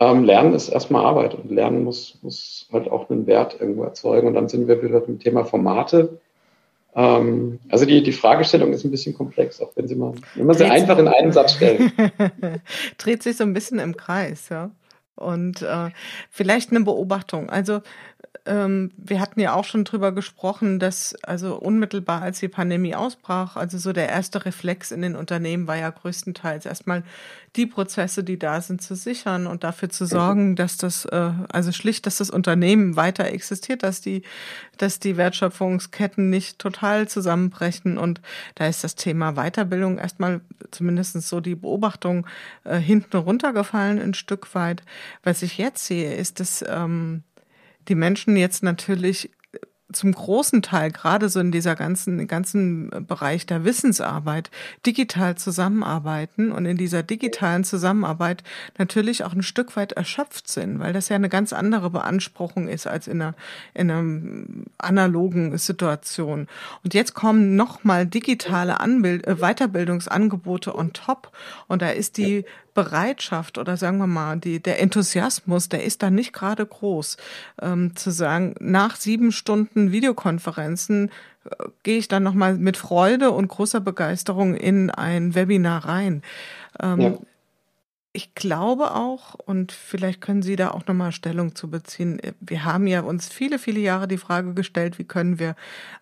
Ähm, 0.00 0.24
Lernen 0.24 0.54
ist 0.54 0.68
erstmal 0.68 1.04
Arbeit 1.04 1.34
und 1.34 1.50
Lernen 1.50 1.84
muss, 1.84 2.18
muss 2.22 2.68
halt 2.72 2.90
auch 2.90 3.08
einen 3.10 3.26
Wert 3.26 3.56
irgendwo 3.60 3.84
erzeugen. 3.84 4.26
Und 4.26 4.34
dann 4.34 4.48
sind 4.48 4.66
wir 4.66 4.82
wieder 4.82 5.00
beim 5.00 5.18
Thema 5.18 5.44
Formate. 5.44 6.18
Ähm, 6.96 7.60
also 7.70 7.84
die, 7.84 8.02
die 8.02 8.12
Fragestellung 8.12 8.72
ist 8.72 8.84
ein 8.84 8.90
bisschen 8.90 9.14
komplex, 9.14 9.60
auch 9.60 9.72
wenn 9.76 9.88
sie 9.88 9.96
mal, 9.96 10.12
wenn 10.34 10.46
man 10.46 10.56
sie 10.56 10.64
einfach 10.64 10.98
in 10.98 11.08
einen 11.08 11.32
Satz 11.32 11.54
stellt. 11.54 11.92
Dreht 12.98 13.22
sich 13.22 13.36
so 13.36 13.44
ein 13.44 13.52
bisschen 13.52 13.78
im 13.78 13.96
Kreis, 13.96 14.48
ja. 14.48 14.70
Und 15.16 15.62
äh, 15.62 15.90
vielleicht 16.30 16.70
eine 16.70 16.80
Beobachtung. 16.80 17.48
Also 17.48 17.80
ähm, 18.46 18.92
wir 18.96 19.20
hatten 19.20 19.40
ja 19.40 19.54
auch 19.54 19.64
schon 19.64 19.84
drüber 19.84 20.12
gesprochen, 20.12 20.78
dass 20.78 21.14
also 21.24 21.56
unmittelbar 21.56 22.22
als 22.22 22.40
die 22.40 22.48
Pandemie 22.48 22.94
ausbrach, 22.94 23.56
also 23.56 23.78
so 23.78 23.92
der 23.92 24.08
erste 24.08 24.44
Reflex 24.44 24.90
in 24.90 25.02
den 25.02 25.16
Unternehmen 25.16 25.66
war 25.66 25.76
ja 25.76 25.90
größtenteils 25.90 26.66
erstmal 26.66 27.04
die 27.56 27.66
Prozesse, 27.66 28.24
die 28.24 28.38
da 28.38 28.60
sind, 28.60 28.82
zu 28.82 28.96
sichern 28.96 29.46
und 29.46 29.64
dafür 29.64 29.88
zu 29.88 30.06
sorgen, 30.06 30.56
dass 30.56 30.76
das, 30.76 31.04
äh, 31.06 31.30
also 31.52 31.72
schlicht, 31.72 32.06
dass 32.06 32.16
das 32.16 32.30
Unternehmen 32.30 32.96
weiter 32.96 33.26
existiert, 33.26 33.82
dass 33.82 34.00
die, 34.00 34.22
dass 34.76 34.98
die 34.98 35.16
Wertschöpfungsketten 35.16 36.28
nicht 36.28 36.58
total 36.58 37.08
zusammenbrechen. 37.08 37.96
Und 37.96 38.20
da 38.56 38.66
ist 38.66 38.82
das 38.82 38.96
Thema 38.96 39.32
Weiterbildung 39.34 39.98
erstmal 39.98 40.40
zumindest 40.72 41.22
so 41.22 41.40
die 41.40 41.54
Beobachtung 41.54 42.26
äh, 42.64 42.76
hinten 42.76 43.16
runtergefallen 43.16 44.00
ein 44.00 44.14
Stück 44.14 44.54
weit. 44.54 44.82
Was 45.22 45.42
ich 45.42 45.56
jetzt 45.56 45.86
sehe, 45.86 46.12
ist, 46.14 46.40
dass 46.40 46.64
ähm, 46.66 47.22
die 47.88 47.94
Menschen 47.94 48.36
jetzt 48.36 48.62
natürlich 48.62 49.30
zum 49.94 50.12
großen 50.12 50.62
Teil 50.62 50.90
gerade 50.90 51.28
so 51.28 51.40
in 51.40 51.52
dieser 51.52 51.74
ganzen 51.74 52.26
ganzen 52.26 52.90
Bereich 53.06 53.46
der 53.46 53.64
Wissensarbeit 53.64 54.50
digital 54.84 55.36
zusammenarbeiten 55.36 56.52
und 56.52 56.66
in 56.66 56.76
dieser 56.76 57.02
digitalen 57.02 57.64
Zusammenarbeit 57.64 58.42
natürlich 58.78 59.24
auch 59.24 59.32
ein 59.32 59.42
Stück 59.42 59.76
weit 59.76 59.92
erschöpft 59.92 60.48
sind, 60.48 60.78
weil 60.80 60.92
das 60.92 61.08
ja 61.08 61.16
eine 61.16 61.28
ganz 61.28 61.52
andere 61.52 61.90
Beanspruchung 61.90 62.68
ist 62.68 62.86
als 62.86 63.08
in 63.08 63.22
einer 63.22 63.34
in 63.72 63.90
einer 63.90 64.46
analogen 64.78 65.56
Situation. 65.58 66.48
Und 66.82 66.94
jetzt 66.94 67.14
kommen 67.14 67.56
noch 67.56 67.84
mal 67.84 68.06
digitale 68.06 68.80
Anbild 68.80 69.26
äh, 69.26 69.36
Weiterbildungsangebote 69.36 70.74
on 70.74 70.92
top 70.92 71.30
und 71.68 71.82
da 71.82 71.90
ist 71.90 72.16
die 72.16 72.44
Bereitschaft 72.74 73.58
oder 73.58 73.76
sagen 73.76 73.98
wir 73.98 74.06
mal, 74.06 74.38
die, 74.38 74.60
der 74.60 74.80
Enthusiasmus, 74.80 75.68
der 75.68 75.84
ist 75.84 76.02
da 76.02 76.10
nicht 76.10 76.32
gerade 76.32 76.66
groß, 76.66 77.16
ähm, 77.62 77.96
zu 77.96 78.10
sagen, 78.10 78.54
nach 78.60 78.96
sieben 78.96 79.32
Stunden 79.32 79.92
Videokonferenzen 79.92 81.10
äh, 81.44 81.64
gehe 81.82 81.98
ich 81.98 82.08
dann 82.08 82.22
nochmal 82.22 82.56
mit 82.56 82.76
Freude 82.76 83.30
und 83.30 83.48
großer 83.48 83.80
Begeisterung 83.80 84.54
in 84.54 84.90
ein 84.90 85.34
Webinar 85.34 85.84
rein. 85.86 86.22
Ähm, 86.80 87.00
ja 87.00 87.18
ich 88.16 88.32
glaube 88.36 88.94
auch, 88.94 89.34
und 89.34 89.72
vielleicht 89.72 90.20
können 90.20 90.42
Sie 90.42 90.54
da 90.54 90.70
auch 90.70 90.86
nochmal 90.86 91.10
Stellung 91.10 91.56
zu 91.56 91.68
beziehen. 91.68 92.20
Wir 92.38 92.64
haben 92.64 92.86
ja 92.86 93.00
uns 93.00 93.28
viele, 93.28 93.58
viele 93.58 93.80
Jahre 93.80 94.06
die 94.06 94.18
Frage 94.18 94.54
gestellt, 94.54 95.00
wie 95.00 95.04
können 95.04 95.40
wir 95.40 95.56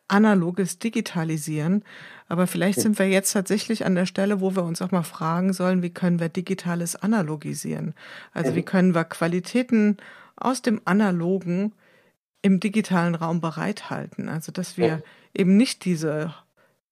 analoges 0.09 0.79
digitalisieren? 0.79 1.85
Aber 2.33 2.47
vielleicht 2.47 2.81
sind 2.81 2.99
wir 2.99 3.07
jetzt 3.11 3.35
tatsächlich 3.35 3.85
an 3.85 3.95
der 3.95 4.07
Stelle, 4.07 4.41
wo 4.41 4.57
wir 4.57 4.63
uns 4.63 4.81
auch 4.81 4.91
mal 4.91 5.03
fragen 5.03 5.53
sollen, 5.53 5.83
wie 5.83 5.91
können 5.91 6.19
wir 6.19 6.31
digitales 6.31 6.97
analogisieren? 6.97 7.93
Also 8.33 8.57
wie 8.57 8.63
können 8.63 8.95
wir 8.95 9.05
Qualitäten 9.05 9.99
aus 10.37 10.63
dem 10.63 10.81
analogen 10.87 11.73
im 12.41 12.59
digitalen 12.59 13.15
Raum 13.15 13.43
bereithalten? 13.43 14.31
Also 14.31 14.51
dass 14.51 14.79
wir 14.79 15.03
eben 15.35 15.59
nicht 15.59 15.85
diese 15.85 16.33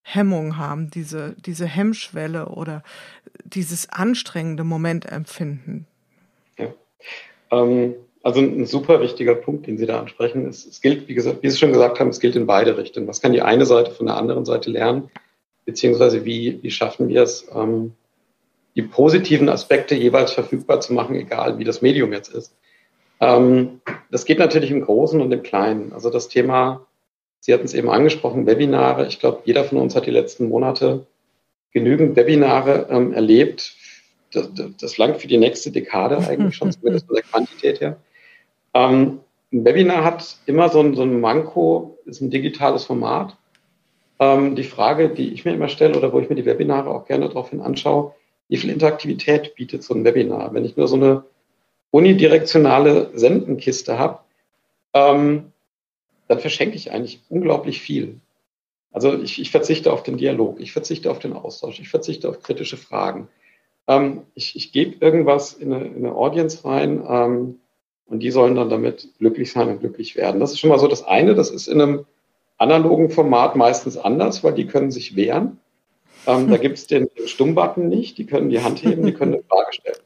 Hemmung 0.02 0.58
haben, 0.58 0.90
diese, 0.90 1.34
diese 1.38 1.64
Hemmschwelle 1.64 2.50
oder 2.50 2.82
dieses 3.42 3.88
anstrengende 3.88 4.64
Moment 4.64 5.10
empfinden. 5.10 5.86
Ja. 6.58 6.66
Ähm, 7.50 7.94
also 8.22 8.40
ein 8.40 8.66
super 8.66 9.00
wichtiger 9.00 9.36
Punkt, 9.36 9.66
den 9.66 9.78
Sie 9.78 9.86
da 9.86 10.00
ansprechen, 10.00 10.46
ist, 10.46 10.66
es 10.66 10.82
gilt, 10.82 11.08
wie, 11.08 11.14
gesagt, 11.14 11.42
wie 11.42 11.48
Sie 11.48 11.56
schon 11.56 11.72
gesagt 11.72 11.98
haben, 11.98 12.10
es 12.10 12.20
gilt 12.20 12.36
in 12.36 12.46
beide 12.46 12.76
Richtungen. 12.76 13.08
Was 13.08 13.22
kann 13.22 13.32
die 13.32 13.40
eine 13.40 13.64
Seite 13.64 13.92
von 13.92 14.04
der 14.04 14.18
anderen 14.18 14.44
Seite 14.44 14.70
lernen? 14.70 15.08
Beziehungsweise 15.70 16.24
wie, 16.24 16.62
wie 16.62 16.70
schaffen 16.70 17.08
wir 17.08 17.22
es, 17.22 17.48
ähm, 17.54 17.92
die 18.76 18.82
positiven 18.82 19.48
Aspekte 19.48 19.94
jeweils 19.94 20.32
verfügbar 20.32 20.80
zu 20.80 20.92
machen, 20.92 21.16
egal 21.16 21.58
wie 21.58 21.64
das 21.64 21.82
Medium 21.82 22.12
jetzt 22.12 22.32
ist. 22.32 22.54
Ähm, 23.20 23.80
das 24.10 24.24
geht 24.24 24.38
natürlich 24.38 24.70
im 24.70 24.82
Großen 24.82 25.20
und 25.20 25.32
im 25.32 25.42
Kleinen. 25.42 25.92
Also 25.92 26.10
das 26.10 26.28
Thema 26.28 26.86
Sie 27.40 27.54
hatten 27.54 27.64
es 27.64 27.74
eben 27.74 27.90
angesprochen, 27.90 28.46
Webinare. 28.46 29.06
Ich 29.06 29.18
glaube, 29.18 29.40
jeder 29.44 29.64
von 29.64 29.78
uns 29.78 29.96
hat 29.96 30.06
die 30.06 30.10
letzten 30.10 30.48
Monate 30.48 31.06
genügend 31.72 32.14
Webinare 32.16 32.86
ähm, 32.90 33.14
erlebt. 33.14 33.74
Das, 34.32 34.50
das 34.78 34.98
langt 34.98 35.16
für 35.16 35.26
die 35.26 35.38
nächste 35.38 35.72
Dekade 35.72 36.18
eigentlich 36.18 36.54
schon, 36.54 36.70
zumindest 36.72 37.06
von 37.06 37.16
der 37.16 37.24
Quantität 37.24 37.80
her. 37.80 37.96
Ähm, 38.74 39.20
ein 39.52 39.64
Webinar 39.64 40.04
hat 40.04 40.36
immer 40.46 40.68
so 40.68 40.80
ein, 40.80 40.94
so 40.94 41.02
ein 41.02 41.20
Manko, 41.20 41.98
ist 42.04 42.20
ein 42.20 42.30
digitales 42.30 42.84
Format. 42.84 43.36
Ähm, 44.20 44.54
die 44.54 44.64
Frage, 44.64 45.08
die 45.08 45.32
ich 45.32 45.44
mir 45.44 45.54
immer 45.54 45.68
stelle 45.68 45.96
oder 45.96 46.12
wo 46.12 46.20
ich 46.20 46.28
mir 46.28 46.36
die 46.36 46.44
Webinare 46.44 46.90
auch 46.90 47.06
gerne 47.06 47.28
daraufhin 47.28 47.62
anschaue, 47.62 48.14
wie 48.48 48.58
viel 48.58 48.70
Interaktivität 48.70 49.54
bietet 49.54 49.82
so 49.82 49.94
ein 49.94 50.04
Webinar? 50.04 50.52
Wenn 50.52 50.64
ich 50.64 50.76
nur 50.76 50.88
so 50.88 50.96
eine 50.96 51.24
unidirektionale 51.90 53.10
Sendenkiste 53.14 53.98
habe, 53.98 54.18
ähm, 54.92 55.52
dann 56.28 56.38
verschenke 56.38 56.76
ich 56.76 56.92
eigentlich 56.92 57.20
unglaublich 57.28 57.80
viel. 57.80 58.20
Also 58.92 59.20
ich, 59.20 59.40
ich, 59.40 59.50
verzichte 59.50 59.92
auf 59.92 60.02
den 60.02 60.16
Dialog, 60.16 60.60
ich 60.60 60.72
verzichte 60.72 61.10
auf 61.10 61.18
den 61.18 61.32
Austausch, 61.32 61.80
ich 61.80 61.88
verzichte 61.88 62.28
auf 62.28 62.42
kritische 62.42 62.76
Fragen. 62.76 63.28
Ähm, 63.86 64.22
ich, 64.34 64.54
ich 64.54 64.72
gebe 64.72 65.02
irgendwas 65.04 65.54
in 65.54 65.72
eine, 65.72 65.86
in 65.86 66.04
eine, 66.04 66.14
Audience 66.14 66.64
rein 66.64 67.02
ähm, 67.08 67.60
und 68.06 68.20
die 68.20 68.30
sollen 68.30 68.56
dann 68.56 68.68
damit 68.68 69.08
glücklich 69.18 69.52
sein 69.52 69.68
und 69.68 69.80
glücklich 69.80 70.16
werden. 70.16 70.40
Das 70.40 70.52
ist 70.52 70.58
schon 70.58 70.70
mal 70.70 70.78
so 70.78 70.88
das 70.88 71.04
eine, 71.04 71.34
das 71.34 71.50
ist 71.50 71.68
in 71.68 71.80
einem 71.80 72.06
analogen 72.60 73.10
Format 73.10 73.56
meistens 73.56 73.96
anders, 73.96 74.44
weil 74.44 74.54
die 74.54 74.66
können 74.66 74.90
sich 74.90 75.16
wehren. 75.16 75.58
Ähm, 76.26 76.42
hm. 76.42 76.50
Da 76.50 76.56
gibt 76.58 76.78
es 76.78 76.86
den, 76.86 77.08
den 77.18 77.26
Stummbutton 77.26 77.88
nicht, 77.88 78.18
die 78.18 78.26
können 78.26 78.50
die 78.50 78.62
Hand 78.62 78.82
heben, 78.82 79.04
die 79.04 79.14
können 79.14 79.34
eine 79.34 79.42
Frage 79.42 79.72
stellen. 79.72 79.96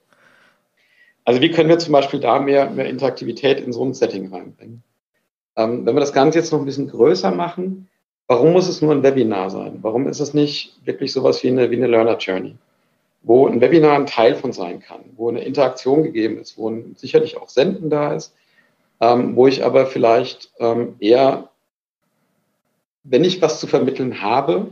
Also 1.24 1.40
wie 1.40 1.50
können 1.50 1.68
wir 1.68 1.78
zum 1.78 1.92
Beispiel 1.92 2.20
da 2.20 2.38
mehr, 2.38 2.70
mehr 2.70 2.86
Interaktivität 2.86 3.60
in 3.60 3.72
so 3.72 3.84
ein 3.84 3.94
Setting 3.94 4.32
reinbringen? 4.32 4.82
Ähm, 5.56 5.84
wenn 5.84 5.96
wir 5.96 6.00
das 6.00 6.12
Ganze 6.12 6.38
jetzt 6.38 6.52
noch 6.52 6.60
ein 6.60 6.64
bisschen 6.64 6.88
größer 6.88 7.30
machen, 7.30 7.88
warum 8.28 8.52
muss 8.52 8.68
es 8.68 8.82
nur 8.82 8.92
ein 8.92 9.02
Webinar 9.02 9.50
sein? 9.50 9.78
Warum 9.82 10.06
ist 10.06 10.20
es 10.20 10.34
nicht 10.34 10.78
wirklich 10.84 11.12
sowas 11.12 11.42
wie 11.42 11.48
eine, 11.48 11.70
wie 11.70 11.76
eine 11.76 11.86
Learner 11.86 12.18
Journey? 12.18 12.56
Wo 13.22 13.46
ein 13.46 13.60
Webinar 13.60 13.96
ein 13.96 14.06
Teil 14.06 14.34
von 14.34 14.52
sein 14.52 14.80
kann, 14.80 15.00
wo 15.16 15.30
eine 15.30 15.42
Interaktion 15.42 16.02
gegeben 16.02 16.38
ist, 16.38 16.58
wo 16.58 16.70
ein, 16.70 16.94
sicherlich 16.96 17.38
auch 17.38 17.48
Senden 17.48 17.88
da 17.88 18.12
ist, 18.12 18.34
ähm, 19.00 19.34
wo 19.34 19.46
ich 19.46 19.64
aber 19.64 19.86
vielleicht 19.86 20.52
ähm, 20.58 20.96
eher, 21.00 21.50
wenn 23.04 23.24
ich 23.24 23.40
was 23.42 23.60
zu 23.60 23.66
vermitteln 23.66 24.22
habe, 24.22 24.68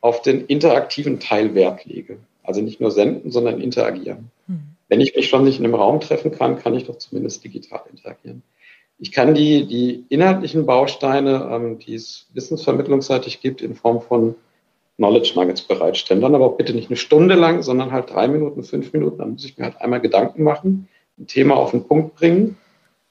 auf 0.00 0.22
den 0.22 0.46
interaktiven 0.46 1.20
Teil 1.20 1.54
Wert 1.54 1.84
lege. 1.84 2.18
Also 2.42 2.60
nicht 2.60 2.80
nur 2.80 2.90
senden, 2.90 3.30
sondern 3.30 3.60
interagieren. 3.60 4.30
Mhm. 4.46 4.76
Wenn 4.88 5.00
ich 5.00 5.14
mich 5.14 5.28
schon 5.28 5.44
nicht 5.44 5.58
in 5.58 5.64
einem 5.64 5.74
Raum 5.74 6.00
treffen 6.00 6.32
kann, 6.32 6.58
kann 6.58 6.74
ich 6.74 6.84
doch 6.84 6.98
zumindest 6.98 7.44
digital 7.44 7.82
interagieren. 7.90 8.42
Ich 8.98 9.10
kann 9.10 9.34
die, 9.34 9.66
die 9.66 10.04
inhaltlichen 10.10 10.66
Bausteine, 10.66 11.48
ähm, 11.50 11.78
die 11.78 11.94
es 11.94 12.26
wissensvermittlungsseitig 12.34 13.40
gibt, 13.40 13.62
in 13.62 13.74
Form 13.74 14.02
von 14.02 14.34
Knowledge 14.96 15.32
Nuggets 15.34 15.62
bereitstellen. 15.62 16.20
Dann 16.20 16.34
aber 16.34 16.46
auch 16.46 16.56
bitte 16.56 16.74
nicht 16.74 16.90
eine 16.90 16.96
Stunde 16.96 17.34
lang, 17.34 17.62
sondern 17.62 17.92
halt 17.92 18.10
drei 18.10 18.28
Minuten, 18.28 18.64
fünf 18.64 18.92
Minuten. 18.92 19.18
Dann 19.18 19.32
muss 19.32 19.44
ich 19.44 19.56
mir 19.56 19.64
halt 19.64 19.80
einmal 19.80 20.00
Gedanken 20.00 20.42
machen, 20.42 20.88
ein 21.18 21.26
Thema 21.26 21.56
auf 21.56 21.70
den 21.70 21.84
Punkt 21.84 22.16
bringen 22.16 22.58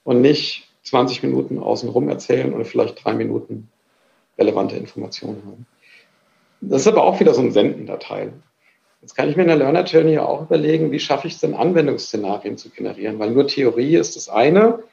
und 0.04 0.22
nicht 0.22 0.68
20 0.84 1.24
Minuten 1.24 1.58
außenrum 1.58 2.10
erzählen 2.10 2.54
oder 2.54 2.66
vielleicht 2.66 3.04
drei 3.04 3.14
Minuten 3.14 3.70
relevante 4.38 4.76
Informationen 4.76 5.42
haben. 5.46 5.66
Das 6.62 6.82
ist 6.82 6.88
aber 6.88 7.04
auch 7.04 7.20
wieder 7.20 7.34
so 7.34 7.42
ein 7.42 7.52
sendender 7.52 8.00
Teil. 8.00 8.34
Jetzt 9.02 9.16
kann 9.16 9.30
ich 9.30 9.36
mir 9.36 9.42
in 9.42 9.48
der 9.48 9.58
Learner 9.58 9.84
Journey 9.84 10.20
auch 10.20 10.44
überlegen, 10.44 10.92
wie 10.92 11.00
schaffe 11.00 11.28
ich 11.28 11.34
es 11.34 11.40
denn, 11.40 11.56
Anwendungsszenarien 11.56 12.58
zu 12.58 12.70
generieren, 12.70 13.18
weil 13.18 13.32
nur 13.32 13.48
Theorie 13.48 13.96
ist 13.96 14.16
das 14.16 14.30
eine, 14.30 14.84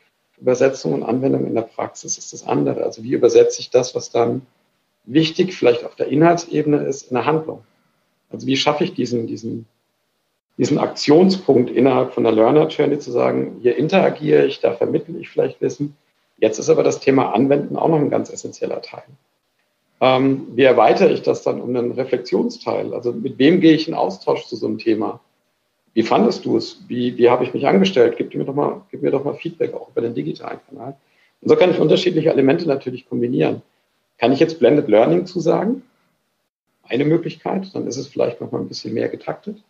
Übersetzung 0.40 0.94
und 0.94 1.02
Anwendung 1.02 1.46
in 1.46 1.54
der 1.54 1.62
Praxis 1.62 2.16
ist 2.16 2.32
das 2.32 2.46
andere. 2.46 2.84
Also 2.84 3.02
wie 3.02 3.12
übersetze 3.12 3.60
ich 3.60 3.70
das, 3.70 3.94
was 3.94 4.10
dann 4.10 4.46
wichtig 5.04 5.54
vielleicht 5.54 5.84
auf 5.84 5.94
der 5.94 6.08
Inhaltsebene 6.08 6.78
ist, 6.84 7.10
in 7.10 7.14
der 7.16 7.26
Handlung? 7.26 7.64
Also 8.30 8.46
wie 8.46 8.56
schaffe 8.56 8.84
ich 8.84 8.94
diesen, 8.94 9.26
diesen, 9.26 9.66
diesen 10.56 10.78
Aktionspunkt 10.78 11.70
innerhalb 11.70 12.12
von 12.12 12.24
der 12.24 12.32
Learner 12.32 12.68
Journey 12.68 12.98
zu 12.98 13.10
sagen, 13.10 13.58
hier 13.60 13.76
interagiere 13.76 14.46
ich, 14.46 14.60
da 14.60 14.72
vermittle 14.72 15.18
ich 15.18 15.28
vielleicht 15.28 15.60
Wissen. 15.60 15.96
Jetzt 16.38 16.58
ist 16.58 16.68
aber 16.68 16.82
das 16.82 17.00
Thema 17.00 17.32
Anwenden 17.34 17.76
auch 17.76 17.88
noch 17.88 17.98
ein 17.98 18.10
ganz 18.10 18.30
essentieller 18.30 18.80
Teil. 18.80 19.04
Ähm, 20.00 20.48
wie 20.54 20.62
erweitere 20.62 21.12
ich 21.12 21.22
das 21.22 21.42
dann 21.42 21.60
um 21.60 21.74
einen 21.74 21.92
Reflexionsteil? 21.92 22.94
Also 22.94 23.12
mit 23.12 23.38
wem 23.38 23.60
gehe 23.60 23.74
ich 23.74 23.88
in 23.88 23.94
Austausch 23.94 24.46
zu 24.46 24.56
so 24.56 24.66
einem 24.66 24.78
Thema? 24.78 25.20
Wie 25.94 26.02
fandest 26.02 26.44
du 26.44 26.56
es? 26.56 26.84
Wie, 26.86 27.16
wie 27.18 27.28
habe 27.28 27.44
ich 27.44 27.54
mich 27.54 27.66
angestellt? 27.66 28.14
Gib 28.16 28.34
mir, 28.34 28.44
doch 28.44 28.54
mal, 28.54 28.82
gib 28.90 29.02
mir 29.02 29.10
doch 29.10 29.24
mal 29.24 29.34
Feedback 29.34 29.74
auch 29.74 29.90
über 29.90 30.00
den 30.00 30.14
digitalen 30.14 30.60
Kanal. 30.68 30.96
Und 31.40 31.48
so 31.48 31.56
kann 31.56 31.70
ich 31.70 31.80
unterschiedliche 31.80 32.30
Elemente 32.30 32.66
natürlich 32.66 33.08
kombinieren. 33.08 33.62
Kann 34.18 34.32
ich 34.32 34.38
jetzt 34.40 34.60
Blended 34.60 34.88
Learning 34.88 35.26
zusagen? 35.26 35.82
Eine 36.84 37.04
Möglichkeit, 37.04 37.74
dann 37.74 37.86
ist 37.86 37.96
es 37.96 38.06
vielleicht 38.08 38.40
noch 38.40 38.52
mal 38.52 38.60
ein 38.60 38.68
bisschen 38.68 38.94
mehr 38.94 39.08
getaktet. 39.08 39.62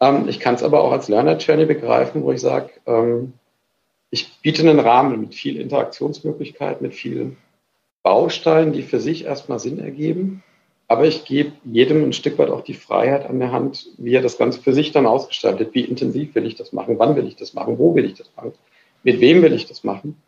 Ähm, 0.00 0.28
ich 0.28 0.40
kann 0.40 0.54
es 0.54 0.62
aber 0.62 0.82
auch 0.82 0.92
als 0.92 1.08
Learner 1.08 1.36
Journey 1.36 1.66
begreifen, 1.66 2.22
wo 2.22 2.32
ich 2.32 2.40
sage, 2.40 2.70
ähm, 2.86 3.34
ich 4.10 4.40
biete 4.42 4.62
einen 4.62 4.80
Rahmen 4.80 5.20
mit 5.20 5.34
viel 5.34 5.56
Interaktionsmöglichkeit, 5.60 6.82
mit 6.82 6.94
vielen 6.94 7.36
Bausteinen, 8.02 8.72
die 8.72 8.82
für 8.82 9.00
sich 9.00 9.24
erstmal 9.24 9.58
Sinn 9.58 9.78
ergeben. 9.78 10.42
Aber 10.88 11.06
ich 11.06 11.24
gebe 11.24 11.52
jedem 11.64 12.02
ein 12.04 12.12
Stück 12.12 12.38
weit 12.38 12.50
auch 12.50 12.62
die 12.62 12.74
Freiheit 12.74 13.24
an 13.24 13.38
der 13.38 13.52
Hand, 13.52 13.86
wie 13.98 14.14
er 14.14 14.22
das 14.22 14.38
Ganze 14.38 14.60
für 14.60 14.72
sich 14.72 14.90
dann 14.90 15.06
ausgestaltet. 15.06 15.72
Wie 15.72 15.84
intensiv 15.84 16.34
will 16.34 16.46
ich 16.46 16.56
das 16.56 16.72
machen? 16.72 16.98
Wann 16.98 17.14
will 17.14 17.28
ich 17.28 17.36
das 17.36 17.54
machen? 17.54 17.78
Wo 17.78 17.94
will 17.94 18.04
ich 18.04 18.14
das 18.14 18.30
machen? 18.34 18.54
Mit 19.04 19.20
wem 19.20 19.42
will 19.42 19.52
ich 19.52 19.66
das 19.66 19.84
machen? 19.84 20.20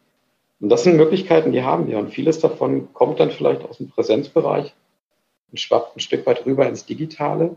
Und 0.61 0.69
das 0.69 0.85
sind 0.85 0.97
Möglichkeiten, 0.97 1.51
die 1.51 1.65
haben 1.65 1.89
wir. 1.89 1.99
Und 1.99 2.11
vieles 2.11 2.39
davon 2.39 2.93
kommt 2.93 3.19
dann 3.19 3.33
vielleicht 3.33 3.65
aus 3.65 3.79
dem 3.79 3.91
Präsenzbereich 3.91 4.73
und 5.51 5.59
schwappt 5.59 5.97
ein 5.97 6.01
Stück 6.01 6.25
weit 6.27 6.47
rüber 6.47 6.69
ins 6.69 6.87
Digitale. 6.87 7.57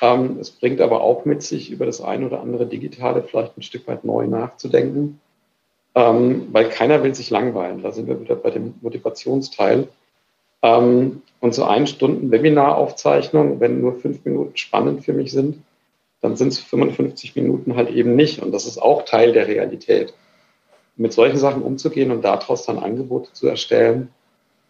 Ähm, 0.00 0.38
es 0.40 0.50
bringt 0.50 0.80
aber 0.80 1.00
auch 1.00 1.24
mit 1.24 1.42
sich, 1.42 1.70
über 1.70 1.86
das 1.86 2.00
eine 2.00 2.26
oder 2.26 2.40
andere 2.40 2.66
Digitale 2.66 3.22
vielleicht 3.22 3.56
ein 3.56 3.62
Stück 3.62 3.86
weit 3.86 4.04
neu 4.04 4.26
nachzudenken, 4.26 5.20
ähm, 5.94 6.48
weil 6.52 6.68
keiner 6.68 7.02
will 7.02 7.14
sich 7.14 7.30
langweilen. 7.30 7.82
Da 7.82 7.92
sind 7.92 8.08
wir 8.08 8.20
wieder 8.20 8.36
bei 8.36 8.50
dem 8.50 8.74
Motivationsteil. 8.80 9.88
Ähm, 10.62 11.22
und 11.40 11.54
so 11.54 11.64
ein 11.64 11.86
Stunden 11.86 12.30
Webinaraufzeichnung, 12.30 13.60
wenn 13.60 13.80
nur 13.80 13.94
fünf 13.96 14.24
Minuten 14.24 14.56
spannend 14.56 15.04
für 15.04 15.12
mich 15.12 15.32
sind, 15.32 15.58
dann 16.20 16.36
sind 16.36 16.48
es 16.48 16.60
55 16.60 17.34
Minuten 17.34 17.74
halt 17.76 17.90
eben 17.90 18.14
nicht. 18.14 18.40
Und 18.40 18.52
das 18.52 18.66
ist 18.66 18.78
auch 18.78 19.04
Teil 19.04 19.32
der 19.32 19.48
Realität. 19.48 20.14
Mit 20.96 21.12
solchen 21.12 21.38
Sachen 21.38 21.62
umzugehen 21.62 22.10
und 22.10 22.22
daraus 22.22 22.64
dann 22.64 22.78
Angebote 22.78 23.32
zu 23.32 23.48
erstellen, 23.48 24.10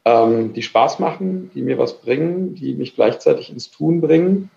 ähm, 0.04 0.52
die 0.54 0.62
Spaß 0.62 0.98
machen, 0.98 1.50
die 1.54 1.62
mir 1.62 1.78
was 1.78 2.00
bringen, 2.00 2.54
die 2.54 2.74
mich 2.74 2.94
gleichzeitig 2.94 3.50
ins 3.50 3.70
Tun 3.70 4.00
bringen, 4.00 4.50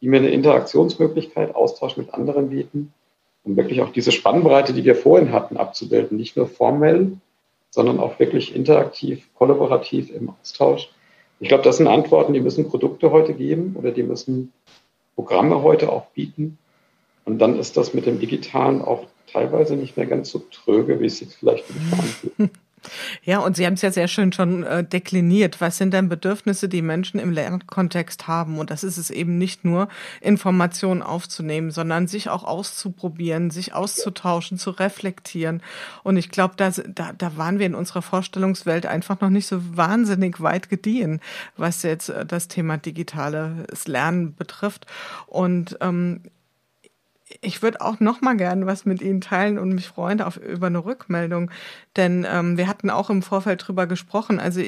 die 0.00 0.08
mir 0.08 0.18
eine 0.18 0.30
Interaktionsmöglichkeit, 0.30 1.54
Austausch 1.54 1.96
mit 1.96 2.14
anderen 2.14 2.50
bieten, 2.50 2.92
um 3.48 3.56
wirklich 3.56 3.80
auch 3.80 3.90
diese 3.90 4.12
Spannbreite, 4.12 4.72
die 4.72 4.84
wir 4.84 4.94
vorhin 4.94 5.32
hatten, 5.32 5.56
abzubilden. 5.56 6.16
Nicht 6.16 6.36
nur 6.36 6.46
formell, 6.46 7.12
sondern 7.70 7.98
auch 7.98 8.18
wirklich 8.18 8.54
interaktiv, 8.54 9.28
kollaborativ 9.34 10.10
im 10.10 10.30
Austausch 10.30 10.90
ich 11.40 11.48
glaube, 11.48 11.64
das 11.64 11.76
sind 11.76 11.86
Antworten, 11.86 12.32
die 12.32 12.40
müssen 12.40 12.68
Produkte 12.68 13.12
heute 13.12 13.34
geben 13.34 13.76
oder 13.76 13.92
die 13.92 14.02
müssen 14.02 14.52
Programme 15.14 15.62
heute 15.62 15.92
auch 15.92 16.06
bieten. 16.06 16.58
Und 17.24 17.38
dann 17.38 17.58
ist 17.58 17.76
das 17.76 17.94
mit 17.94 18.06
dem 18.06 18.18
Digitalen 18.18 18.82
auch 18.82 19.06
teilweise 19.30 19.76
nicht 19.76 19.96
mehr 19.96 20.06
ganz 20.06 20.30
so 20.30 20.40
tröge, 20.50 21.00
wie 21.00 21.06
es 21.06 21.18
sich 21.18 21.28
vielleicht 21.36 21.64
anfühlt. 21.92 22.50
Ja, 23.22 23.38
und 23.38 23.56
Sie 23.56 23.66
haben 23.66 23.74
es 23.74 23.82
ja 23.82 23.90
sehr 23.90 24.08
schön 24.08 24.32
schon 24.32 24.62
äh, 24.62 24.84
dekliniert. 24.84 25.60
Was 25.60 25.78
sind 25.78 25.92
denn 25.92 26.08
Bedürfnisse, 26.08 26.68
die 26.68 26.82
Menschen 26.82 27.20
im 27.20 27.32
Lernkontext 27.32 28.26
haben? 28.26 28.58
Und 28.58 28.70
das 28.70 28.84
ist 28.84 28.96
es 28.96 29.10
eben 29.10 29.38
nicht 29.38 29.64
nur, 29.64 29.88
Informationen 30.20 31.02
aufzunehmen, 31.02 31.70
sondern 31.70 32.08
sich 32.08 32.28
auch 32.28 32.44
auszuprobieren, 32.44 33.50
sich 33.50 33.74
auszutauschen, 33.74 34.58
zu 34.58 34.70
reflektieren. 34.70 35.62
Und 36.02 36.16
ich 36.16 36.30
glaube, 36.30 36.54
da, 36.56 36.70
da, 36.70 37.12
da 37.12 37.36
waren 37.36 37.58
wir 37.58 37.66
in 37.66 37.74
unserer 37.74 38.02
Vorstellungswelt 38.02 38.86
einfach 38.86 39.20
noch 39.20 39.30
nicht 39.30 39.46
so 39.46 39.76
wahnsinnig 39.76 40.40
weit 40.40 40.68
gediehen, 40.68 41.20
was 41.56 41.82
jetzt 41.82 42.08
äh, 42.08 42.24
das 42.24 42.48
Thema 42.48 42.78
digitales 42.78 43.86
Lernen 43.86 44.34
betrifft. 44.34 44.86
Und 45.26 45.76
ähm, 45.80 46.22
ich 47.40 47.62
würde 47.62 47.80
auch 47.80 48.00
noch 48.00 48.20
mal 48.20 48.36
gerne 48.36 48.66
was 48.66 48.84
mit 48.84 49.02
Ihnen 49.02 49.20
teilen 49.20 49.58
und 49.58 49.74
mich 49.74 49.86
freuen 49.86 50.22
auf 50.22 50.36
über 50.38 50.68
eine 50.68 50.84
Rückmeldung, 50.84 51.50
denn 51.96 52.26
ähm, 52.28 52.56
wir 52.56 52.68
hatten 52.68 52.90
auch 52.90 53.10
im 53.10 53.22
Vorfeld 53.22 53.66
drüber 53.66 53.86
gesprochen. 53.86 54.40
Also 54.40 54.62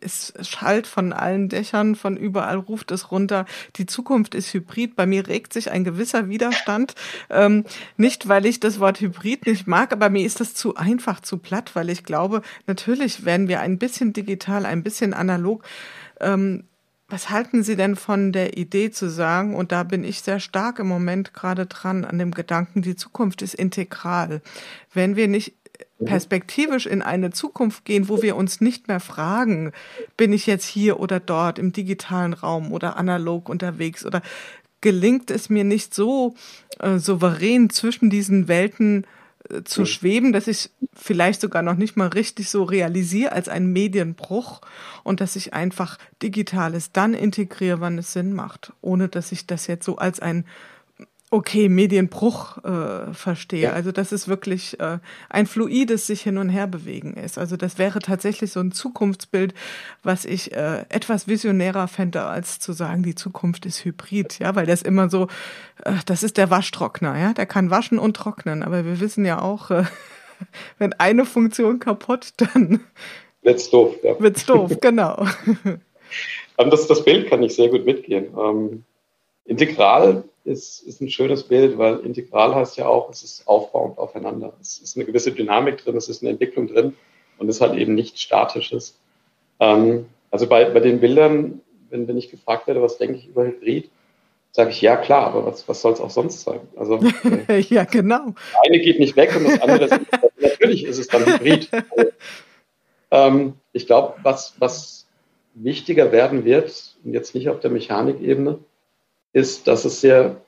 es 0.00 0.32
schallt 0.40 0.86
von 0.86 1.12
allen 1.12 1.48
Dächern, 1.48 1.94
von 1.94 2.16
überall 2.16 2.56
ruft 2.56 2.90
es 2.90 3.10
runter. 3.10 3.44
Die 3.76 3.86
Zukunft 3.86 4.34
ist 4.34 4.52
Hybrid. 4.54 4.96
Bei 4.96 5.06
mir 5.06 5.26
regt 5.28 5.52
sich 5.52 5.70
ein 5.70 5.84
gewisser 5.84 6.28
Widerstand, 6.28 6.94
ähm, 7.28 7.64
nicht 7.96 8.28
weil 8.28 8.46
ich 8.46 8.60
das 8.60 8.80
Wort 8.80 9.00
Hybrid 9.00 9.46
nicht 9.46 9.66
mag, 9.66 9.92
aber 9.92 10.08
mir 10.08 10.24
ist 10.24 10.40
das 10.40 10.54
zu 10.54 10.76
einfach, 10.76 11.20
zu 11.20 11.38
platt, 11.38 11.72
weil 11.74 11.90
ich 11.90 12.04
glaube, 12.04 12.42
natürlich 12.66 13.24
werden 13.24 13.48
wir 13.48 13.60
ein 13.60 13.78
bisschen 13.78 14.12
digital, 14.12 14.64
ein 14.64 14.82
bisschen 14.82 15.12
analog. 15.12 15.64
Ähm, 16.20 16.64
was 17.08 17.30
halten 17.30 17.62
Sie 17.62 17.76
denn 17.76 17.94
von 17.94 18.32
der 18.32 18.56
Idee 18.56 18.90
zu 18.90 19.08
sagen, 19.08 19.54
und 19.54 19.70
da 19.70 19.84
bin 19.84 20.02
ich 20.02 20.22
sehr 20.22 20.40
stark 20.40 20.80
im 20.80 20.88
Moment 20.88 21.34
gerade 21.34 21.66
dran, 21.66 22.04
an 22.04 22.18
dem 22.18 22.32
Gedanken, 22.32 22.82
die 22.82 22.96
Zukunft 22.96 23.42
ist 23.42 23.54
integral. 23.54 24.42
Wenn 24.92 25.14
wir 25.14 25.28
nicht 25.28 25.54
perspektivisch 26.04 26.86
in 26.86 27.02
eine 27.02 27.30
Zukunft 27.30 27.84
gehen, 27.84 28.08
wo 28.08 28.22
wir 28.22 28.36
uns 28.36 28.60
nicht 28.60 28.88
mehr 28.88 29.00
fragen, 29.00 29.72
bin 30.16 30.32
ich 30.32 30.46
jetzt 30.46 30.66
hier 30.66 31.00
oder 31.00 31.20
dort 31.20 31.58
im 31.58 31.72
digitalen 31.72 32.32
Raum 32.32 32.72
oder 32.72 32.96
analog 32.96 33.48
unterwegs 33.48 34.04
oder 34.04 34.20
gelingt 34.80 35.30
es 35.30 35.48
mir 35.48 35.64
nicht 35.64 35.94
so 35.94 36.34
äh, 36.80 36.98
souverän 36.98 37.70
zwischen 37.70 38.10
diesen 38.10 38.48
Welten 38.48 39.06
zu 39.64 39.82
mhm. 39.82 39.86
schweben, 39.86 40.32
dass 40.32 40.46
ich 40.46 40.70
vielleicht 40.94 41.40
sogar 41.40 41.62
noch 41.62 41.76
nicht 41.76 41.96
mal 41.96 42.08
richtig 42.08 42.50
so 42.50 42.64
realisiere 42.64 43.32
als 43.32 43.48
ein 43.48 43.72
Medienbruch 43.72 44.60
und 45.04 45.20
dass 45.20 45.36
ich 45.36 45.54
einfach 45.54 45.98
Digitales 46.22 46.92
dann 46.92 47.14
integriere, 47.14 47.80
wann 47.80 47.98
es 47.98 48.12
Sinn 48.12 48.32
macht, 48.32 48.72
ohne 48.80 49.08
dass 49.08 49.32
ich 49.32 49.46
das 49.46 49.66
jetzt 49.66 49.84
so 49.84 49.96
als 49.96 50.20
ein 50.20 50.44
okay, 51.30 51.68
Medienbruch 51.68 52.58
äh, 52.64 53.12
verstehe. 53.12 53.62
Ja. 53.62 53.72
Also 53.72 53.90
dass 53.90 54.12
es 54.12 54.28
wirklich 54.28 54.78
äh, 54.78 54.98
ein 55.28 55.46
fluides 55.46 56.06
sich 56.06 56.22
hin 56.22 56.38
und 56.38 56.48
her 56.48 56.66
bewegen 56.66 57.14
ist. 57.14 57.36
Also 57.36 57.56
das 57.56 57.78
wäre 57.78 57.98
tatsächlich 57.98 58.52
so 58.52 58.60
ein 58.60 58.70
Zukunftsbild, 58.72 59.52
was 60.02 60.24
ich 60.24 60.54
äh, 60.54 60.84
etwas 60.88 61.26
visionärer 61.26 61.88
fände, 61.88 62.22
als 62.22 62.60
zu 62.60 62.72
sagen, 62.72 63.02
die 63.02 63.16
Zukunft 63.16 63.66
ist 63.66 63.84
hybrid, 63.84 64.38
ja, 64.38 64.54
weil 64.54 64.66
das 64.66 64.82
immer 64.82 65.10
so, 65.10 65.26
äh, 65.84 65.94
das 66.06 66.22
ist 66.22 66.36
der 66.36 66.50
Waschtrockner, 66.50 67.18
ja, 67.18 67.32
der 67.32 67.46
kann 67.46 67.70
waschen 67.70 67.98
und 67.98 68.16
trocknen, 68.16 68.62
aber 68.62 68.84
wir 68.84 69.00
wissen 69.00 69.24
ja 69.24 69.42
auch, 69.42 69.70
äh, 69.70 69.84
wenn 70.78 70.92
eine 70.94 71.24
Funktion 71.24 71.80
kaputt, 71.80 72.34
dann 72.36 72.80
Wird's 73.42 73.70
doof, 73.70 73.94
ja. 74.02 74.18
Wird's 74.18 74.44
doof, 74.46 74.72
genau. 74.80 75.26
das, 76.56 76.86
das 76.86 77.04
Bild 77.04 77.28
kann 77.28 77.42
ich 77.42 77.54
sehr 77.54 77.68
gut 77.68 77.84
mitgehen. 77.84 78.26
Ähm, 78.36 78.84
integral 79.44 80.24
ist, 80.46 80.80
ist 80.82 81.00
ein 81.00 81.10
schönes 81.10 81.44
Bild, 81.44 81.78
weil 81.78 82.00
integral 82.00 82.54
heißt 82.54 82.76
ja 82.76 82.86
auch, 82.86 83.10
es 83.10 83.22
ist 83.22 83.46
aufbauend 83.46 83.98
aufeinander. 83.98 84.52
Es 84.60 84.78
ist 84.78 84.96
eine 84.96 85.04
gewisse 85.04 85.32
Dynamik 85.32 85.78
drin, 85.78 85.96
es 85.96 86.08
ist 86.08 86.22
eine 86.22 86.30
Entwicklung 86.30 86.68
drin 86.68 86.94
und 87.38 87.48
es 87.48 87.56
ist 87.56 87.60
halt 87.60 87.78
eben 87.78 87.94
nichts 87.94 88.20
Statisches. 88.20 88.98
Ähm, 89.60 90.06
also 90.30 90.46
bei, 90.46 90.64
bei 90.66 90.80
den 90.80 91.00
Bildern, 91.00 91.60
wenn, 91.90 92.08
wenn 92.08 92.16
ich 92.16 92.30
gefragt 92.30 92.66
werde, 92.66 92.82
was 92.82 92.98
denke 92.98 93.18
ich 93.18 93.28
über 93.28 93.44
Hybrid, 93.44 93.90
sage 94.52 94.70
ich, 94.70 94.80
ja 94.80 94.96
klar, 94.96 95.26
aber 95.26 95.46
was, 95.46 95.68
was 95.68 95.82
soll 95.82 95.92
es 95.92 96.00
auch 96.00 96.10
sonst 96.10 96.42
sein? 96.42 96.60
Also, 96.76 96.98
äh, 97.48 97.60
ja, 97.60 97.84
genau. 97.84 98.26
Das 98.34 98.60
eine 98.66 98.80
geht 98.80 98.98
nicht 98.98 99.16
weg 99.16 99.34
und 99.36 99.44
das 99.44 99.60
andere 99.60 99.84
ist, 99.84 100.00
natürlich 100.40 100.84
ist 100.84 100.98
es 100.98 101.08
dann 101.08 101.26
Hybrid. 101.26 101.68
Also, 101.72 102.10
ähm, 103.10 103.54
ich 103.72 103.86
glaube, 103.86 104.14
was, 104.22 104.54
was 104.58 105.06
wichtiger 105.54 106.12
werden 106.12 106.44
wird, 106.44 106.96
und 107.04 107.12
jetzt 107.12 107.34
nicht 107.34 107.48
auf 107.48 107.60
der 107.60 107.70
Mechanikebene, 107.70 108.58
ist, 109.36 109.68
dass 109.68 109.84
es 109.84 110.00
sehr, 110.00 110.40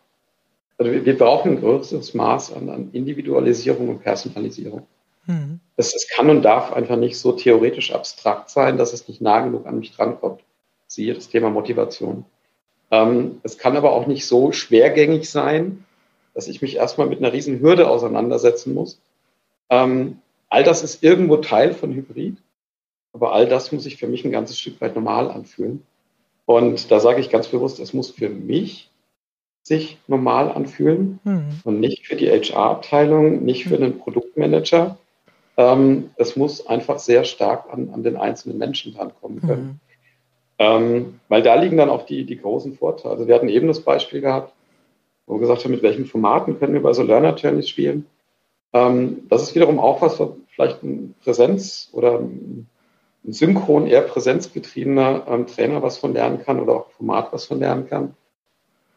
also 0.78 0.90
wir, 0.90 1.18
brauchen 1.18 1.52
ein 1.52 1.60
größeres 1.60 2.14
Maß 2.14 2.54
an, 2.54 2.70
an 2.70 2.88
Individualisierung 2.92 3.90
und 3.90 4.02
Personalisierung. 4.02 4.86
Mhm. 5.26 5.60
Es, 5.76 5.94
es, 5.94 6.08
kann 6.08 6.30
und 6.30 6.40
darf 6.40 6.72
einfach 6.72 6.96
nicht 6.96 7.18
so 7.18 7.32
theoretisch 7.32 7.92
abstrakt 7.92 8.48
sein, 8.48 8.78
dass 8.78 8.94
es 8.94 9.06
nicht 9.06 9.20
nah 9.20 9.40
genug 9.40 9.66
an 9.66 9.78
mich 9.78 9.94
drankommt. 9.94 10.40
Siehe 10.86 11.12
das 11.12 11.28
Thema 11.28 11.50
Motivation. 11.50 12.24
Ähm, 12.90 13.40
es 13.42 13.58
kann 13.58 13.76
aber 13.76 13.92
auch 13.92 14.06
nicht 14.06 14.26
so 14.26 14.52
schwergängig 14.52 15.28
sein, 15.28 15.84
dass 16.32 16.48
ich 16.48 16.62
mich 16.62 16.76
erstmal 16.76 17.08
mit 17.08 17.18
einer 17.18 17.34
riesen 17.34 17.60
Hürde 17.60 17.90
auseinandersetzen 17.90 18.72
muss. 18.72 19.02
Ähm, 19.68 20.22
all 20.48 20.64
das 20.64 20.82
ist 20.82 21.02
irgendwo 21.02 21.36
Teil 21.36 21.74
von 21.74 21.92
Hybrid, 21.92 22.38
aber 23.12 23.34
all 23.34 23.46
das 23.46 23.70
muss 23.70 23.82
sich 23.82 23.98
für 23.98 24.08
mich 24.08 24.24
ein 24.24 24.32
ganzes 24.32 24.58
Stück 24.58 24.80
weit 24.80 24.94
normal 24.94 25.30
anfühlen. 25.30 25.82
Und 26.48 26.90
da 26.90 26.98
sage 26.98 27.20
ich 27.20 27.28
ganz 27.28 27.48
bewusst, 27.48 27.78
es 27.78 27.92
muss 27.92 28.10
für 28.10 28.30
mich 28.30 28.90
sich 29.62 29.98
normal 30.06 30.50
anfühlen 30.50 31.20
mhm. 31.22 31.60
und 31.64 31.78
nicht 31.78 32.06
für 32.06 32.16
die 32.16 32.30
HR-Abteilung, 32.30 33.44
nicht 33.44 33.64
für 33.64 33.76
den 33.76 33.98
Produktmanager. 33.98 34.96
Ähm, 35.58 36.08
es 36.16 36.36
muss 36.36 36.66
einfach 36.66 37.00
sehr 37.00 37.24
stark 37.24 37.70
an, 37.70 37.90
an 37.92 38.02
den 38.02 38.16
einzelnen 38.16 38.56
Menschen 38.56 38.94
drankommen 38.94 39.42
können. 39.42 39.62
Mhm. 39.62 39.80
Ähm, 40.58 41.20
weil 41.28 41.42
da 41.42 41.54
liegen 41.54 41.76
dann 41.76 41.90
auch 41.90 42.06
die, 42.06 42.24
die 42.24 42.38
großen 42.38 42.72
Vorteile. 42.72 43.12
Also 43.12 43.26
wir 43.26 43.34
hatten 43.34 43.50
eben 43.50 43.68
das 43.68 43.82
Beispiel 43.82 44.22
gehabt, 44.22 44.54
wo 45.26 45.34
wir 45.34 45.40
gesagt 45.40 45.64
haben, 45.64 45.72
mit 45.72 45.82
welchen 45.82 46.06
Formaten 46.06 46.58
können 46.58 46.72
wir 46.72 46.82
bei 46.82 46.94
so 46.94 47.02
Learner-Journeys 47.02 47.68
spielen. 47.68 48.06
Ähm, 48.72 49.26
das 49.28 49.42
ist 49.42 49.54
wiederum 49.54 49.78
auch 49.78 50.00
was, 50.00 50.18
was 50.18 50.30
vielleicht 50.48 50.82
ein 50.82 51.14
Präsenz 51.22 51.90
oder 51.92 52.20
ein 52.20 52.70
synchron, 53.24 53.86
eher 53.86 54.02
präsenzgetriebener 54.02 55.24
ähm, 55.28 55.46
Trainer 55.46 55.82
was 55.82 55.98
von 55.98 56.12
lernen 56.12 56.42
kann 56.44 56.60
oder 56.60 56.74
auch 56.74 56.90
Format 56.92 57.32
was 57.32 57.46
von 57.46 57.58
lernen 57.60 57.88
kann. 57.88 58.14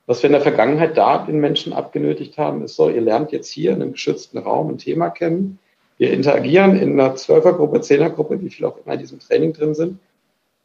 Was 0.06 0.22
wir 0.24 0.30
in 0.30 0.34
der 0.34 0.42
Vergangenheit 0.42 0.98
da 0.98 1.20
den 1.20 1.40
Menschen 1.40 1.74
abgenötigt 1.74 2.38
haben, 2.38 2.64
ist 2.64 2.76
so, 2.76 2.90
ihr 2.90 3.02
lernt 3.02 3.32
jetzt 3.32 3.50
hier 3.50 3.72
in 3.72 3.82
einem 3.82 3.94
geschützten 3.94 4.38
Raum 4.40 4.70
ein 4.70 4.78
Thema 4.78 5.10
kennen. 5.10 5.60
Wir 5.98 6.12
interagieren 6.12 6.76
in 6.76 7.00
einer 7.00 7.16
Zwölfergruppe, 7.16 7.82
Zehnergruppe, 7.82 8.42
wie 8.42 8.50
viele 8.50 8.68
auch 8.70 8.78
immer 8.84 8.96
in 8.96 9.00
diesem 9.00 9.20
Training 9.20 9.54
drin 9.54 9.76
sind. 9.76 10.00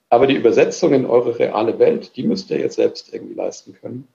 Aber 0.09 0.27
die 0.27 0.37
Übersetzung 0.37 0.95
in 0.95 1.05
eure 1.05 1.39
reale 1.39 1.79
Welt, 1.79 2.17
die 2.17 2.23
müsst 2.23 2.51
ihr 2.51 2.59
jetzt 2.59 2.77
selbst 2.77 3.13
irgendwie 3.13 3.35
leisten 3.35 3.77
können. 3.81 4.09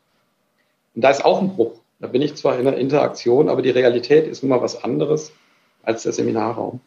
Und 0.95 1.03
da 1.03 1.09
ist 1.11 1.23
auch 1.23 1.39
ein 1.41 1.55
Bruch. 1.55 1.73
Da 1.99 2.07
bin 2.07 2.21
ich 2.21 2.35
zwar 2.35 2.57
in 2.57 2.65
der 2.65 2.77
Interaktion, 2.77 3.49
aber 3.49 3.61
die 3.61 3.69
Realität 3.69 4.27
ist 4.27 4.41
nun 4.41 4.49
mal 4.49 4.61
was 4.61 4.83
anderes 4.83 5.31
als 5.83 6.03
der 6.03 6.13
Seminarraum. 6.13 6.79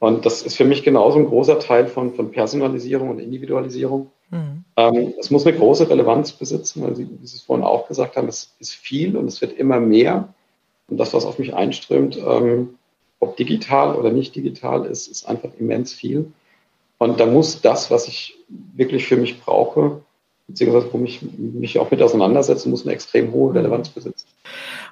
Und 0.00 0.26
das 0.26 0.42
ist 0.42 0.56
für 0.56 0.64
mich 0.64 0.82
genauso 0.84 1.18
ein 1.18 1.26
großer 1.26 1.58
Teil 1.58 1.86
von, 1.86 2.14
von 2.14 2.30
Personalisierung 2.30 3.10
und 3.10 3.18
Individualisierung. 3.18 4.10
Mhm. 4.30 4.64
Ähm, 4.76 5.14
es 5.18 5.30
muss 5.30 5.46
eine 5.46 5.56
große 5.56 5.90
Relevanz 5.90 6.32
besitzen, 6.32 6.82
weil 6.82 6.94
Sie, 6.94 7.08
wie 7.08 7.26
Sie 7.26 7.36
es 7.36 7.42
vorhin 7.42 7.64
auch 7.64 7.88
gesagt 7.88 8.16
haben, 8.16 8.28
es 8.28 8.54
ist 8.60 8.74
viel 8.74 9.16
und 9.16 9.26
es 9.26 9.40
wird 9.40 9.58
immer 9.58 9.80
mehr. 9.80 10.32
Und 10.88 10.98
das, 10.98 11.14
was 11.14 11.24
auf 11.24 11.38
mich 11.38 11.54
einströmt, 11.54 12.16
ähm, 12.16 12.74
ob 13.20 13.36
digital 13.36 13.96
oder 13.96 14.10
nicht 14.10 14.36
digital 14.36 14.86
ist, 14.86 15.08
ist 15.08 15.28
einfach 15.28 15.50
immens 15.58 15.92
viel. 15.92 16.32
Und 16.98 17.18
da 17.18 17.26
muss 17.26 17.60
das, 17.60 17.90
was 17.90 18.06
ich 18.06 18.36
wirklich 18.48 19.06
für 19.06 19.16
mich 19.16 19.40
brauche, 19.40 20.02
beziehungsweise 20.46 20.88
wo 20.92 21.02
ich 21.04 21.20
mich 21.22 21.78
auch 21.78 21.90
mit 21.90 22.00
auseinandersetzen 22.02 22.70
muss, 22.70 22.84
eine 22.84 22.94
extrem 22.94 23.32
hohe 23.32 23.54
Relevanz 23.54 23.88
besitzen. 23.88 24.26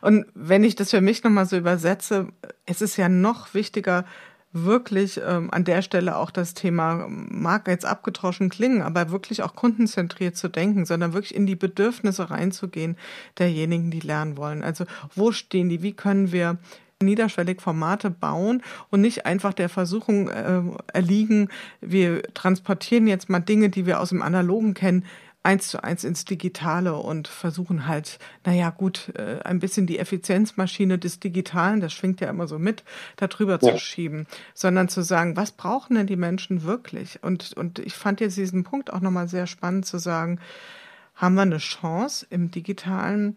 Und 0.02 0.26
wenn 0.34 0.64
ich 0.64 0.74
das 0.74 0.90
für 0.90 1.00
mich 1.00 1.24
nochmal 1.24 1.46
so 1.46 1.56
übersetze, 1.56 2.28
es 2.66 2.82
ist 2.82 2.96
ja 2.96 3.08
noch 3.08 3.54
wichtiger, 3.54 4.04
wirklich 4.52 5.20
ähm, 5.26 5.50
an 5.50 5.64
der 5.64 5.82
Stelle 5.82 6.16
auch 6.16 6.30
das 6.30 6.54
Thema, 6.54 7.06
mag 7.08 7.68
jetzt 7.68 7.84
abgetroschen 7.84 8.48
klingen, 8.48 8.82
aber 8.82 9.10
wirklich 9.10 9.42
auch 9.42 9.54
kundenzentriert 9.54 10.36
zu 10.36 10.48
denken, 10.48 10.86
sondern 10.86 11.12
wirklich 11.12 11.34
in 11.34 11.46
die 11.46 11.56
Bedürfnisse 11.56 12.30
reinzugehen 12.30 12.96
derjenigen, 13.38 13.90
die 13.90 14.00
lernen 14.00 14.36
wollen. 14.36 14.62
Also 14.62 14.84
wo 15.14 15.32
stehen 15.32 15.68
die, 15.68 15.82
wie 15.82 15.92
können 15.92 16.32
wir 16.32 16.58
niederschwellig 17.02 17.60
Formate 17.60 18.10
bauen 18.10 18.62
und 18.90 19.02
nicht 19.02 19.26
einfach 19.26 19.52
der 19.52 19.68
Versuchung 19.68 20.28
äh, 20.28 20.62
erliegen, 20.92 21.48
wir 21.80 22.22
transportieren 22.34 23.06
jetzt 23.06 23.28
mal 23.28 23.40
Dinge, 23.40 23.68
die 23.68 23.84
wir 23.84 24.00
aus 24.00 24.08
dem 24.08 24.22
Analogen 24.22 24.72
kennen, 24.72 25.04
eins 25.46 25.68
zu 25.68 25.82
eins 25.84 26.02
ins 26.02 26.24
Digitale 26.24 26.96
und 26.96 27.28
versuchen 27.28 27.86
halt, 27.86 28.18
naja, 28.44 28.70
gut, 28.70 29.12
äh, 29.14 29.38
ein 29.44 29.60
bisschen 29.60 29.86
die 29.86 30.00
Effizienzmaschine 30.00 30.98
des 30.98 31.20
Digitalen, 31.20 31.80
das 31.80 31.92
schwingt 31.92 32.20
ja 32.20 32.28
immer 32.28 32.48
so 32.48 32.58
mit, 32.58 32.82
darüber 33.14 33.58
ja. 33.62 33.72
zu 33.72 33.78
schieben, 33.78 34.26
sondern 34.54 34.88
zu 34.88 35.02
sagen, 35.02 35.36
was 35.36 35.52
brauchen 35.52 35.94
denn 35.94 36.08
die 36.08 36.16
Menschen 36.16 36.64
wirklich? 36.64 37.22
Und, 37.22 37.52
und 37.56 37.78
ich 37.78 37.94
fand 37.94 38.20
jetzt 38.20 38.36
diesen 38.36 38.64
Punkt 38.64 38.92
auch 38.92 39.00
nochmal 39.00 39.28
sehr 39.28 39.46
spannend 39.46 39.86
zu 39.86 39.98
sagen, 39.98 40.40
haben 41.14 41.36
wir 41.36 41.42
eine 41.42 41.58
Chance 41.58 42.26
im 42.28 42.50
Digitalen, 42.50 43.36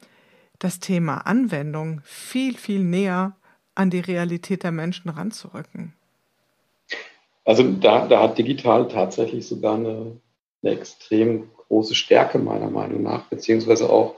das 0.58 0.80
Thema 0.80 1.28
Anwendung 1.28 2.02
viel, 2.04 2.58
viel 2.58 2.84
näher 2.84 3.36
an 3.76 3.92
die 3.92 4.00
Realität 4.00 4.64
der 4.64 4.72
Menschen 4.72 5.10
ranzurücken? 5.10 5.94
Also 7.46 7.64
da, 7.72 8.08
da 8.08 8.24
hat 8.24 8.38
digital 8.40 8.88
tatsächlich 8.88 9.48
sogar 9.48 9.76
eine, 9.76 10.20
eine 10.64 10.72
extrem 10.72 11.50
große 11.70 11.96
Stärke 11.96 12.40
meiner 12.40 12.70
Meinung 12.70 13.04
nach, 13.04 13.26
beziehungsweise 13.30 13.90
auch 13.90 14.16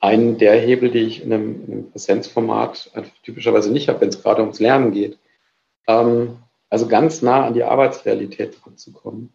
einen 0.00 0.36
der 0.36 0.58
Hebel, 0.60 0.90
die 0.90 0.98
ich 0.98 1.22
in 1.22 1.32
einem, 1.32 1.64
in 1.64 1.72
einem 1.72 1.90
Präsenzformat 1.92 2.90
einfach 2.94 3.12
typischerweise 3.22 3.72
nicht 3.72 3.88
habe, 3.88 4.00
wenn 4.00 4.08
es 4.08 4.20
gerade 4.20 4.42
ums 4.42 4.58
Lernen 4.58 4.90
geht. 4.90 5.18
Ähm, 5.86 6.38
also 6.68 6.88
ganz 6.88 7.22
nah 7.22 7.46
an 7.46 7.54
die 7.54 7.62
Arbeitsrealität 7.62 8.56
ranzukommen 8.66 9.32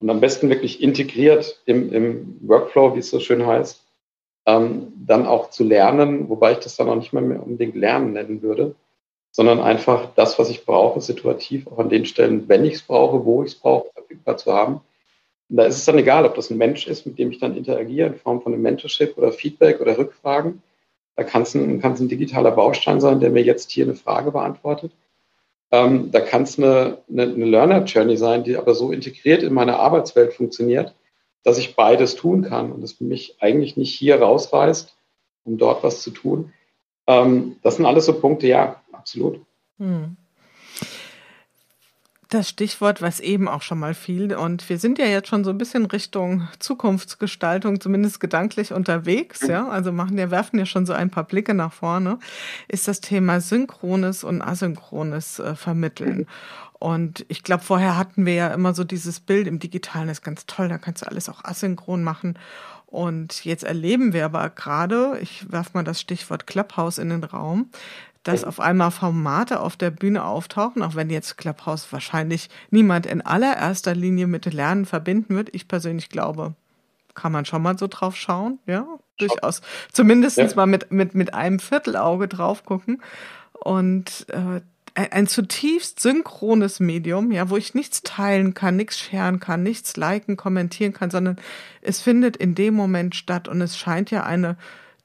und 0.00 0.08
am 0.08 0.20
besten 0.20 0.48
wirklich 0.48 0.82
integriert 0.82 1.60
im, 1.66 1.92
im 1.92 2.38
Workflow, 2.40 2.94
wie 2.94 3.00
es 3.00 3.10
so 3.10 3.20
schön 3.20 3.46
heißt, 3.46 3.82
ähm, 4.46 4.92
dann 4.96 5.26
auch 5.26 5.50
zu 5.50 5.64
lernen, 5.64 6.28
wobei 6.28 6.52
ich 6.52 6.58
das 6.58 6.76
dann 6.76 6.88
auch 6.88 6.94
nicht 6.94 7.12
mehr, 7.12 7.22
mehr 7.22 7.42
unbedingt 7.42 7.74
Lernen 7.74 8.12
nennen 8.12 8.40
würde, 8.40 8.74
sondern 9.32 9.60
einfach 9.60 10.14
das, 10.14 10.38
was 10.38 10.48
ich 10.48 10.64
brauche, 10.64 11.00
situativ 11.00 11.66
auch 11.66 11.78
an 11.78 11.88
den 11.90 12.06
Stellen, 12.06 12.48
wenn 12.48 12.64
ich 12.64 12.74
es 12.74 12.82
brauche, 12.82 13.24
wo 13.24 13.42
ich 13.42 13.52
es 13.52 13.58
brauche, 13.58 13.90
verfügbar 13.92 14.36
zu 14.36 14.52
haben. 14.52 14.80
Und 15.48 15.56
da 15.56 15.64
ist 15.64 15.76
es 15.76 15.84
dann 15.84 15.98
egal, 15.98 16.24
ob 16.24 16.34
das 16.34 16.50
ein 16.50 16.58
Mensch 16.58 16.86
ist, 16.86 17.06
mit 17.06 17.18
dem 17.18 17.30
ich 17.30 17.38
dann 17.38 17.56
interagiere 17.56 18.08
in 18.08 18.16
Form 18.16 18.42
von 18.42 18.52
einem 18.52 18.62
Mentorship 18.62 19.16
oder 19.16 19.32
Feedback 19.32 19.80
oder 19.80 19.96
Rückfragen. 19.96 20.62
Da 21.14 21.24
kann 21.24 21.42
es 21.42 21.54
ein, 21.54 21.80
kann's 21.80 22.00
ein 22.00 22.08
digitaler 22.08 22.50
Baustein 22.50 23.00
sein, 23.00 23.20
der 23.20 23.30
mir 23.30 23.42
jetzt 23.42 23.70
hier 23.70 23.84
eine 23.84 23.94
Frage 23.94 24.32
beantwortet. 24.32 24.92
Ähm, 25.70 26.10
da 26.10 26.20
kann 26.20 26.42
es 26.42 26.58
eine, 26.58 26.98
eine, 27.08 27.22
eine 27.22 27.44
Learner-Journey 27.44 28.16
sein, 28.16 28.44
die 28.44 28.56
aber 28.56 28.74
so 28.74 28.92
integriert 28.92 29.42
in 29.42 29.54
meine 29.54 29.78
Arbeitswelt 29.78 30.34
funktioniert, 30.34 30.94
dass 31.42 31.58
ich 31.58 31.76
beides 31.76 32.16
tun 32.16 32.42
kann 32.42 32.72
und 32.72 32.82
es 32.82 33.00
mich 33.00 33.36
eigentlich 33.40 33.76
nicht 33.76 33.94
hier 33.94 34.20
rausreißt, 34.20 34.96
um 35.44 35.58
dort 35.58 35.82
was 35.82 36.02
zu 36.02 36.10
tun. 36.10 36.52
Ähm, 37.06 37.56
das 37.62 37.76
sind 37.76 37.86
alles 37.86 38.06
so 38.06 38.20
Punkte, 38.20 38.46
ja, 38.46 38.82
absolut. 38.92 39.40
Hm. 39.78 40.16
Das 42.28 42.48
Stichwort, 42.48 43.02
was 43.02 43.20
eben 43.20 43.46
auch 43.46 43.62
schon 43.62 43.78
mal 43.78 43.94
fiel, 43.94 44.34
und 44.34 44.68
wir 44.68 44.78
sind 44.78 44.98
ja 44.98 45.06
jetzt 45.06 45.28
schon 45.28 45.44
so 45.44 45.50
ein 45.50 45.58
bisschen 45.58 45.86
Richtung 45.86 46.48
Zukunftsgestaltung, 46.58 47.80
zumindest 47.80 48.18
gedanklich 48.18 48.72
unterwegs, 48.72 49.46
ja, 49.46 49.68
also 49.68 49.92
machen 49.92 50.18
ja, 50.18 50.32
werfen 50.32 50.58
ja 50.58 50.66
schon 50.66 50.86
so 50.86 50.92
ein 50.92 51.10
paar 51.10 51.22
Blicke 51.22 51.54
nach 51.54 51.72
vorne, 51.72 52.18
ist 52.66 52.88
das 52.88 53.00
Thema 53.00 53.40
synchrones 53.40 54.24
und 54.24 54.42
asynchrones 54.42 55.38
äh, 55.38 55.54
Vermitteln. 55.54 56.26
Und 56.78 57.24
ich 57.28 57.42
glaube, 57.42 57.62
vorher 57.62 57.96
hatten 57.96 58.26
wir 58.26 58.34
ja 58.34 58.48
immer 58.48 58.74
so 58.74 58.82
dieses 58.82 59.20
Bild 59.20 59.46
im 59.46 59.60
Digitalen 59.60 60.08
ist 60.08 60.22
ganz 60.22 60.46
toll, 60.46 60.68
da 60.68 60.78
kannst 60.78 61.02
du 61.02 61.06
alles 61.06 61.28
auch 61.28 61.44
asynchron 61.44 62.02
machen. 62.02 62.38
Und 62.86 63.44
jetzt 63.44 63.64
erleben 63.64 64.12
wir 64.12 64.24
aber 64.24 64.48
gerade, 64.50 65.18
ich 65.20 65.50
werfe 65.50 65.70
mal 65.74 65.84
das 65.84 66.00
Stichwort 66.00 66.46
Clubhouse 66.46 66.98
in 66.98 67.10
den 67.10 67.24
Raum, 67.24 67.70
dass 68.26 68.42
auf 68.42 68.58
einmal 68.58 68.90
Formate 68.90 69.60
auf 69.60 69.76
der 69.76 69.92
Bühne 69.92 70.24
auftauchen, 70.24 70.82
auch 70.82 70.96
wenn 70.96 71.10
jetzt 71.10 71.38
Clubhouse 71.38 71.92
wahrscheinlich 71.92 72.50
niemand 72.70 73.06
in 73.06 73.22
allererster 73.22 73.94
Linie 73.94 74.26
mit 74.26 74.52
Lernen 74.52 74.84
verbinden 74.84 75.36
wird. 75.36 75.54
Ich 75.54 75.68
persönlich 75.68 76.08
glaube, 76.08 76.54
kann 77.14 77.30
man 77.30 77.44
schon 77.44 77.62
mal 77.62 77.78
so 77.78 77.86
drauf 77.86 78.16
schauen, 78.16 78.58
ja, 78.66 78.84
durchaus. 79.16 79.62
Zumindest 79.92 80.38
ja. 80.38 80.48
mal 80.56 80.66
mit, 80.66 80.90
mit, 80.90 81.14
mit 81.14 81.34
einem 81.34 81.60
Viertelauge 81.60 82.26
drauf 82.26 82.64
gucken. 82.64 83.00
Und 83.52 84.26
äh, 84.30 84.60
ein, 84.96 85.12
ein 85.12 85.26
zutiefst 85.28 86.00
synchrones 86.00 86.80
Medium, 86.80 87.30
ja, 87.30 87.48
wo 87.48 87.56
ich 87.56 87.74
nichts 87.74 88.02
teilen 88.02 88.54
kann, 88.54 88.74
nichts 88.74 88.98
scheren 88.98 89.38
kann, 89.38 89.62
nichts 89.62 89.96
liken, 89.96 90.36
kommentieren 90.36 90.92
kann, 90.92 91.10
sondern 91.10 91.36
es 91.80 92.00
findet 92.00 92.36
in 92.36 92.56
dem 92.56 92.74
Moment 92.74 93.14
statt 93.14 93.46
und 93.46 93.60
es 93.60 93.78
scheint 93.78 94.10
ja 94.10 94.24
eine 94.24 94.56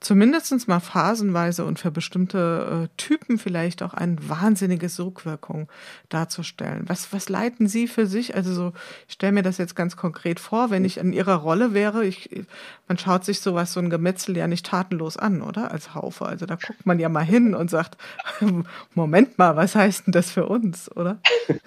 zumindest 0.02 0.68
mal 0.68 0.80
phasenweise 0.80 1.64
und 1.64 1.78
für 1.78 1.90
bestimmte 1.90 2.88
äh, 2.88 2.96
Typen 2.96 3.38
vielleicht 3.38 3.82
auch 3.82 3.94
eine 3.94 4.16
wahnsinnige 4.28 4.88
Sogwirkung 4.88 5.68
darzustellen. 6.08 6.84
Was, 6.88 7.12
was 7.12 7.28
leiten 7.28 7.68
Sie 7.68 7.86
für 7.86 8.06
sich? 8.06 8.34
Also 8.34 8.52
so, 8.52 8.72
ich 9.06 9.14
stelle 9.14 9.32
mir 9.32 9.42
das 9.42 9.58
jetzt 9.58 9.76
ganz 9.76 9.96
konkret 9.96 10.40
vor, 10.40 10.70
wenn 10.70 10.84
ich 10.84 10.98
in 10.98 11.12
Ihrer 11.12 11.36
Rolle 11.36 11.72
wäre, 11.72 12.04
ich, 12.04 12.28
man 12.88 12.98
schaut 12.98 13.24
sich 13.24 13.40
sowas, 13.40 13.72
so 13.72 13.80
ein 13.80 13.90
Gemetzel 13.90 14.36
ja 14.36 14.46
nicht 14.46 14.66
tatenlos 14.66 15.16
an, 15.16 15.42
oder? 15.42 15.70
Als 15.70 15.94
Haufe. 15.94 16.26
Also 16.26 16.46
da 16.46 16.56
guckt 16.56 16.84
man 16.84 16.98
ja 16.98 17.08
mal 17.08 17.24
hin 17.24 17.54
und 17.54 17.70
sagt, 17.70 17.96
Moment 18.94 19.38
mal, 19.38 19.56
was 19.56 19.74
heißt 19.74 20.06
denn 20.06 20.12
das 20.12 20.30
für 20.30 20.46
uns, 20.46 20.94
oder? 20.96 21.20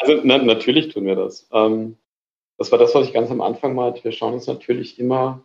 also 0.00 0.20
na, 0.22 0.38
natürlich 0.38 0.92
tun 0.92 1.06
wir 1.06 1.16
das. 1.16 1.48
Ähm, 1.52 1.96
das 2.58 2.72
war 2.72 2.78
das, 2.78 2.94
was 2.94 3.06
ich 3.06 3.14
ganz 3.14 3.30
am 3.30 3.40
Anfang 3.40 3.74
meinte. 3.74 4.04
Wir 4.04 4.12
schauen 4.12 4.34
uns 4.34 4.46
natürlich 4.46 4.98
immer 4.98 5.42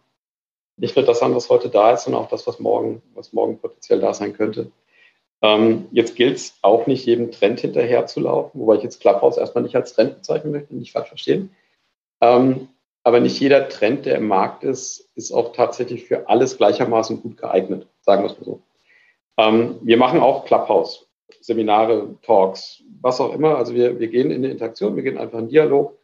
nicht 0.78 0.96
nur 0.96 1.06
das 1.06 1.22
an, 1.22 1.36
was 1.36 1.50
heute 1.50 1.70
da 1.70 1.92
ist, 1.94 2.04
sondern 2.04 2.24
auch 2.24 2.30
das, 2.30 2.48
was 2.48 2.60
morgen, 2.60 3.02
was 3.14 3.34
morgen 3.34 3.60
potenziell 3.60 4.00
da 4.00 4.14
sein 4.14 4.34
könnte. 4.34 4.72
Ähm, 5.42 5.88
jetzt 5.92 6.16
gilt 6.16 6.38
es 6.38 6.58
auch 6.62 6.88
nicht, 6.88 7.06
jedem 7.06 7.32
Trend 7.32 7.60
hinterher 7.60 8.06
zu 8.06 8.22
laufen, 8.22 8.60
wobei 8.60 8.76
ich 8.76 8.84
jetzt 8.84 9.02
Clubhouse 9.02 9.38
erstmal 9.38 9.64
nicht 9.64 9.76
als 9.76 9.94
Trend 9.94 10.16
bezeichnen 10.16 10.52
möchte, 10.52 10.76
nicht 10.76 10.94
falsch 10.94 11.10
verstehen. 11.10 11.52
Ähm, 12.22 12.70
aber 13.04 13.20
nicht 13.20 13.40
jeder 13.40 13.68
Trend, 13.68 14.06
der 14.06 14.16
im 14.16 14.28
Markt 14.28 14.64
ist, 14.64 15.10
ist 15.16 15.34
auch 15.34 15.52
tatsächlich 15.52 16.06
für 16.06 16.30
alles 16.30 16.58
gleichermaßen 16.58 17.22
gut 17.22 17.36
geeignet, 17.36 17.88
sagen 18.02 18.24
wir 18.24 18.32
es 18.32 18.38
mal 18.38 18.46
so. 18.46 18.62
Ähm, 19.38 19.80
wir 19.82 19.98
machen 19.98 20.22
auch 20.22 20.46
Clubhouse, 20.46 21.10
Seminare, 21.42 22.16
Talks, 22.22 22.82
was 23.02 23.20
auch 23.20 23.34
immer. 23.34 23.58
Also 23.58 23.74
wir, 23.76 24.00
wir 24.00 24.08
gehen 24.08 24.32
in 24.32 24.38
eine 24.38 24.52
Interaktion, 24.54 24.96
wir 24.96 25.04
gehen 25.04 25.18
einfach 25.18 25.40
in 25.40 25.50
Dialog 25.50 25.98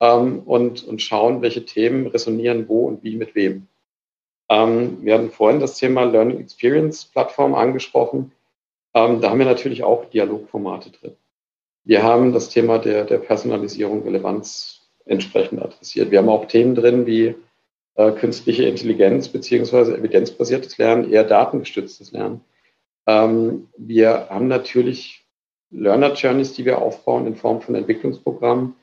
ähm, 0.00 0.42
und, 0.46 0.84
und 0.84 1.02
schauen, 1.02 1.42
welche 1.42 1.66
Themen 1.66 2.06
resonieren 2.06 2.68
wo 2.68 2.86
und 2.86 3.02
wie 3.02 3.16
mit 3.16 3.34
wem. 3.34 3.68
Ähm, 4.48 4.98
wir 5.02 5.14
hatten 5.14 5.30
vorhin 5.30 5.60
das 5.60 5.78
Thema 5.78 6.04
Learning 6.04 6.40
Experience 6.40 7.04
Plattform 7.04 7.54
angesprochen. 7.54 8.32
Ähm, 8.94 9.20
da 9.20 9.30
haben 9.30 9.38
wir 9.38 9.46
natürlich 9.46 9.84
auch 9.84 10.06
Dialogformate 10.06 10.90
drin. 10.90 11.16
Wir 11.84 12.02
haben 12.02 12.32
das 12.32 12.48
Thema 12.48 12.78
der, 12.78 13.04
der 13.04 13.18
Personalisierung, 13.18 14.02
Relevanz 14.02 14.88
entsprechend 15.04 15.62
adressiert. 15.62 16.10
Wir 16.10 16.18
haben 16.18 16.28
auch 16.28 16.46
Themen 16.46 16.74
drin 16.74 17.06
wie 17.06 17.34
äh, 17.94 18.12
künstliche 18.12 18.64
Intelligenz 18.64 19.28
beziehungsweise 19.28 19.96
evidenzbasiertes 19.96 20.78
Lernen, 20.78 21.10
eher 21.10 21.24
datengestütztes 21.24 22.12
Lernen. 22.12 22.42
Ähm, 23.06 23.68
wir 23.76 24.28
haben 24.30 24.48
natürlich 24.48 25.24
Learner 25.70 26.14
Journeys, 26.14 26.52
die 26.52 26.64
wir 26.64 26.78
aufbauen 26.78 27.26
in 27.26 27.36
Form 27.36 27.60
von 27.60 27.74
Entwicklungsprogrammen 27.74 28.74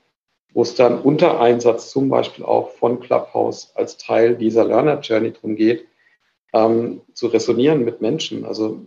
wo 0.56 0.62
es 0.62 0.74
dann 0.74 1.02
unter 1.02 1.42
Einsatz 1.42 1.92
zum 1.92 2.08
Beispiel 2.08 2.46
auch 2.46 2.72
von 2.72 3.02
Clubhouse 3.02 3.72
als 3.76 3.98
Teil 3.98 4.38
dieser 4.38 4.64
Learner 4.64 5.02
Journey 5.02 5.34
darum 5.34 5.58
geht, 5.58 5.86
ähm, 6.54 7.02
zu 7.14 7.28
resonieren 7.28 7.84
mit 7.84 8.00
Menschen. 8.00 8.46
Also 8.46 8.80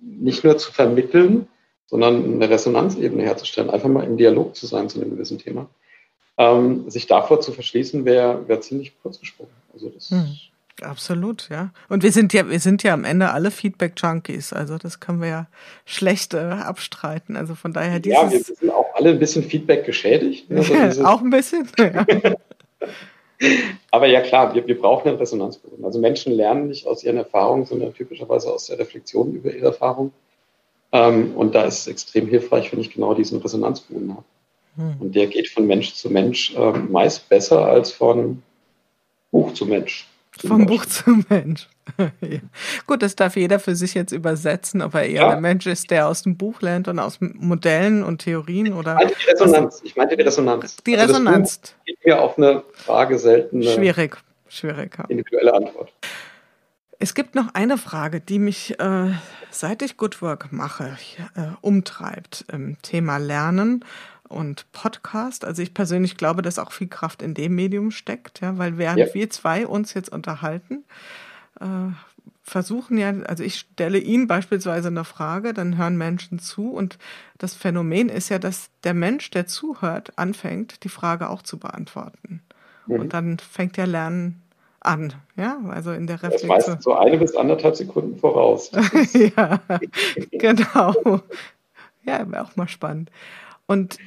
nicht 0.00 0.44
nur 0.44 0.56
zu 0.56 0.72
vermitteln, 0.72 1.46
sondern 1.84 2.24
eine 2.24 2.48
Resonanzebene 2.48 3.22
herzustellen, 3.22 3.68
einfach 3.68 3.90
mal 3.90 4.04
im 4.04 4.16
Dialog 4.16 4.56
zu 4.56 4.66
sein 4.66 4.88
zu 4.88 4.98
einem 4.98 5.10
gewissen 5.10 5.38
Thema. 5.38 5.68
Ähm, 6.38 6.88
sich 6.88 7.06
davor 7.06 7.42
zu 7.42 7.52
verschließen, 7.52 8.06
wäre 8.06 8.48
wär 8.48 8.62
ziemlich 8.62 8.94
kurz 9.02 9.20
gesprungen. 9.20 9.52
Also 9.74 9.90
das 9.90 10.10
hm. 10.10 10.26
Absolut, 10.82 11.48
ja. 11.48 11.70
Und 11.88 12.02
wir 12.02 12.12
sind 12.12 12.32
ja, 12.32 12.48
wir 12.50 12.60
sind 12.60 12.82
ja 12.82 12.92
am 12.92 13.04
Ende 13.04 13.30
alle 13.30 13.50
Feedback-Junkies. 13.50 14.52
Also 14.52 14.76
das 14.76 15.00
können 15.00 15.22
wir 15.22 15.28
ja 15.28 15.46
schlecht 15.86 16.34
äh, 16.34 16.38
abstreiten. 16.38 17.36
Also 17.36 17.54
von 17.54 17.72
daher 17.72 17.98
dieses. 17.98 18.18
Ja, 18.18 18.30
wir 18.30 18.40
sind 18.40 18.70
auch 18.70 18.94
alle 18.94 19.10
ein 19.10 19.18
bisschen 19.18 19.42
Feedback 19.42 19.86
geschädigt. 19.86 20.50
Ne? 20.50 20.62
Also 20.80 21.04
auch 21.06 21.20
ein 21.20 21.30
bisschen. 21.30 21.68
Ja. 21.78 22.04
Aber 23.90 24.06
ja 24.06 24.22
klar, 24.22 24.54
wir, 24.54 24.66
wir 24.66 24.78
brauchen 24.78 25.08
einen 25.08 25.18
Resonanzboden. 25.18 25.84
Also 25.84 25.98
Menschen 25.98 26.32
lernen 26.32 26.68
nicht 26.68 26.86
aus 26.86 27.04
ihren 27.04 27.16
Erfahrungen, 27.16 27.66
sondern 27.66 27.92
typischerweise 27.94 28.50
aus 28.50 28.66
der 28.66 28.78
Reflexion 28.78 29.32
über 29.34 29.52
ihre 29.52 29.66
Erfahrungen. 29.66 30.12
Ähm, 30.92 31.34
und 31.36 31.54
da 31.54 31.64
ist 31.64 31.80
es 31.80 31.86
extrem 31.86 32.28
hilfreich, 32.28 32.72
wenn 32.72 32.80
ich 32.80 32.92
genau 32.92 33.14
diesen 33.14 33.40
Resonanzboden 33.40 34.12
habe. 34.12 34.24
Hm. 34.76 34.96
Und 35.00 35.14
der 35.14 35.26
geht 35.26 35.48
von 35.48 35.66
Mensch 35.66 35.94
zu 35.94 36.10
Mensch 36.10 36.54
äh, 36.54 36.72
meist 36.72 37.28
besser 37.28 37.66
als 37.66 37.90
von 37.90 38.42
Buch 39.30 39.52
zu 39.52 39.66
Mensch. 39.66 40.06
Vom 40.42 40.66
Buch 40.66 40.84
zum 40.86 41.24
Mensch. 41.28 41.68
ja. 42.20 42.38
Gut, 42.86 43.02
das 43.02 43.16
darf 43.16 43.36
jeder 43.36 43.58
für 43.58 43.74
sich 43.74 43.94
jetzt 43.94 44.12
übersetzen, 44.12 44.82
ob 44.82 44.94
er 44.94 45.04
eher 45.04 45.22
ja. 45.22 45.28
der 45.30 45.40
Mensch 45.40 45.66
ist, 45.66 45.90
der 45.90 46.08
aus 46.08 46.22
dem 46.22 46.36
Buch 46.36 46.60
lernt 46.60 46.88
und 46.88 46.98
aus 46.98 47.18
Modellen 47.20 48.02
und 48.02 48.22
Theorien 48.22 48.72
oder. 48.72 48.96
Ich 48.96 49.04
meinte 49.04 49.16
die 49.18 49.30
Resonanz. 49.30 49.80
Ich 49.84 49.96
meinte 49.96 50.16
die 50.16 50.22
Resonanz. 50.22 50.76
Die 50.84 50.96
also 50.96 51.14
Resonanz. 51.14 51.60
Das 51.60 51.74
gibt 51.84 52.04
mir 52.04 52.20
auf 52.20 52.38
eine 52.38 52.62
Frage 52.72 53.18
selten 53.18 53.62
schwierig, 53.62 54.16
schwierig. 54.48 54.98
Individuelle 55.08 55.54
Antwort. 55.54 55.92
Es 56.98 57.14
gibt 57.14 57.34
noch 57.34 57.52
eine 57.52 57.76
Frage, 57.76 58.20
die 58.20 58.38
mich, 58.38 58.80
äh, 58.80 59.10
seit 59.50 59.82
ich 59.82 59.98
Good 59.98 60.22
Work 60.22 60.50
mache, 60.52 60.96
äh, 61.34 61.48
umtreibt. 61.60 62.46
Ähm, 62.50 62.78
Thema 62.82 63.18
Lernen 63.18 63.84
und 64.28 64.70
Podcast. 64.72 65.44
Also 65.44 65.62
ich 65.62 65.74
persönlich 65.74 66.16
glaube, 66.16 66.42
dass 66.42 66.58
auch 66.58 66.72
viel 66.72 66.88
Kraft 66.88 67.22
in 67.22 67.34
dem 67.34 67.54
Medium 67.54 67.90
steckt, 67.90 68.40
ja, 68.40 68.58
weil 68.58 68.78
während 68.78 68.98
ja. 68.98 69.14
wir 69.14 69.30
zwei 69.30 69.66
uns 69.66 69.94
jetzt 69.94 70.10
unterhalten, 70.10 70.84
äh, 71.60 71.92
versuchen 72.42 72.96
ja, 72.96 73.12
also 73.26 73.42
ich 73.42 73.56
stelle 73.56 73.98
Ihnen 73.98 74.28
beispielsweise 74.28 74.88
eine 74.88 75.04
Frage, 75.04 75.52
dann 75.52 75.76
hören 75.76 75.96
Menschen 75.96 76.38
zu 76.38 76.70
und 76.70 76.98
das 77.38 77.54
Phänomen 77.54 78.08
ist 78.08 78.28
ja, 78.28 78.38
dass 78.38 78.70
der 78.84 78.94
Mensch, 78.94 79.30
der 79.30 79.46
zuhört, 79.46 80.12
anfängt, 80.16 80.84
die 80.84 80.88
Frage 80.88 81.28
auch 81.28 81.42
zu 81.42 81.58
beantworten. 81.58 82.42
Mhm. 82.86 83.00
Und 83.00 83.12
dann 83.14 83.38
fängt 83.38 83.76
ja 83.76 83.84
Lernen 83.84 84.42
an, 84.80 85.14
ja, 85.36 85.58
also 85.68 85.92
in 85.92 86.06
der 86.06 86.22
Reflexion. 86.22 86.48
Das 86.48 86.66
meistens 86.66 86.84
so 86.84 86.94
eine 86.94 87.18
bis 87.18 87.34
anderthalb 87.34 87.74
Sekunden 87.74 88.16
voraus. 88.18 88.70
ja, 89.36 89.60
genau. 90.30 91.22
Ja, 92.04 92.30
wäre 92.30 92.44
auch 92.44 92.54
mal 92.54 92.68
spannend. 92.68 93.10
Und 93.66 93.98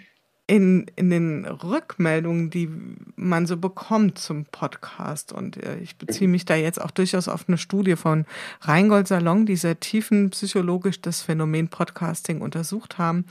in, 0.50 0.88
in 0.96 1.12
den 1.12 1.46
Rückmeldungen, 1.46 2.50
die 2.50 2.72
man 3.16 3.46
so 3.46 3.56
bekommt 3.56 4.18
zum 4.18 4.46
Podcast, 4.46 5.32
und 5.32 5.58
äh, 5.58 5.78
ich 5.78 5.96
beziehe 5.96 6.28
mich 6.28 6.44
da 6.44 6.56
jetzt 6.56 6.82
auch 6.82 6.90
durchaus 6.90 7.28
auf 7.28 7.48
eine 7.48 7.60
Studie 7.60 7.96
von 7.96 8.26
Reingold 8.62 9.08
Salon, 9.08 9.46
die 9.46 9.56
sehr 9.56 9.80
tiefenpsychologisch 9.80 11.02
das 11.02 11.22
Phänomen 11.22 11.68
Podcasting 11.68 12.42
untersucht 12.42 12.98
haben, 12.98 13.26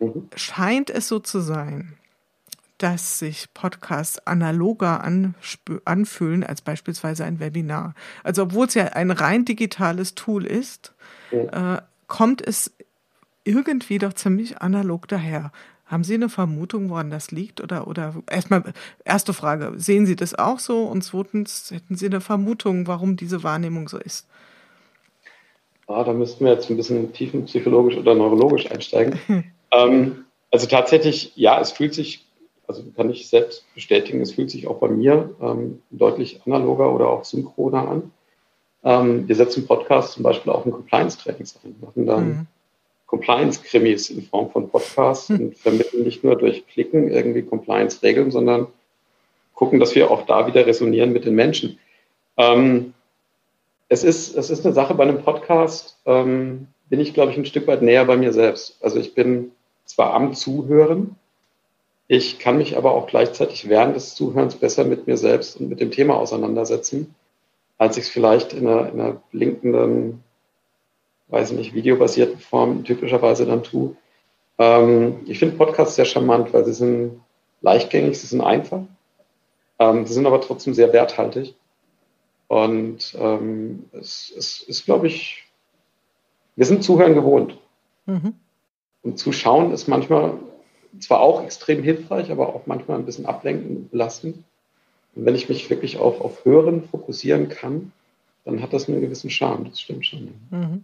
mhm. 0.00 0.28
scheint 0.34 0.90
es 0.90 1.06
so 1.06 1.20
zu 1.20 1.38
sein, 1.38 1.94
dass 2.78 3.20
sich 3.20 3.54
Podcasts 3.54 4.26
analoger 4.26 5.04
anfühlen 5.84 6.42
als 6.42 6.60
beispielsweise 6.60 7.24
ein 7.24 7.38
Webinar. 7.38 7.94
Also 8.24 8.42
obwohl 8.42 8.66
es 8.66 8.74
ja 8.74 8.86
ein 8.86 9.12
rein 9.12 9.44
digitales 9.44 10.16
Tool 10.16 10.44
ist, 10.44 10.92
mhm. 11.30 11.50
äh, 11.52 11.82
kommt 12.08 12.44
es 12.44 12.72
irgendwie 13.44 13.98
doch 13.98 14.14
ziemlich 14.14 14.60
analog 14.60 15.06
daher. 15.06 15.52
Haben 15.88 16.04
Sie 16.04 16.14
eine 16.14 16.28
Vermutung, 16.28 16.90
woran 16.90 17.10
das 17.10 17.30
liegt? 17.30 17.62
Oder, 17.62 17.88
oder 17.88 18.14
erstmal, 18.30 18.62
erste 19.06 19.32
Frage, 19.32 19.72
sehen 19.76 20.04
Sie 20.04 20.16
das 20.16 20.34
auch 20.34 20.58
so? 20.58 20.84
Und 20.84 21.02
zweitens, 21.02 21.70
hätten 21.70 21.96
Sie 21.96 22.06
eine 22.06 22.20
Vermutung, 22.20 22.86
warum 22.86 23.16
diese 23.16 23.42
Wahrnehmung 23.42 23.88
so 23.88 23.96
ist? 23.96 24.28
Ah, 25.86 26.04
da 26.04 26.12
müssten 26.12 26.44
wir 26.44 26.52
jetzt 26.52 26.68
ein 26.68 26.76
bisschen 26.76 27.14
tiefenpsychologisch 27.14 27.96
oder 27.96 28.14
neurologisch 28.14 28.70
einsteigen. 28.70 29.18
ähm, 29.72 30.26
also 30.50 30.66
tatsächlich, 30.66 31.32
ja, 31.36 31.58
es 31.58 31.72
fühlt 31.72 31.94
sich, 31.94 32.26
also 32.66 32.84
kann 32.94 33.08
ich 33.08 33.30
selbst 33.30 33.64
bestätigen, 33.74 34.20
es 34.20 34.32
fühlt 34.32 34.50
sich 34.50 34.66
auch 34.66 34.80
bei 34.80 34.88
mir 34.88 35.34
ähm, 35.40 35.80
deutlich 35.90 36.42
analoger 36.44 36.94
oder 36.94 37.08
auch 37.08 37.24
synchroner 37.24 37.88
an. 37.88 38.10
Ähm, 38.84 39.26
wir 39.26 39.34
setzen 39.34 39.66
Podcasts 39.66 40.12
zum 40.12 40.22
Beispiel 40.22 40.52
auch 40.52 40.66
in 40.66 40.72
Compliance-Trainings 40.72 41.58
ein, 41.64 41.76
machen 41.80 42.04
dann 42.04 42.28
mhm 42.28 42.46
Compliance-Krimis 43.08 44.10
in 44.10 44.22
Form 44.22 44.50
von 44.50 44.70
Podcasts 44.70 45.30
hm. 45.30 45.40
und 45.40 45.56
vermitteln 45.56 46.04
nicht 46.04 46.22
nur 46.22 46.36
durch 46.36 46.66
Klicken 46.68 47.10
irgendwie 47.10 47.42
Compliance-Regeln, 47.42 48.30
sondern 48.30 48.68
gucken, 49.54 49.80
dass 49.80 49.94
wir 49.94 50.10
auch 50.10 50.24
da 50.26 50.46
wieder 50.46 50.66
resonieren 50.66 51.12
mit 51.12 51.24
den 51.24 51.34
Menschen. 51.34 51.78
Ähm, 52.36 52.94
es, 53.88 54.04
ist, 54.04 54.36
es 54.36 54.50
ist 54.50 54.64
eine 54.64 54.74
Sache 54.74 54.94
bei 54.94 55.02
einem 55.02 55.22
Podcast, 55.22 55.98
ähm, 56.06 56.68
bin 56.88 57.00
ich, 57.00 57.14
glaube 57.14 57.32
ich, 57.32 57.38
ein 57.38 57.46
Stück 57.46 57.66
weit 57.66 57.82
näher 57.82 58.04
bei 58.04 58.16
mir 58.16 58.32
selbst. 58.32 58.78
Also 58.82 59.00
ich 59.00 59.14
bin 59.14 59.52
zwar 59.84 60.14
am 60.14 60.34
Zuhören, 60.34 61.16
ich 62.08 62.38
kann 62.38 62.56
mich 62.58 62.76
aber 62.76 62.92
auch 62.92 63.06
gleichzeitig 63.06 63.68
während 63.68 63.96
des 63.96 64.14
Zuhörens 64.14 64.54
besser 64.54 64.84
mit 64.84 65.06
mir 65.06 65.16
selbst 65.16 65.60
und 65.60 65.68
mit 65.68 65.80
dem 65.80 65.90
Thema 65.90 66.16
auseinandersetzen, 66.16 67.14
als 67.78 67.96
ich 67.96 68.04
es 68.04 68.10
vielleicht 68.10 68.52
in 68.52 68.66
einer, 68.66 68.92
in 68.92 69.00
einer 69.00 69.22
blinkenden 69.30 70.22
weiß 71.28 71.52
nicht, 71.52 71.74
videobasierten 71.74 72.38
Form 72.38 72.84
typischerweise 72.84 73.46
dann 73.46 73.62
tue. 73.62 73.96
Ähm, 74.58 75.20
ich 75.26 75.38
finde 75.38 75.56
Podcasts 75.56 75.96
sehr 75.96 76.04
charmant, 76.04 76.52
weil 76.52 76.64
sie 76.64 76.72
sind 76.72 77.20
leichtgängig, 77.60 78.18
sie 78.18 78.26
sind 78.26 78.40
einfach. 78.40 78.82
Ähm, 79.78 80.06
sie 80.06 80.14
sind 80.14 80.26
aber 80.26 80.40
trotzdem 80.40 80.74
sehr 80.74 80.92
werthaltig. 80.92 81.54
Und 82.48 83.14
ähm, 83.18 83.84
es, 83.92 84.32
es 84.36 84.62
ist, 84.62 84.84
glaube 84.86 85.06
ich, 85.06 85.44
wir 86.56 86.66
sind 86.66 86.82
Zuhören 86.82 87.14
gewohnt. 87.14 87.58
Mhm. 88.06 88.34
Und 89.02 89.18
zuschauen 89.18 89.70
ist 89.72 89.86
manchmal 89.86 90.34
zwar 90.98 91.20
auch 91.20 91.42
extrem 91.44 91.82
hilfreich, 91.82 92.30
aber 92.30 92.54
auch 92.54 92.66
manchmal 92.66 92.98
ein 92.98 93.04
bisschen 93.04 93.26
ablenkend 93.26 93.76
und 93.76 93.90
belastend. 93.90 94.38
Und 95.14 95.24
wenn 95.26 95.34
ich 95.34 95.48
mich 95.48 95.68
wirklich 95.70 95.98
auf, 95.98 96.20
auf 96.20 96.44
Hören 96.44 96.84
fokussieren 96.84 97.48
kann, 97.48 97.92
dann 98.44 98.62
hat 98.62 98.72
das 98.72 98.88
einen 98.88 99.00
gewissen 99.00 99.30
Charme, 99.30 99.66
das 99.68 99.80
stimmt 99.80 100.06
schon. 100.06 100.34
Mhm. 100.50 100.82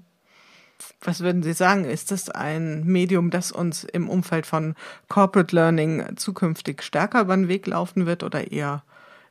Was 1.02 1.20
würden 1.20 1.42
Sie 1.42 1.52
sagen? 1.52 1.84
Ist 1.84 2.10
das 2.10 2.30
ein 2.30 2.84
Medium, 2.84 3.30
das 3.30 3.52
uns 3.52 3.84
im 3.84 4.08
Umfeld 4.08 4.46
von 4.46 4.74
Corporate 5.08 5.54
Learning 5.54 6.16
zukünftig 6.16 6.82
stärker 6.82 7.22
über 7.22 7.36
den 7.36 7.48
Weg 7.48 7.66
laufen 7.66 8.06
wird 8.06 8.22
oder 8.22 8.50
eher 8.50 8.82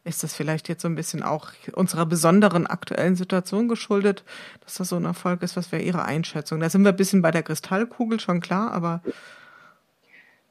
ist 0.06 0.24
das 0.24 0.36
vielleicht 0.36 0.68
jetzt 0.68 0.82
so 0.82 0.88
ein 0.88 0.96
bisschen 0.96 1.24
auch 1.24 1.52
unserer 1.74 2.06
besonderen 2.06 2.68
aktuellen 2.68 3.16
Situation 3.16 3.68
geschuldet, 3.68 4.24
dass 4.62 4.76
das 4.76 4.89
so 4.89 4.98
ein 4.98 5.06
Erfolg 5.06 5.41
ist? 5.44 5.56
Was 5.56 5.72
wäre 5.72 5.82
Ihre 5.82 6.04
Einschätzung? 6.04 6.60
Da 6.60 6.70
sind 6.70 6.84
wir 6.84 6.89
ein 6.89 6.98
bisschen 6.98 7.22
bei 7.22 7.32
der 7.32 7.44
Kristallkugel 7.44 8.20
schon 8.20 8.41
klar, 8.41 8.72
aber. 8.72 9.02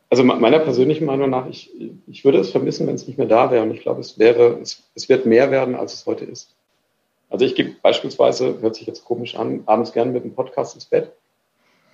Also 0.08 0.24
meiner 0.24 0.58
persönlichen 0.58 1.06
Meinung 1.06 1.30
nach, 1.30 1.46
ich, 1.46 1.70
ich 2.06 2.24
würde 2.24 2.38
es 2.38 2.50
vermissen, 2.50 2.86
wenn 2.86 2.94
es 2.94 3.06
nicht 3.06 3.18
mehr 3.18 3.26
da 3.26 3.50
wäre. 3.50 3.62
Und 3.62 3.72
ich 3.72 3.80
glaube, 3.80 4.00
es 4.00 4.18
wäre, 4.18 4.58
es, 4.60 4.90
es 4.94 5.08
wird 5.08 5.26
mehr 5.26 5.50
werden, 5.50 5.74
als 5.74 5.94
es 5.94 6.06
heute 6.06 6.24
ist. 6.24 6.54
Also 7.32 7.46
ich 7.46 7.54
gebe 7.54 7.76
beispielsweise, 7.80 8.60
hört 8.60 8.74
sich 8.74 8.86
jetzt 8.86 9.06
komisch 9.06 9.36
an, 9.36 9.62
abends 9.64 9.94
gerne 9.94 10.12
mit 10.12 10.22
dem 10.22 10.34
Podcast 10.34 10.74
ins 10.74 10.84
Bett 10.84 11.12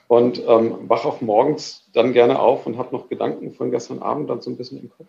und 0.08 0.42
ähm, 0.44 0.88
wache 0.88 1.06
auch 1.06 1.20
morgens 1.20 1.88
dann 1.92 2.12
gerne 2.12 2.40
auf 2.40 2.66
und 2.66 2.76
habe 2.76 2.94
noch 2.94 3.08
Gedanken 3.08 3.52
von 3.52 3.70
gestern 3.70 4.00
Abend 4.00 4.28
dann 4.28 4.40
so 4.40 4.50
ein 4.50 4.56
bisschen 4.56 4.80
im 4.80 4.90
Kopf. 4.90 5.06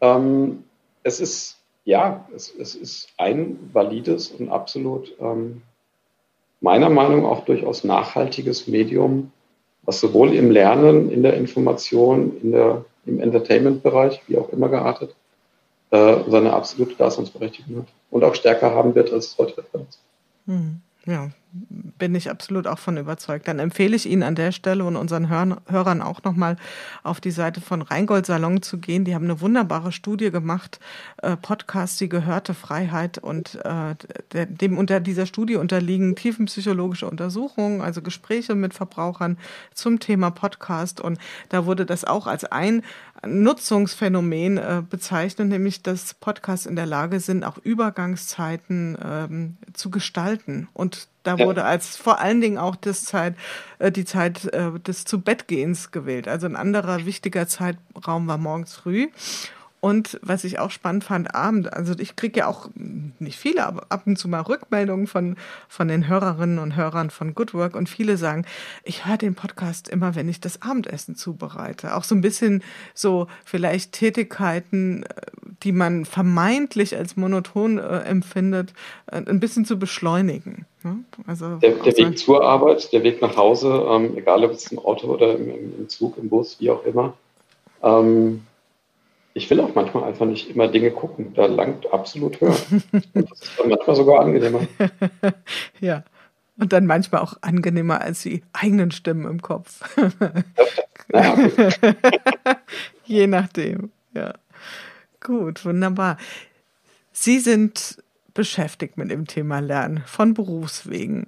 Ähm, 0.00 0.64
es 1.04 1.20
ist, 1.20 1.58
ja, 1.84 2.28
es, 2.34 2.52
es 2.52 2.74
ist 2.74 3.10
ein 3.16 3.70
valides 3.72 4.32
und 4.32 4.48
absolut 4.48 5.14
ähm, 5.20 5.62
meiner 6.60 6.90
Meinung 6.90 7.22
nach 7.22 7.28
auch 7.28 7.44
durchaus 7.44 7.84
nachhaltiges 7.84 8.66
Medium, 8.66 9.30
was 9.82 10.00
sowohl 10.00 10.34
im 10.34 10.50
Lernen, 10.50 11.12
in 11.12 11.22
der 11.22 11.34
Information, 11.34 12.40
in 12.42 12.50
der, 12.50 12.84
im 13.06 13.20
Entertainment-Bereich, 13.20 14.22
wie 14.26 14.36
auch 14.36 14.48
immer 14.48 14.68
geartet, 14.68 15.14
äh, 15.94 16.24
seine 16.28 16.52
absolute 16.52 16.96
Daseinsberechtigung 16.96 17.82
hat 17.82 17.88
und 18.10 18.24
auch 18.24 18.34
stärker 18.34 18.74
haben 18.74 18.94
wird, 18.96 19.12
als 19.12 19.28
es 19.28 19.38
heute 19.38 19.54
der 19.54 19.64
Fall 19.64 19.86
ist. 19.88 20.00
Hm. 20.46 20.80
Ja, 21.06 21.30
bin 21.98 22.14
ich 22.14 22.30
absolut 22.30 22.66
auch 22.66 22.78
von 22.78 22.96
überzeugt. 22.96 23.46
Dann 23.46 23.60
empfehle 23.60 23.94
ich 23.94 24.06
Ihnen 24.06 24.22
an 24.24 24.34
der 24.34 24.50
Stelle 24.50 24.84
und 24.84 24.96
unseren 24.96 25.28
Hörern 25.28 26.02
auch 26.02 26.22
nochmal 26.24 26.56
auf 27.02 27.20
die 27.20 27.30
Seite 27.30 27.60
von 27.60 27.82
Rheingold 27.82 28.26
Salon 28.26 28.62
zu 28.62 28.78
gehen. 28.78 29.04
Die 29.04 29.14
haben 29.14 29.24
eine 29.24 29.40
wunderbare 29.40 29.92
Studie 29.92 30.30
gemacht, 30.30 30.80
äh, 31.22 31.36
Podcast 31.36 32.00
Die 32.00 32.08
gehörte 32.08 32.54
Freiheit 32.54 33.18
und 33.18 33.60
äh, 33.64 33.94
dem 34.32 34.76
unter 34.76 35.00
dieser 35.00 35.26
Studie 35.26 35.56
unterliegen 35.56 36.16
tiefenpsychologische 36.16 37.08
Untersuchungen, 37.08 37.80
also 37.80 38.02
Gespräche 38.02 38.54
mit 38.54 38.74
Verbrauchern 38.74 39.38
zum 39.72 40.00
Thema 40.00 40.30
Podcast 40.30 41.00
und 41.00 41.18
da 41.50 41.66
wurde 41.66 41.86
das 41.86 42.04
auch 42.04 42.26
als 42.26 42.44
ein 42.44 42.82
Nutzungsphänomen 43.26 44.58
äh, 44.58 44.82
bezeichnet, 44.88 45.48
nämlich 45.48 45.82
dass 45.82 46.14
Podcasts 46.14 46.66
in 46.66 46.76
der 46.76 46.86
Lage 46.86 47.20
sind, 47.20 47.44
auch 47.44 47.58
Übergangszeiten 47.58 48.98
ähm, 49.02 49.56
zu 49.72 49.90
gestalten. 49.90 50.68
Und 50.72 51.08
da 51.24 51.38
wurde 51.38 51.64
als 51.64 51.96
vor 51.96 52.20
allen 52.20 52.40
Dingen 52.40 52.58
auch 52.58 52.76
das 52.76 53.04
Zeit, 53.04 53.34
äh, 53.78 53.90
die 53.90 54.04
Zeit 54.04 54.44
äh, 54.52 54.78
des 54.78 55.04
Zubettgehens 55.04 55.90
gewählt. 55.90 56.28
Also 56.28 56.46
ein 56.46 56.54
anderer 56.54 57.04
wichtiger 57.04 57.48
Zeitraum 57.48 58.28
war 58.28 58.38
morgens 58.38 58.74
früh. 58.74 59.08
Und 59.84 60.18
was 60.22 60.44
ich 60.44 60.58
auch 60.58 60.70
spannend 60.70 61.04
fand, 61.04 61.34
Abend, 61.34 61.70
also 61.70 61.92
ich 61.98 62.16
kriege 62.16 62.40
ja 62.40 62.46
auch 62.46 62.70
nicht 63.18 63.38
viele, 63.38 63.66
aber 63.66 63.84
ab 63.90 64.04
und 64.06 64.18
zu 64.18 64.28
mal 64.28 64.40
Rückmeldungen 64.40 65.06
von, 65.06 65.36
von 65.68 65.88
den 65.88 66.08
Hörerinnen 66.08 66.58
und 66.58 66.74
Hörern 66.74 67.10
von 67.10 67.34
Good 67.34 67.52
Work 67.52 67.76
und 67.76 67.86
viele 67.86 68.16
sagen, 68.16 68.46
ich 68.82 69.04
höre 69.04 69.18
den 69.18 69.34
Podcast 69.34 69.90
immer, 69.90 70.14
wenn 70.14 70.26
ich 70.26 70.40
das 70.40 70.62
Abendessen 70.62 71.16
zubereite. 71.16 71.96
Auch 71.96 72.04
so 72.04 72.14
ein 72.14 72.22
bisschen 72.22 72.62
so 72.94 73.26
vielleicht 73.44 73.92
Tätigkeiten, 73.92 75.04
die 75.62 75.72
man 75.72 76.06
vermeintlich 76.06 76.96
als 76.96 77.18
monoton 77.18 77.76
äh, 77.76 77.98
empfindet, 78.04 78.72
äh, 79.12 79.16
ein 79.16 79.38
bisschen 79.38 79.66
zu 79.66 79.78
beschleunigen. 79.78 80.64
Ne? 80.82 81.00
Also, 81.26 81.56
der, 81.56 81.72
der 81.72 81.94
Weg 81.94 82.18
zur 82.18 82.42
Arbeit, 82.42 82.90
der 82.90 83.02
Weg 83.02 83.20
nach 83.20 83.36
Hause, 83.36 83.86
ähm, 83.90 84.16
egal 84.16 84.44
ob 84.46 84.52
es 84.52 84.72
im 84.72 84.78
Auto 84.78 85.08
oder 85.08 85.36
im, 85.36 85.50
im, 85.78 85.88
Zug, 85.90 86.16
im 86.16 86.30
Bus, 86.30 86.56
wie 86.58 86.70
auch 86.70 86.86
immer. 86.86 87.12
Ähm, 87.82 88.46
ich 89.34 89.50
will 89.50 89.60
auch 89.60 89.74
manchmal 89.74 90.04
einfach 90.04 90.26
nicht 90.26 90.50
immer 90.50 90.68
Dinge 90.68 90.92
gucken. 90.92 91.34
Da 91.34 91.46
langt 91.46 91.92
absolut. 91.92 92.40
Und 92.40 92.52
das 93.14 93.40
ist 93.40 93.58
dann 93.58 93.68
manchmal 93.68 93.96
sogar 93.96 94.20
angenehmer. 94.20 94.60
ja. 95.80 96.04
Und 96.56 96.72
dann 96.72 96.86
manchmal 96.86 97.20
auch 97.20 97.36
angenehmer 97.40 98.00
als 98.00 98.22
die 98.22 98.44
eigenen 98.52 98.92
Stimmen 98.92 99.28
im 99.28 99.42
Kopf. 99.42 99.80
ja, 101.12 101.36
Je 103.04 103.26
nachdem, 103.26 103.90
ja. 104.12 104.34
Gut, 105.20 105.64
wunderbar. 105.64 106.16
Sie 107.10 107.40
sind 107.40 108.02
beschäftigt 108.34 108.96
mit 108.96 109.10
dem 109.10 109.26
Thema 109.26 109.58
Lernen 109.58 110.04
von 110.06 110.34
Berufswegen. 110.34 111.26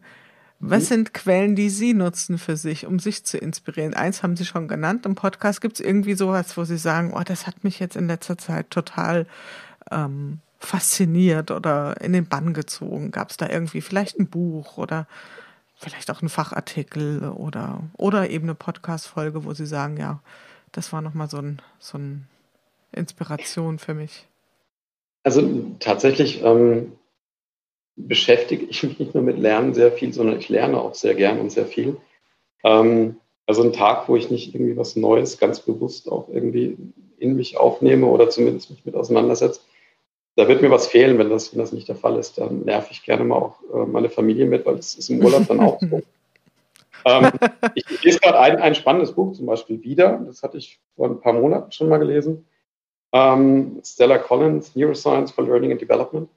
Was 0.68 0.88
sind 0.88 1.14
Quellen, 1.14 1.54
die 1.54 1.70
Sie 1.70 1.94
nutzen 1.94 2.38
für 2.38 2.56
sich, 2.56 2.86
um 2.86 2.98
sich 2.98 3.24
zu 3.24 3.38
inspirieren? 3.38 3.94
Eins 3.94 4.22
haben 4.22 4.36
Sie 4.36 4.44
schon 4.44 4.68
genannt 4.68 5.06
im 5.06 5.14
Podcast. 5.14 5.60
Gibt 5.60 5.78
es 5.78 5.86
irgendwie 5.86 6.14
sowas, 6.14 6.56
wo 6.56 6.64
Sie 6.64 6.78
sagen, 6.78 7.12
oh, 7.14 7.22
das 7.24 7.46
hat 7.46 7.62
mich 7.62 7.78
jetzt 7.78 7.96
in 7.96 8.08
letzter 8.08 8.36
Zeit 8.36 8.70
total 8.70 9.26
ähm, 9.90 10.40
fasziniert 10.58 11.50
oder 11.50 12.00
in 12.00 12.12
den 12.12 12.26
Bann 12.26 12.52
gezogen? 12.52 13.12
Gab 13.12 13.30
es 13.30 13.36
da 13.36 13.48
irgendwie 13.48 13.80
vielleicht 13.80 14.18
ein 14.18 14.28
Buch 14.28 14.76
oder 14.76 15.06
vielleicht 15.76 16.10
auch 16.10 16.22
ein 16.22 16.28
Fachartikel 16.28 17.28
oder, 17.28 17.84
oder 17.96 18.30
eben 18.30 18.46
eine 18.46 18.54
Podcast-Folge, 18.54 19.44
wo 19.44 19.54
Sie 19.54 19.66
sagen, 19.66 19.96
ja, 19.98 20.20
das 20.72 20.92
war 20.92 21.00
nochmal 21.00 21.30
so 21.30 21.38
ein, 21.38 21.62
so 21.78 21.98
ein 21.98 22.26
Inspiration 22.92 23.78
für 23.78 23.94
mich? 23.94 24.26
Also 25.22 25.76
tatsächlich 25.80 26.42
ähm, 26.42 26.92
beschäftige 27.96 28.66
ich 28.66 28.82
mich 28.82 28.98
nicht 28.98 29.14
nur 29.14 29.22
mit 29.22 29.38
Lernen 29.38 29.74
sehr 29.74 29.90
viel, 29.92 30.12
sondern 30.12 30.38
ich 30.38 30.48
lerne 30.48 30.80
auch 30.80 30.94
sehr 30.94 31.14
gern 31.14 31.40
und 31.40 31.50
sehr 31.50 31.66
viel. 31.66 31.96
Ähm, 32.62 33.16
also 33.46 33.62
ein 33.62 33.72
Tag, 33.72 34.08
wo 34.08 34.16
ich 34.16 34.30
nicht 34.30 34.54
irgendwie 34.54 34.76
was 34.76 34.96
Neues 34.96 35.38
ganz 35.38 35.60
bewusst 35.60 36.10
auch 36.10 36.28
irgendwie 36.28 36.76
in 37.18 37.36
mich 37.36 37.56
aufnehme 37.56 38.06
oder 38.06 38.28
zumindest 38.28 38.70
mich 38.70 38.84
mit 38.84 38.94
auseinandersetze, 38.94 39.60
da 40.36 40.48
wird 40.48 40.60
mir 40.60 40.70
was 40.70 40.86
fehlen, 40.86 41.16
wenn 41.18 41.30
das, 41.30 41.52
wenn 41.52 41.60
das 41.60 41.72
nicht 41.72 41.88
der 41.88 41.96
Fall 41.96 42.18
ist. 42.18 42.36
Dann 42.38 42.64
nerv 42.64 42.90
ich 42.90 43.02
gerne 43.02 43.24
mal 43.24 43.36
auch 43.36 43.58
äh, 43.72 43.86
meine 43.86 44.10
Familie 44.10 44.44
mit, 44.44 44.66
weil 44.66 44.76
das 44.76 44.94
ist 44.94 45.08
im 45.08 45.24
Urlaub 45.24 45.46
dann 45.48 45.60
auch 45.60 45.80
so. 45.80 46.02
ähm, 47.06 47.30
ich 47.74 48.02
lese 48.02 48.18
gerade 48.18 48.38
ein, 48.38 48.56
ein 48.58 48.74
spannendes 48.74 49.12
Buch 49.12 49.32
zum 49.32 49.46
Beispiel 49.46 49.82
wieder. 49.82 50.20
Das 50.26 50.42
hatte 50.42 50.58
ich 50.58 50.78
vor 50.94 51.08
ein 51.08 51.20
paar 51.20 51.32
Monaten 51.32 51.72
schon 51.72 51.88
mal 51.88 51.96
gelesen. 51.96 52.46
Ähm, 53.12 53.80
Stella 53.82 54.18
Collins, 54.18 54.76
Neuroscience 54.76 55.30
for 55.30 55.44
Learning 55.44 55.72
and 55.72 55.80
Development. 55.80 56.28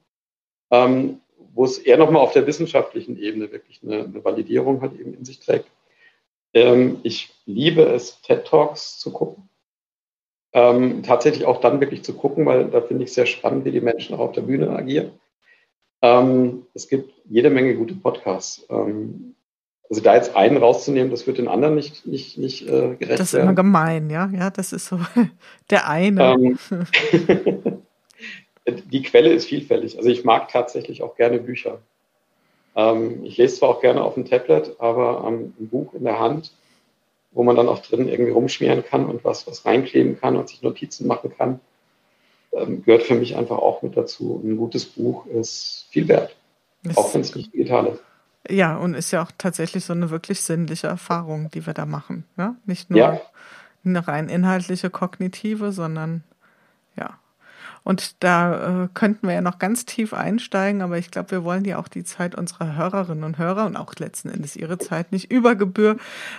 Ähm, 0.70 1.20
wo 1.54 1.64
es 1.64 1.78
eher 1.78 1.96
nochmal 1.96 2.22
auf 2.22 2.32
der 2.32 2.46
wissenschaftlichen 2.46 3.16
Ebene 3.16 3.50
wirklich 3.52 3.80
eine, 3.82 4.04
eine 4.04 4.24
Validierung 4.24 4.80
halt 4.80 4.98
eben 4.98 5.14
in 5.14 5.24
sich 5.24 5.40
trägt. 5.40 5.66
Ähm, 6.54 6.98
ich 7.02 7.34
liebe 7.46 7.82
es, 7.82 8.20
TED 8.22 8.44
Talks 8.44 8.98
zu 8.98 9.12
gucken. 9.12 9.48
Ähm, 10.52 11.02
tatsächlich 11.02 11.44
auch 11.44 11.60
dann 11.60 11.80
wirklich 11.80 12.02
zu 12.02 12.14
gucken, 12.14 12.44
weil 12.46 12.66
da 12.66 12.80
finde 12.80 13.04
ich 13.04 13.12
sehr 13.12 13.26
spannend, 13.26 13.64
wie 13.64 13.70
die 13.70 13.80
Menschen 13.80 14.16
auch 14.16 14.20
auf 14.20 14.32
der 14.32 14.42
Bühne 14.42 14.70
agieren. 14.70 15.12
Ähm, 16.02 16.66
es 16.74 16.88
gibt 16.88 17.12
jede 17.28 17.50
Menge 17.50 17.74
gute 17.76 17.94
Podcasts. 17.94 18.66
Ähm, 18.68 19.36
also 19.88 20.02
da 20.02 20.14
jetzt 20.14 20.36
einen 20.36 20.56
rauszunehmen, 20.56 21.10
das 21.10 21.26
wird 21.26 21.38
den 21.38 21.48
anderen 21.48 21.74
nicht, 21.74 22.06
nicht, 22.06 22.38
nicht 22.38 22.62
äh, 22.68 22.94
gerecht 22.96 23.20
Das 23.20 23.28
ist 23.28 23.34
werden. 23.34 23.46
immer 23.46 23.54
gemein, 23.54 24.08
ja. 24.08 24.30
Ja, 24.32 24.50
das 24.50 24.72
ist 24.72 24.86
so 24.86 24.98
der 25.70 25.88
eine. 25.88 26.56
Die 28.72 29.02
Quelle 29.02 29.32
ist 29.32 29.46
vielfältig. 29.46 29.96
Also 29.98 30.08
ich 30.08 30.24
mag 30.24 30.48
tatsächlich 30.48 31.02
auch 31.02 31.16
gerne 31.16 31.38
Bücher. 31.38 31.80
Ähm, 32.76 33.24
ich 33.24 33.36
lese 33.36 33.56
zwar 33.56 33.70
auch 33.70 33.80
gerne 33.80 34.02
auf 34.02 34.14
dem 34.14 34.24
Tablet, 34.24 34.76
aber 34.78 35.24
ähm, 35.26 35.54
ein 35.58 35.68
Buch 35.68 35.94
in 35.94 36.04
der 36.04 36.18
Hand, 36.18 36.52
wo 37.32 37.42
man 37.42 37.56
dann 37.56 37.68
auch 37.68 37.80
drin 37.80 38.08
irgendwie 38.08 38.32
rumschmieren 38.32 38.84
kann 38.84 39.06
und 39.06 39.24
was, 39.24 39.46
was 39.46 39.64
reinkleben 39.64 40.18
kann 40.18 40.36
und 40.36 40.48
sich 40.48 40.62
Notizen 40.62 41.06
machen 41.06 41.32
kann, 41.36 41.60
ähm, 42.52 42.82
gehört 42.84 43.02
für 43.02 43.14
mich 43.14 43.36
einfach 43.36 43.58
auch 43.58 43.82
mit 43.82 43.96
dazu. 43.96 44.40
Ein 44.44 44.56
gutes 44.56 44.84
Buch 44.84 45.26
ist 45.26 45.86
viel 45.90 46.08
wert, 46.08 46.36
das 46.82 46.96
auch 46.96 47.12
wenn 47.14 47.20
es 47.20 47.34
nicht 47.34 47.52
digital 47.52 47.86
ist. 47.86 48.02
Ja, 48.48 48.76
und 48.76 48.94
ist 48.94 49.10
ja 49.10 49.22
auch 49.22 49.30
tatsächlich 49.36 49.84
so 49.84 49.92
eine 49.92 50.10
wirklich 50.10 50.40
sinnliche 50.40 50.86
Erfahrung, 50.86 51.50
die 51.52 51.66
wir 51.66 51.74
da 51.74 51.84
machen. 51.84 52.24
Ja? 52.38 52.56
Nicht 52.64 52.90
nur 52.90 52.98
ja. 52.98 53.20
eine 53.84 54.08
rein 54.08 54.28
inhaltliche, 54.28 54.88
kognitive, 54.88 55.72
sondern 55.72 56.24
ja, 56.96 57.18
und 57.82 58.22
da 58.22 58.84
äh, 58.84 58.88
könnten 58.92 59.26
wir 59.26 59.34
ja 59.34 59.40
noch 59.40 59.58
ganz 59.58 59.86
tief 59.86 60.12
einsteigen, 60.12 60.82
aber 60.82 60.98
ich 60.98 61.10
glaube, 61.10 61.30
wir 61.30 61.44
wollen 61.44 61.64
ja 61.64 61.78
auch 61.78 61.88
die 61.88 62.04
Zeit 62.04 62.34
unserer 62.34 62.76
Hörerinnen 62.76 63.24
und 63.24 63.38
Hörer 63.38 63.66
und 63.66 63.76
auch 63.76 63.94
letzten 63.98 64.28
Endes 64.28 64.56
ihre 64.56 64.78
Zeit 64.78 65.12
nicht 65.12 65.30
über 65.32 65.54
Gebühr 65.54 65.96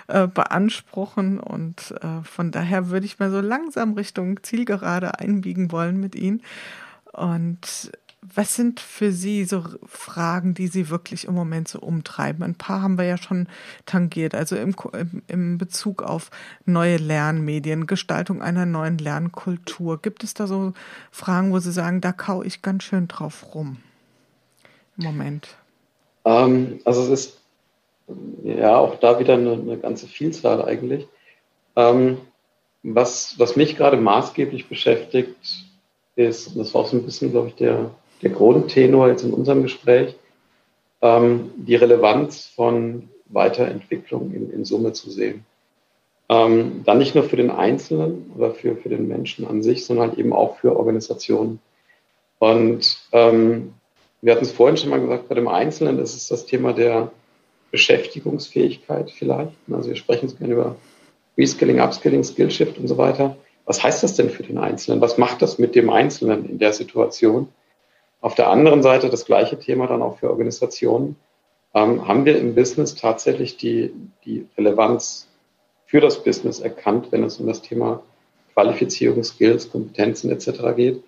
äh, 0.08 0.28
beanspruchen. 0.28 1.40
Und 1.40 1.96
äh, 2.02 2.24
von 2.24 2.52
daher 2.52 2.90
würde 2.90 3.06
ich 3.06 3.20
mal 3.20 3.32
so 3.32 3.42
langsam 3.42 3.94
Richtung 3.94 4.42
Zielgerade 4.44 5.20
einbiegen 5.20 5.72
wollen 5.72 6.00
mit 6.00 6.16
Ihnen. 6.16 6.42
Und 7.12 7.92
was 8.24 8.56
sind 8.56 8.80
für 8.80 9.12
Sie 9.12 9.46
so 9.46 9.64
Fragen, 9.86 10.54
die 10.54 10.68
Sie 10.68 10.90
wirklich 10.90 11.26
im 11.26 11.34
Moment 11.34 11.68
so 11.68 11.80
umtreiben? 11.80 12.44
Ein 12.44 12.56
paar 12.56 12.82
haben 12.82 12.98
wir 12.98 13.06
ja 13.06 13.18
schon 13.18 13.48
tangiert, 13.86 14.36
also 14.36 14.56
im, 14.56 14.76
im 15.28 15.58
Bezug 15.58 16.04
auf 16.04 16.30
neue 16.66 16.98
Lernmedien, 16.98 17.88
Gestaltung 17.88 18.42
einer 18.42 18.68
neuen 18.68 19.00
Lernkultur. 19.00 20.00
Gibt 20.02 20.24
es 20.24 20.36
da 20.36 20.46
so 20.46 20.74
Fragen, 21.12 21.52
wo 21.52 21.60
Sie 21.60 21.72
sagen, 21.72 22.00
da 22.00 22.12
kau 22.12 22.44
ich 22.44 22.62
ganz 22.62 22.84
schön 22.84 23.08
drauf 23.08 23.56
rum 23.56 23.78
im 24.98 25.06
Moment? 25.06 25.56
Ähm, 26.24 26.80
also 26.86 27.02
es 27.02 27.10
ist 27.10 27.38
ja 28.44 28.78
auch 28.78 29.00
da 29.00 29.20
wieder 29.20 29.34
eine, 29.34 29.54
eine 29.54 29.78
ganze 29.78 30.08
Vielzahl 30.08 30.64
eigentlich. 30.64 31.08
Ähm, 31.76 32.18
was, 32.84 33.40
was 33.40 33.56
mich 33.56 33.78
gerade 33.78 33.98
maßgeblich 33.98 34.68
beschäftigt, 34.68 35.66
ist, 36.16 36.48
und 36.50 36.58
das 36.60 36.74
war 36.74 36.82
auch 36.82 36.88
so 36.88 36.98
ein 36.98 37.04
bisschen, 37.04 37.32
glaube 37.32 37.50
ich, 37.50 37.56
der, 37.56 37.92
der 38.22 38.32
Grundtenor 38.32 39.10
jetzt 39.10 39.24
in 39.24 39.34
unserem 39.34 39.64
Gespräch, 39.64 40.16
ähm, 41.02 41.52
die 41.56 41.76
Relevanz 41.76 42.46
von 42.46 43.10
Weiterentwicklung 43.30 44.34
in, 44.34 44.52
in 44.52 44.66
Summe 44.66 44.94
zu 44.94 45.10
sehen. 45.10 45.46
Ähm, 46.30 46.84
dann 46.86 46.98
nicht 46.98 47.16
nur 47.16 47.24
für 47.24 47.36
den 47.36 47.52
Einzelnen 47.52 48.32
oder 48.38 48.52
für, 48.52 48.76
für 48.76 48.90
den 48.90 49.08
Menschen 49.08 49.46
an 49.46 49.64
sich, 49.64 49.86
sondern 49.86 50.10
halt 50.10 50.20
eben 50.20 50.34
auch 50.34 50.58
für 50.58 50.78
Organisationen. 50.78 51.60
Und 52.40 52.98
ähm, 53.12 53.74
wir 54.22 54.34
hatten 54.34 54.46
es 54.46 54.52
vorhin 54.52 54.78
schon 54.78 54.90
mal 54.90 55.02
gesagt, 55.02 55.28
bei 55.28 55.36
dem 55.36 55.48
Einzelnen 55.48 56.00
ist 56.00 56.32
das 56.32 56.46
Thema 56.46 56.74
der 56.74 57.12
Beschäftigungsfähigkeit 57.72 59.12
vielleicht. 59.12 59.54
Also 59.72 59.90
wir 59.90 59.96
sprechen 59.96 60.28
jetzt 60.28 60.38
gerne 60.38 60.54
über 60.54 60.76
Reskilling, 61.38 61.80
Upskilling, 61.80 62.24
Skillshift 62.24 62.78
und 62.78 62.88
so 62.88 62.98
weiter. 62.98 63.38
Was 63.66 63.84
heißt 63.84 64.04
das 64.04 64.16
denn 64.16 64.30
für 64.30 64.44
den 64.44 64.58
Einzelnen? 64.58 65.02
Was 65.02 65.18
macht 65.18 65.42
das 65.42 65.58
mit 65.58 65.76
dem 65.76 65.90
Einzelnen 65.90 66.48
in 66.48 66.60
der 66.60 66.74
Situation? 66.74 67.48
Auf 68.22 68.36
der 68.36 68.50
anderen 68.50 68.84
Seite 68.84 69.10
das 69.10 69.26
gleiche 69.26 69.58
Thema 69.58 69.88
dann 69.88 70.04
auch 70.04 70.20
für 70.20 70.30
Organisationen. 70.30 71.16
Ähm, 71.74 72.08
haben 72.08 72.26
wir 72.26 72.38
im 72.38 72.54
Business 72.54 72.96
tatsächlich 72.96 73.58
die, 73.58 73.92
die 74.26 74.48
Relevanz 74.58 75.28
für 75.88 76.00
das 76.00 76.24
Business 76.24 76.60
erkannt, 76.60 77.08
wenn 77.12 77.24
es 77.24 77.40
um 77.40 77.48
das 77.48 77.62
Thema 77.62 78.04
Qualifizierung, 78.54 79.24
Skills, 79.24 79.72
Kompetenzen 79.72 80.30
etc. 80.30 80.76
geht? 80.76 81.04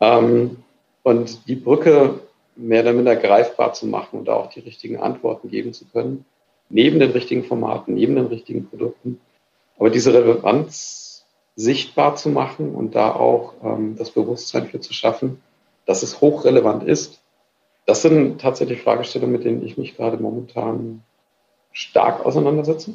Ähm, 0.00 0.58
und 1.02 1.48
die 1.48 1.54
Brücke 1.54 2.20
mehr 2.56 2.82
oder 2.82 2.92
minder 2.92 3.16
greifbar 3.16 3.72
zu 3.72 3.86
machen 3.86 4.18
und 4.18 4.28
da 4.28 4.34
auch 4.34 4.50
die 4.50 4.60
richtigen 4.60 4.98
Antworten 4.98 5.48
geben 5.48 5.72
zu 5.72 5.86
können, 5.86 6.24
neben 6.68 6.98
den 6.98 7.10
richtigen 7.10 7.44
Formaten, 7.44 7.94
neben 7.94 8.16
den 8.16 8.26
richtigen 8.26 8.68
Produkten. 8.68 9.20
Aber 9.78 9.90
diese 9.90 10.12
Relevanz 10.12 11.24
sichtbar 11.56 12.16
zu 12.16 12.28
machen 12.28 12.74
und 12.74 12.94
da 12.94 13.12
auch 13.12 13.54
ähm, 13.62 13.96
das 13.96 14.10
Bewusstsein 14.10 14.66
für 14.66 14.80
zu 14.80 14.92
schaffen, 14.92 15.40
dass 15.86 16.02
es 16.02 16.20
hochrelevant 16.20 16.84
ist, 16.84 17.20
das 17.86 18.02
sind 18.02 18.40
tatsächlich 18.40 18.82
Fragestellungen, 18.82 19.32
mit 19.32 19.44
denen 19.44 19.64
ich 19.64 19.76
mich 19.76 19.96
gerade 19.96 20.16
momentan 20.16 21.02
stark 21.72 22.24
auseinandersetze. 22.24 22.94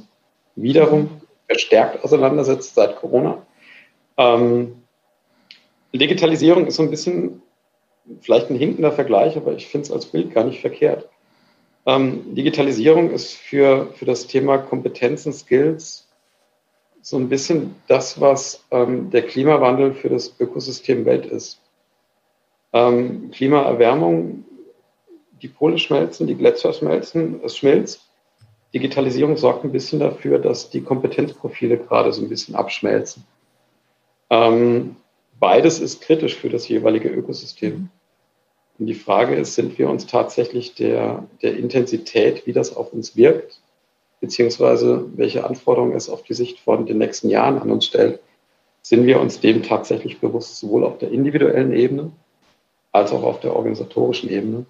Wiederum 0.56 1.22
verstärkt 1.48 2.04
auseinandersetzt 2.04 2.76
seit 2.76 2.96
Corona. 2.96 3.46
Ähm, 4.18 4.84
Digitalisierung 5.94 6.68
ist 6.68 6.76
so 6.76 6.84
ein 6.84 6.90
bisschen 6.90 7.42
vielleicht 8.22 8.50
ein 8.50 8.58
hinkender 8.58 8.92
Vergleich, 8.92 9.38
aber 9.38 9.54
ich 9.54 9.68
finde 9.68 9.86
es 9.86 9.92
als 9.92 10.06
Bild 10.08 10.34
gar 10.34 10.44
nicht 10.44 10.62
verkehrt. 10.62 11.08
Ähm, 11.86 12.36
Digitalisierung 12.36 13.12
ist 13.12 13.34
für, 13.34 13.88
für 13.94 14.06
das 14.06 14.28
Thema 14.28 14.58
Kompetenzen, 14.58 15.34
Skills 15.34 16.08
so 17.02 17.18
ein 17.18 17.30
bisschen 17.30 17.76
das, 17.88 18.20
was 18.20 18.66
ähm, 18.72 19.10
der 19.10 19.24
Klimawandel 19.24 19.94
für 19.94 20.10
das 20.10 20.36
Ökosystem 20.40 21.06
Welt 21.06 21.26
ist. 21.26 21.60
Ähm, 22.74 23.32
Klimaerwärmung, 23.32 24.45
die 25.41 25.47
Pole 25.47 25.78
schmelzen, 25.78 26.28
die 26.28 26.36
Gletscher 26.36 26.74
schmelzen, 26.74 27.41
es 27.43 27.57
schmilzt. 27.57 28.01
Digitalisierung 28.74 29.38
sorgt 29.38 29.63
ein 29.63 29.72
bisschen 29.72 29.99
dafür, 29.99 30.38
dass 30.38 30.70
die 30.70 30.82
Kompetenzprofile 30.82 31.78
gerade 31.78 32.13
so 32.13 32.22
ein 32.22 32.30
bisschen 32.30 32.55
abschmelzen. 32.55 33.24
Ähm, 34.30 34.95
beides 35.39 35.80
ist 35.80 36.01
kritisch 36.01 36.36
für 36.36 36.49
das 36.49 36.67
jeweilige 36.67 37.09
Ökosystem. 37.09 37.89
Und 38.78 38.86
die 38.86 38.93
Frage 38.93 39.36
ist, 39.36 39.55
sind 39.55 39.78
wir 39.78 39.89
uns 39.89 40.05
tatsächlich 40.05 40.76
der, 40.76 41.26
der 41.41 41.57
Intensität, 41.57 42.45
wie 42.45 42.53
das 42.53 42.76
auf 42.76 42.93
uns 42.93 43.15
wirkt, 43.15 43.59
beziehungsweise 44.22 45.05
welche 45.15 45.45
Anforderungen 45.45 45.95
es 45.95 46.09
auf 46.09 46.24
die 46.24 46.34
Sicht 46.34 46.59
von 46.59 46.86
den 46.86 46.99
nächsten 46.99 47.30
Jahren 47.30 47.59
an 47.59 47.72
uns 47.72 47.86
stellt, 47.86 48.20
sind 48.82 49.05
wir 49.05 49.20
uns 49.20 49.39
dem 49.39 49.63
tatsächlich 49.63 50.20
bewusst, 50.20 50.57
sowohl 50.57 50.86
auf 50.86 50.97
der 50.99 51.11
individuellen 51.11 51.74
Ebene 51.74 52.11
als 52.92 53.12
auch 53.12 53.24
auf 53.24 53.40
der 53.40 53.56
organisatorischen 53.56 54.30
Ebene. 54.30 54.66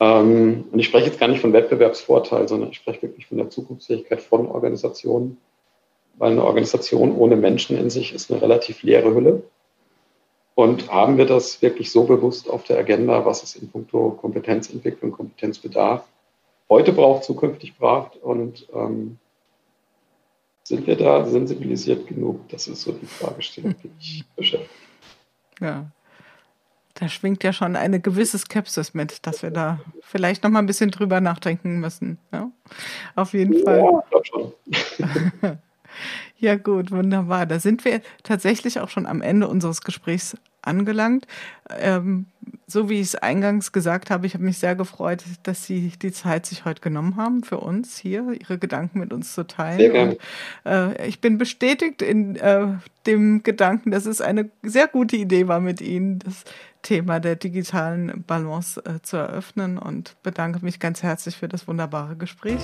Ähm, 0.00 0.64
und 0.70 0.78
ich 0.78 0.86
spreche 0.86 1.06
jetzt 1.06 1.20
gar 1.20 1.28
nicht 1.28 1.40
von 1.40 1.52
Wettbewerbsvorteil, 1.52 2.48
sondern 2.48 2.70
ich 2.70 2.76
spreche 2.76 3.02
wirklich 3.02 3.26
von 3.26 3.38
der 3.38 3.50
Zukunftsfähigkeit 3.50 4.20
von 4.20 4.46
Organisationen, 4.46 5.38
weil 6.16 6.32
eine 6.32 6.44
Organisation 6.44 7.16
ohne 7.16 7.36
Menschen 7.36 7.78
in 7.78 7.90
sich 7.90 8.14
ist 8.14 8.30
eine 8.30 8.42
relativ 8.42 8.82
leere 8.82 9.14
Hülle. 9.14 9.42
Und 10.54 10.90
haben 10.92 11.18
wir 11.18 11.26
das 11.26 11.62
wirklich 11.62 11.90
so 11.90 12.04
bewusst 12.04 12.48
auf 12.48 12.62
der 12.64 12.78
Agenda, 12.78 13.26
was 13.26 13.42
es 13.42 13.56
in 13.56 13.70
puncto 13.70 14.10
Kompetenzentwicklung, 14.10 15.10
Kompetenzbedarf 15.10 16.06
heute 16.68 16.92
braucht, 16.92 17.24
zukünftig 17.24 17.76
braucht? 17.76 18.16
Und 18.16 18.68
ähm, 18.72 19.18
sind 20.62 20.86
wir 20.86 20.96
da 20.96 21.26
sensibilisiert 21.26 22.06
genug? 22.06 22.48
Das 22.48 22.68
ist 22.68 22.82
so 22.82 22.92
die 22.92 23.06
Fragestellung, 23.06 23.74
die 23.82 23.90
ich 23.98 24.24
beschäftige. 24.36 24.70
Ja. 25.60 25.86
Da 26.94 27.08
schwingt 27.08 27.42
ja 27.42 27.52
schon 27.52 27.74
eine 27.74 28.00
gewisse 28.00 28.38
Skepsis 28.38 28.94
mit, 28.94 29.26
dass 29.26 29.42
wir 29.42 29.50
da 29.50 29.80
vielleicht 30.00 30.44
noch 30.44 30.50
mal 30.50 30.60
ein 30.60 30.66
bisschen 30.66 30.90
drüber 30.90 31.20
nachdenken 31.20 31.80
müssen. 31.80 32.18
Ja? 32.32 32.50
Auf 33.16 33.32
jeden 33.32 33.64
Fall. 33.64 33.78
Ja, 33.78 34.00
ich 34.00 34.10
glaube 34.10 34.26
schon. 34.26 35.58
Ja, 36.38 36.56
gut, 36.56 36.90
wunderbar. 36.90 37.46
Da 37.46 37.58
sind 37.58 37.84
wir 37.84 38.00
tatsächlich 38.22 38.80
auch 38.80 38.88
schon 38.88 39.06
am 39.06 39.22
Ende 39.22 39.48
unseres 39.48 39.80
Gesprächs 39.80 40.36
angelangt. 40.62 41.26
Ähm, 41.70 42.26
so 42.66 42.88
wie 42.88 43.00
ich 43.00 43.08
es 43.08 43.14
eingangs 43.14 43.72
gesagt 43.72 44.10
habe, 44.10 44.26
ich 44.26 44.34
habe 44.34 44.44
mich 44.44 44.58
sehr 44.58 44.74
gefreut, 44.74 45.22
dass 45.42 45.64
Sie 45.64 45.92
die 46.02 46.12
Zeit 46.12 46.46
sich 46.46 46.64
heute 46.64 46.80
genommen 46.80 47.16
haben, 47.16 47.44
für 47.44 47.58
uns 47.60 47.96
hier 47.96 48.32
Ihre 48.38 48.58
Gedanken 48.58 48.98
mit 48.98 49.12
uns 49.12 49.34
zu 49.34 49.46
teilen. 49.46 49.78
Sehr 49.78 49.90
gerne. 49.90 50.16
Und, 50.64 50.98
äh, 50.98 51.06
ich 51.06 51.20
bin 51.20 51.38
bestätigt 51.38 52.02
in 52.02 52.36
äh, 52.36 52.68
dem 53.06 53.42
Gedanken, 53.42 53.90
dass 53.90 54.06
es 54.06 54.20
eine 54.20 54.50
sehr 54.62 54.88
gute 54.88 55.16
Idee 55.16 55.48
war, 55.48 55.60
mit 55.60 55.80
Ihnen 55.80 56.18
das 56.18 56.44
Thema 56.84 57.18
der 57.18 57.34
digitalen 57.34 58.22
Balance 58.26 58.80
äh, 58.84 59.02
zu 59.02 59.16
eröffnen 59.16 59.78
und 59.78 60.16
bedanke 60.22 60.64
mich 60.64 60.78
ganz 60.78 61.02
herzlich 61.02 61.36
für 61.36 61.48
das 61.48 61.66
wunderbare 61.66 62.14
Gespräch 62.14 62.60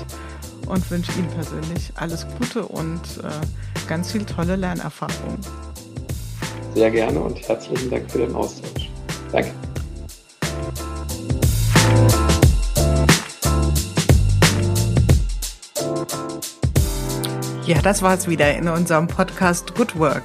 und 0.66 0.88
wünsche 0.90 1.10
Ihnen 1.18 1.28
persönlich 1.28 1.92
alles 1.96 2.26
Gute 2.38 2.64
und 2.66 3.00
äh, 3.24 3.88
ganz 3.88 4.12
viel 4.12 4.24
tolle 4.24 4.54
Lernerfahrungen. 4.54 5.40
Sehr 6.74 6.90
gerne 6.90 7.18
und 7.18 7.36
herzlichen 7.48 7.90
Dank 7.90 8.08
für 8.08 8.18
den 8.18 8.34
Austausch. 8.34 8.88
Danke. 9.32 9.50
Ja, 17.66 17.80
das 17.82 18.02
war 18.02 18.14
es 18.14 18.28
wieder 18.28 18.52
in 18.56 18.68
unserem 18.68 19.06
Podcast 19.06 19.74
Good 19.76 19.96
Work, 19.98 20.24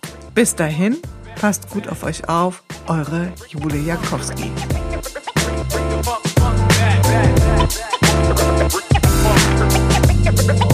Bis 0.33 0.55
dahin, 0.55 0.97
passt 1.35 1.69
gut 1.69 1.89
auf 1.89 2.03
euch 2.03 2.29
auf, 2.29 2.63
eure 2.87 3.33
Jule 3.49 3.77
Jakowski. 3.77 4.49
Back, 10.33 10.47
back. 10.47 10.70